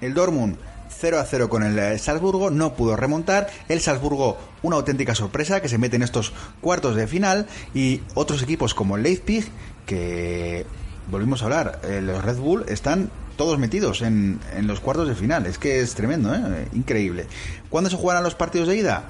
El 0.00 0.14
Dortmund 0.14 0.56
0 1.00 1.18
a 1.18 1.24
0 1.24 1.48
con 1.48 1.62
el 1.62 1.78
eh, 1.78 1.98
Salzburgo, 1.98 2.50
no 2.50 2.74
pudo 2.74 2.96
remontar. 2.96 3.48
El 3.68 3.80
Salzburgo, 3.80 4.36
una 4.62 4.76
auténtica 4.76 5.14
sorpresa 5.14 5.60
que 5.62 5.68
se 5.68 5.78
mete 5.78 5.96
en 5.96 6.02
estos 6.02 6.32
cuartos 6.60 6.94
de 6.94 7.06
final. 7.06 7.46
Y 7.74 8.02
otros 8.14 8.42
equipos 8.42 8.74
como 8.74 8.96
Leipzig, 8.96 9.48
que 9.86 10.66
volvimos 11.10 11.42
a 11.42 11.46
hablar, 11.46 11.80
eh, 11.84 12.00
los 12.02 12.22
Red 12.22 12.36
Bull 12.36 12.64
están 12.68 13.10
todos 13.36 13.58
metidos 13.58 14.02
en, 14.02 14.40
los 14.62 14.80
cuartos 14.80 15.08
de 15.08 15.14
final. 15.14 15.46
Es 15.46 15.58
que 15.58 15.80
es 15.80 15.94
tremendo, 15.94 16.34
¿eh? 16.34 16.68
increíble. 16.74 17.26
¿Cuándo 17.70 17.88
se 17.88 17.96
jugarán 17.96 18.22
los 18.22 18.34
partidos 18.34 18.68
de 18.68 18.76
ida? 18.76 19.04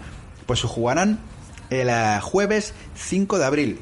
Pues 0.46 0.60
se 0.60 0.68
jugarán 0.68 1.18
el 1.70 2.20
jueves 2.20 2.72
5 2.94 3.38
de 3.38 3.44
abril. 3.44 3.80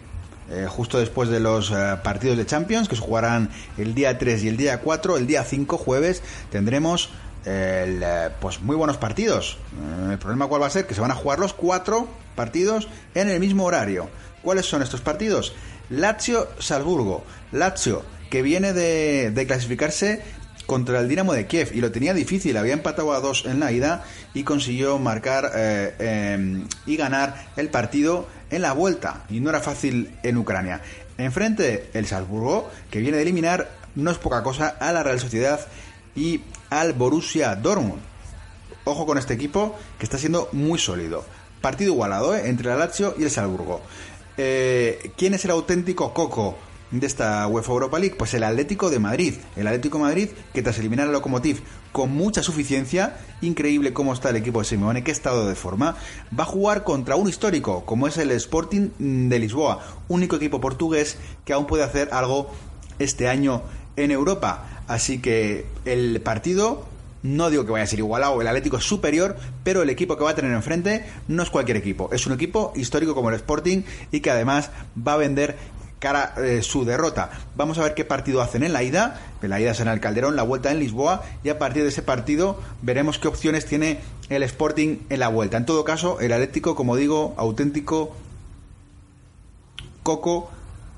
Eh, 0.50 0.66
justo 0.68 0.98
después 0.98 1.28
de 1.28 1.40
los 1.40 1.70
eh, 1.70 1.96
partidos 2.02 2.36
de 2.38 2.46
Champions, 2.46 2.88
que 2.88 2.96
se 2.96 3.02
jugarán 3.02 3.50
el 3.76 3.94
día 3.94 4.16
3 4.16 4.44
y 4.44 4.48
el 4.48 4.56
día 4.56 4.80
4, 4.80 5.16
el 5.16 5.26
día 5.26 5.44
5, 5.44 5.76
jueves, 5.76 6.22
tendremos 6.50 7.10
el, 7.44 8.02
eh, 8.02 8.30
pues 8.40 8.60
muy 8.60 8.74
buenos 8.74 8.96
partidos. 8.96 9.58
El 10.10 10.18
problema 10.18 10.46
cuál 10.46 10.62
va 10.62 10.66
a 10.66 10.70
ser, 10.70 10.86
que 10.86 10.94
se 10.94 11.00
van 11.00 11.10
a 11.10 11.14
jugar 11.14 11.38
los 11.38 11.52
cuatro 11.52 12.08
partidos 12.34 12.88
en 13.14 13.28
el 13.28 13.40
mismo 13.40 13.64
horario. 13.64 14.08
¿Cuáles 14.42 14.66
son 14.66 14.82
estos 14.82 15.00
partidos? 15.00 15.54
Lazio-Salzburgo. 15.90 17.24
Lazio, 17.52 18.02
que 18.30 18.42
viene 18.42 18.72
de, 18.72 19.30
de 19.30 19.46
clasificarse 19.46 20.22
contra 20.68 21.00
el 21.00 21.08
Dinamo 21.08 21.32
de 21.32 21.46
Kiev 21.46 21.70
y 21.72 21.80
lo 21.80 21.90
tenía 21.92 22.12
difícil, 22.12 22.58
había 22.58 22.74
empatado 22.74 23.14
a 23.14 23.20
dos 23.20 23.46
en 23.46 23.58
la 23.58 23.72
ida 23.72 24.04
y 24.34 24.42
consiguió 24.42 24.98
marcar 24.98 25.50
eh, 25.54 26.62
y 26.84 26.96
ganar 26.96 27.46
el 27.56 27.70
partido 27.70 28.28
en 28.50 28.62
la 28.62 28.72
vuelta 28.72 29.24
y 29.28 29.40
no 29.40 29.50
era 29.50 29.60
fácil 29.60 30.16
en 30.22 30.36
Ucrania. 30.36 30.80
Enfrente 31.16 31.90
el 31.94 32.06
Salzburgo, 32.06 32.70
que 32.90 33.00
viene 33.00 33.16
de 33.16 33.22
eliminar, 33.22 33.70
no 33.94 34.10
es 34.10 34.18
poca 34.18 34.42
cosa, 34.42 34.76
a 34.80 34.92
la 34.92 35.02
Real 35.02 35.20
Sociedad 35.20 35.60
y 36.14 36.42
al 36.70 36.92
Borussia 36.92 37.54
Dortmund. 37.56 38.00
Ojo 38.84 39.06
con 39.06 39.18
este 39.18 39.34
equipo 39.34 39.76
que 39.98 40.04
está 40.04 40.18
siendo 40.18 40.48
muy 40.52 40.78
sólido. 40.78 41.24
Partido 41.60 41.92
igualado 41.92 42.34
¿eh? 42.36 42.48
entre 42.48 42.72
el 42.72 42.78
Lazio 42.78 43.14
y 43.18 43.24
el 43.24 43.30
Salzburgo. 43.30 43.82
Eh, 44.36 45.12
¿Quién 45.16 45.34
es 45.34 45.44
el 45.44 45.50
auténtico 45.50 46.14
coco 46.14 46.56
de 46.90 47.06
esta 47.06 47.46
UEFA 47.46 47.72
Europa 47.72 47.98
League? 47.98 48.16
Pues 48.16 48.34
el 48.34 48.44
Atlético 48.44 48.90
de 48.90 48.98
Madrid. 48.98 49.34
El 49.56 49.66
Atlético 49.66 49.98
Madrid 49.98 50.28
que 50.52 50.62
tras 50.62 50.78
eliminar 50.78 51.06
al 51.06 51.12
Lokomotiv 51.12 51.62
con 51.92 52.12
mucha 52.12 52.42
suficiencia, 52.42 53.16
increíble 53.40 53.92
cómo 53.92 54.12
está 54.12 54.30
el 54.30 54.36
equipo 54.36 54.60
de 54.60 54.66
Simeone, 54.66 55.04
qué 55.04 55.10
estado 55.10 55.48
de 55.48 55.54
forma, 55.54 55.96
va 56.38 56.44
a 56.44 56.46
jugar 56.46 56.84
contra 56.84 57.16
un 57.16 57.28
histórico 57.28 57.84
como 57.84 58.06
es 58.06 58.18
el 58.18 58.30
Sporting 58.32 58.90
de 58.98 59.38
Lisboa, 59.38 59.84
único 60.08 60.36
equipo 60.36 60.60
portugués 60.60 61.18
que 61.44 61.52
aún 61.52 61.66
puede 61.66 61.84
hacer 61.84 62.08
algo 62.12 62.50
este 62.98 63.28
año 63.28 63.62
en 63.96 64.10
Europa. 64.10 64.82
Así 64.86 65.18
que 65.18 65.66
el 65.84 66.20
partido 66.20 66.86
no 67.22 67.50
digo 67.50 67.64
que 67.64 67.72
vaya 67.72 67.84
a 67.84 67.88
ser 67.88 67.98
igualado, 67.98 68.40
el 68.40 68.46
Atlético 68.46 68.76
es 68.76 68.84
superior, 68.84 69.36
pero 69.64 69.82
el 69.82 69.90
equipo 69.90 70.16
que 70.16 70.24
va 70.24 70.30
a 70.30 70.34
tener 70.34 70.52
enfrente 70.52 71.04
no 71.26 71.42
es 71.42 71.50
cualquier 71.50 71.76
equipo. 71.76 72.10
Es 72.12 72.26
un 72.26 72.32
equipo 72.32 72.72
histórico 72.76 73.14
como 73.14 73.30
el 73.30 73.34
Sporting 73.34 73.82
y 74.12 74.20
que 74.20 74.30
además 74.30 74.70
va 74.96 75.14
a 75.14 75.16
vender 75.16 75.56
cara 75.98 76.34
eh, 76.38 76.62
su 76.62 76.84
derrota. 76.84 77.30
Vamos 77.56 77.78
a 77.78 77.82
ver 77.82 77.94
qué 77.94 78.04
partido 78.04 78.40
hacen 78.40 78.62
en 78.62 78.72
la 78.72 78.82
ida. 78.82 79.20
La 79.42 79.60
ida 79.60 79.74
será 79.74 79.92
en 79.92 79.96
el 79.96 80.00
Calderón, 80.00 80.36
la 80.36 80.42
vuelta 80.42 80.70
en 80.70 80.78
Lisboa 80.78 81.22
y 81.44 81.48
a 81.48 81.58
partir 81.58 81.82
de 81.82 81.90
ese 81.90 82.02
partido 82.02 82.60
veremos 82.82 83.18
qué 83.18 83.28
opciones 83.28 83.66
tiene 83.66 84.00
el 84.28 84.42
Sporting 84.42 84.98
en 85.08 85.20
la 85.20 85.28
vuelta. 85.28 85.56
En 85.56 85.66
todo 85.66 85.84
caso, 85.84 86.20
el 86.20 86.32
Atlético, 86.32 86.74
como 86.74 86.96
digo, 86.96 87.34
auténtico 87.36 88.14
coco 90.02 90.50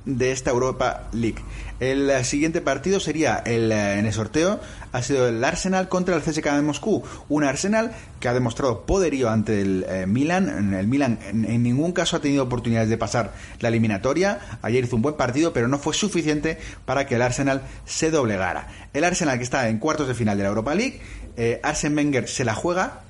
de 0.05 0.32
esta 0.32 0.51
Europa 0.51 1.09
League. 1.12 1.42
El 1.78 2.11
eh, 2.11 2.24
siguiente 2.24 2.61
partido 2.61 3.01
sería 3.01 3.36
el 3.44 3.72
eh, 3.72 3.98
en 3.98 4.07
el 4.07 4.12
sorteo 4.12 4.61
ha 4.93 5.03
sido 5.03 5.28
el 5.28 5.43
Arsenal 5.45 5.88
contra 5.88 6.16
el 6.16 6.22
CSKA 6.22 6.57
de 6.57 6.62
Moscú, 6.62 7.03
un 7.28 7.45
Arsenal 7.45 7.93
que 8.18 8.28
ha 8.28 8.34
demostrado 8.34 8.82
poderío 8.82 9.30
ante 9.30 9.61
el 9.61 9.84
eh, 9.88 10.07
Milan, 10.07 10.74
el 10.74 10.86
Milan 10.86 11.18
en, 11.22 11.62
ningún 11.62 11.93
caso 11.93 12.16
ha 12.16 12.20
tenido 12.20 12.45
oportunidades 12.45 12.88
de 12.88 12.99
pasar 12.99 13.32
la 13.61 13.68
eliminatoria, 13.68 14.41
ayer 14.62 14.84
hizo 14.84 14.97
un 14.97 15.03
buen 15.03 15.16
partido, 15.16 15.53
pero 15.53 15.68
no 15.68 15.78
fue 15.78 15.95
suficiente 15.95 16.59
para 16.84 17.07
que 17.07 17.16
el 17.16 17.22
Arsenal 17.22 17.62
se 17.84 18.11
doblegara. 18.11 18.68
El 18.93 19.05
Arsenal 19.05 19.38
que 19.38 19.45
está 19.45 19.68
en 19.68 19.78
cuartos 19.78 20.09
de 20.09 20.14
final 20.14 20.36
de 20.36 20.43
la 20.43 20.49
Europa 20.49 20.74
League, 20.74 21.01
eh, 21.36 21.61
Arsene 21.62 21.97
Wenger 21.97 22.28
se 22.28 22.45
la 22.45 22.55
juega 22.55 23.01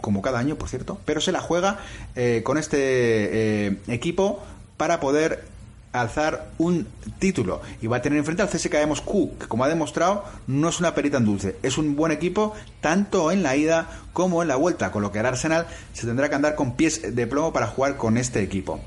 como 0.00 0.22
cada 0.22 0.38
año, 0.38 0.56
por 0.56 0.68
cierto, 0.68 0.98
pero 1.04 1.20
se 1.20 1.32
la 1.32 1.40
juega 1.40 1.78
eh, 2.16 2.42
con 2.44 2.58
este 2.58 2.78
eh, 2.78 3.76
equipo 3.88 4.42
para 4.76 5.00
poder 5.00 5.44
alzar 5.92 6.50
un 6.58 6.86
título 7.18 7.60
y 7.80 7.86
va 7.86 7.98
a 7.98 8.02
tener 8.02 8.18
enfrente 8.18 8.42
al 8.42 8.48
CSKA 8.48 8.78
de 8.78 8.86
Moscú, 8.86 9.36
que 9.38 9.46
como 9.46 9.64
ha 9.64 9.68
demostrado 9.68 10.24
no 10.46 10.68
es 10.68 10.80
una 10.80 10.94
perita 10.94 11.18
en 11.18 11.24
dulce, 11.24 11.56
es 11.62 11.78
un 11.78 11.96
buen 11.96 12.12
equipo 12.12 12.54
tanto 12.80 13.32
en 13.32 13.42
la 13.42 13.56
ida 13.56 13.88
como 14.12 14.42
en 14.42 14.48
la 14.48 14.56
vuelta, 14.56 14.90
con 14.90 15.02
lo 15.02 15.12
que 15.12 15.20
el 15.20 15.26
Arsenal 15.26 15.66
se 15.92 16.06
tendrá 16.06 16.28
que 16.28 16.34
andar 16.34 16.54
con 16.54 16.76
pies 16.76 17.14
de 17.14 17.26
plomo 17.26 17.52
para 17.52 17.66
jugar 17.66 17.96
con 17.96 18.16
este 18.16 18.42
equipo. 18.42 18.80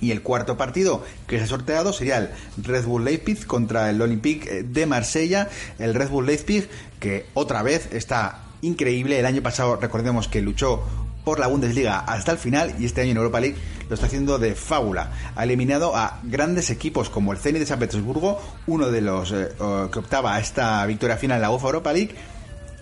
Y 0.00 0.10
el 0.10 0.22
cuarto 0.22 0.56
partido 0.56 1.02
que 1.26 1.38
se 1.38 1.44
ha 1.44 1.46
sorteado 1.46 1.92
sería 1.92 2.18
el 2.18 2.30
Red 2.62 2.84
Bull 2.84 3.04
Leipzig 3.04 3.46
contra 3.46 3.88
el 3.88 4.02
Olympique 4.02 4.62
de 4.62 4.86
Marsella. 4.86 5.48
El 5.78 5.94
Red 5.94 6.10
Bull 6.10 6.26
Leipzig 6.26 6.68
que 7.00 7.24
otra 7.32 7.62
vez 7.62 7.88
está 7.92 8.40
increíble. 8.60 9.18
El 9.18 9.24
año 9.24 9.40
pasado 9.40 9.76
recordemos 9.76 10.28
que 10.28 10.42
luchó 10.42 10.82
por 11.24 11.38
la 11.38 11.46
Bundesliga 11.46 12.00
hasta 12.00 12.32
el 12.32 12.38
final 12.38 12.74
y 12.78 12.84
este 12.84 13.00
año 13.00 13.12
en 13.12 13.16
Europa 13.16 13.40
League 13.40 13.56
lo 13.88 13.94
está 13.94 14.06
haciendo 14.06 14.38
de 14.38 14.54
fábula. 14.54 15.12
Ha 15.36 15.44
eliminado 15.44 15.96
a 15.96 16.20
grandes 16.22 16.70
equipos 16.70 17.10
como 17.10 17.32
el 17.32 17.38
Zenit 17.38 17.60
de 17.60 17.66
San 17.66 17.78
Petersburgo, 17.78 18.40
uno 18.66 18.90
de 18.90 19.00
los 19.00 19.32
eh, 19.32 19.48
que 19.92 19.98
optaba 19.98 20.34
a 20.34 20.40
esta 20.40 20.84
victoria 20.86 21.16
final 21.16 21.36
en 21.36 21.42
la 21.42 21.50
UEFA 21.50 21.66
Europa 21.66 21.92
League, 21.92 22.14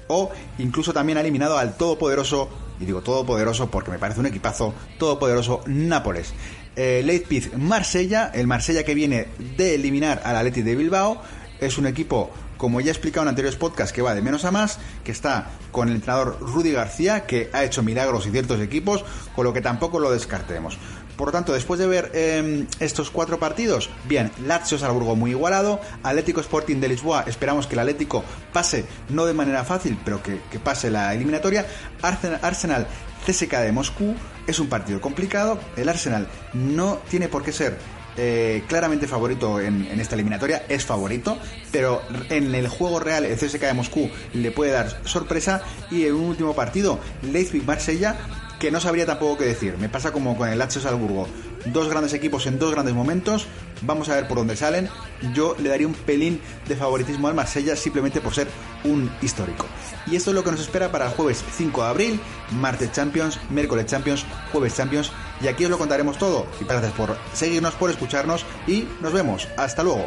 o 0.09 0.31
incluso 0.59 0.93
también 0.93 1.19
ha 1.19 1.21
eliminado 1.23 1.59
al 1.59 1.77
todopoderoso, 1.77 2.49
y 2.81 2.85
digo 2.85 3.01
todopoderoso 3.01 3.71
porque 3.71 3.91
me 3.91 3.99
parece 3.99 4.21
un 4.21 4.27
equipazo, 4.27 4.75
todopoderoso 4.99 5.63
Nápoles. 5.67 6.33
Eh, 6.75 7.03
Leipzig 7.05 7.57
Marsella, 7.59 8.31
el 8.33 8.47
Marsella 8.47 8.85
que 8.85 8.95
viene 8.95 9.29
de 9.57 9.75
eliminar 9.75 10.23
al 10.25 10.37
Atleti 10.37 10.63
de 10.63 10.75
Bilbao, 10.75 11.21
es 11.61 11.79
un 11.79 11.87
equipo 11.87 12.31
como 12.63 12.81
ya 12.81 12.91
he 12.91 12.93
explicado 12.93 13.25
en 13.25 13.31
anteriores 13.31 13.59
podcasts, 13.59 13.93
que 13.93 14.03
va 14.03 14.15
de 14.15 14.23
menos 14.23 14.45
a 14.45 14.53
más, 14.53 14.79
que 15.03 15.11
está 15.11 15.51
con 15.73 15.89
el 15.89 15.97
entrenador 15.97 16.39
Rudy 16.39 16.71
García, 16.71 17.27
que 17.27 17.51
ha 17.53 17.65
hecho 17.65 17.83
milagros 17.83 18.25
y 18.25 18.31
ciertos 18.31 18.61
equipos, 18.61 19.05
con 19.35 19.45
lo 19.45 19.53
que 19.53 19.61
tampoco 19.61 19.99
lo 19.99 20.13
descartemos. 20.13 20.79
Por 21.17 21.27
lo 21.27 21.33
tanto, 21.33 21.55
después 21.55 21.81
de 21.81 21.89
ver 21.89 22.13
eh, 22.15 22.65
estos 22.79 23.11
cuatro 23.11 23.41
partidos, 23.41 23.91
bien, 24.09 24.31
Lazio 24.47 24.79
Salzburgo 24.79 25.17
muy 25.17 25.33
igualado, 25.33 25.81
Atlético 26.05 26.41
Sporting 26.41 26.77
de 26.77 26.87
Lisboa, 26.87 27.25
esperamos 27.27 27.67
que 27.67 27.75
el 27.75 27.81
Atlético 27.81 28.23
pase, 28.53 28.85
no 29.09 29.27
de 29.27 29.35
manera 29.35 29.65
fácil, 29.65 29.99
pero 30.05 30.23
que, 30.23 30.41
que 30.49 30.61
pase 30.61 30.89
la 30.89 31.13
eliminatoria, 31.13 31.67
Arsenal, 32.01 32.39
Arsenal 32.43 32.87
CSK 33.27 33.55
de 33.57 33.73
Moscú, 33.73 34.15
es 34.47 34.61
un 34.61 34.69
partido 34.69 35.01
complicado, 35.01 35.59
el 35.77 35.89
Arsenal 35.89 36.29
no 36.55 37.01
tiene 37.11 37.27
por 37.27 37.43
qué 37.43 37.51
ser 37.51 37.77
eh, 38.17 38.63
claramente 38.69 39.09
favorito 39.09 39.61
en, 39.61 39.87
esta 40.01 40.15
eliminatoria, 40.15 40.65
es 40.69 40.85
favorito, 40.85 41.39
pero 41.71 42.03
en 42.29 42.55
el 42.55 42.69
juego 42.69 43.01
real 43.01 43.25
el 43.25 43.37
CSK 43.37 43.61
de 43.61 43.73
Moscú 43.75 44.11
le 44.35 44.51
puede 44.51 44.73
dar 44.73 45.01
sorpresa 45.05 45.63
y 45.91 46.05
en 46.05 46.15
un 46.15 46.25
último 46.25 46.55
partido, 46.55 46.99
Leipzig-Marsella, 47.23 48.17
que 48.63 48.71
no 48.71 48.79
sabría 48.79 49.07
tampoco 49.07 49.39
qué 49.39 49.45
decir. 49.45 49.77
Me 49.79 49.89
pasa 49.89 50.13
como 50.13 50.37
con 50.37 50.49
el 50.49 50.57
Lazio 50.57 50.81
Salzburgo. 50.81 51.27
Dos 51.67 51.89
grandes 51.89 52.13
equipos 52.13 52.47
en 52.47 52.61
dos 52.61 52.71
grandes 52.71 52.95
momentos. 52.95 53.49
Vamos 53.81 54.09
a 54.09 54.15
ver 54.15 54.29
por 54.29 54.37
dónde 54.37 54.55
salen. 54.55 54.89
Yo 55.35 55.57
le 55.59 55.69
daría 55.69 55.89
un 55.89 55.95
pelín 55.95 56.41
de 56.69 56.77
favoritismo 56.77 57.27
al 57.27 57.35
Marsella 57.35 57.75
simplemente 57.75 58.21
por 58.21 58.35
ser 58.35 58.47
un 58.85 59.11
histórico. 59.21 59.67
Y 60.07 60.15
esto 60.15 60.31
es 60.31 60.37
lo 60.37 60.45
que 60.45 60.53
nos 60.53 60.61
espera 60.61 60.93
para 60.93 61.07
el 61.07 61.13
jueves 61.13 61.43
5 61.57 61.83
de 61.83 61.89
abril, 61.89 62.21
martes 62.53 62.93
Champions, 62.93 63.41
miércoles 63.51 63.87
Champions, 63.87 64.25
jueves 64.53 64.77
Champions. 64.77 65.11
Y 65.43 65.49
aquí 65.49 65.65
os 65.65 65.71
lo 65.71 65.79
contaremos 65.79 66.19
todo. 66.19 66.47
Y 66.61 66.65
gracias 66.65 66.93
por 66.93 67.17
seguirnos, 67.33 67.75
por 67.75 67.91
escucharnos 67.91 68.47
y 68.67 68.87
nos 69.01 69.13
vemos. 69.13 69.49
Hasta 69.57 69.83
luego. 69.83 70.07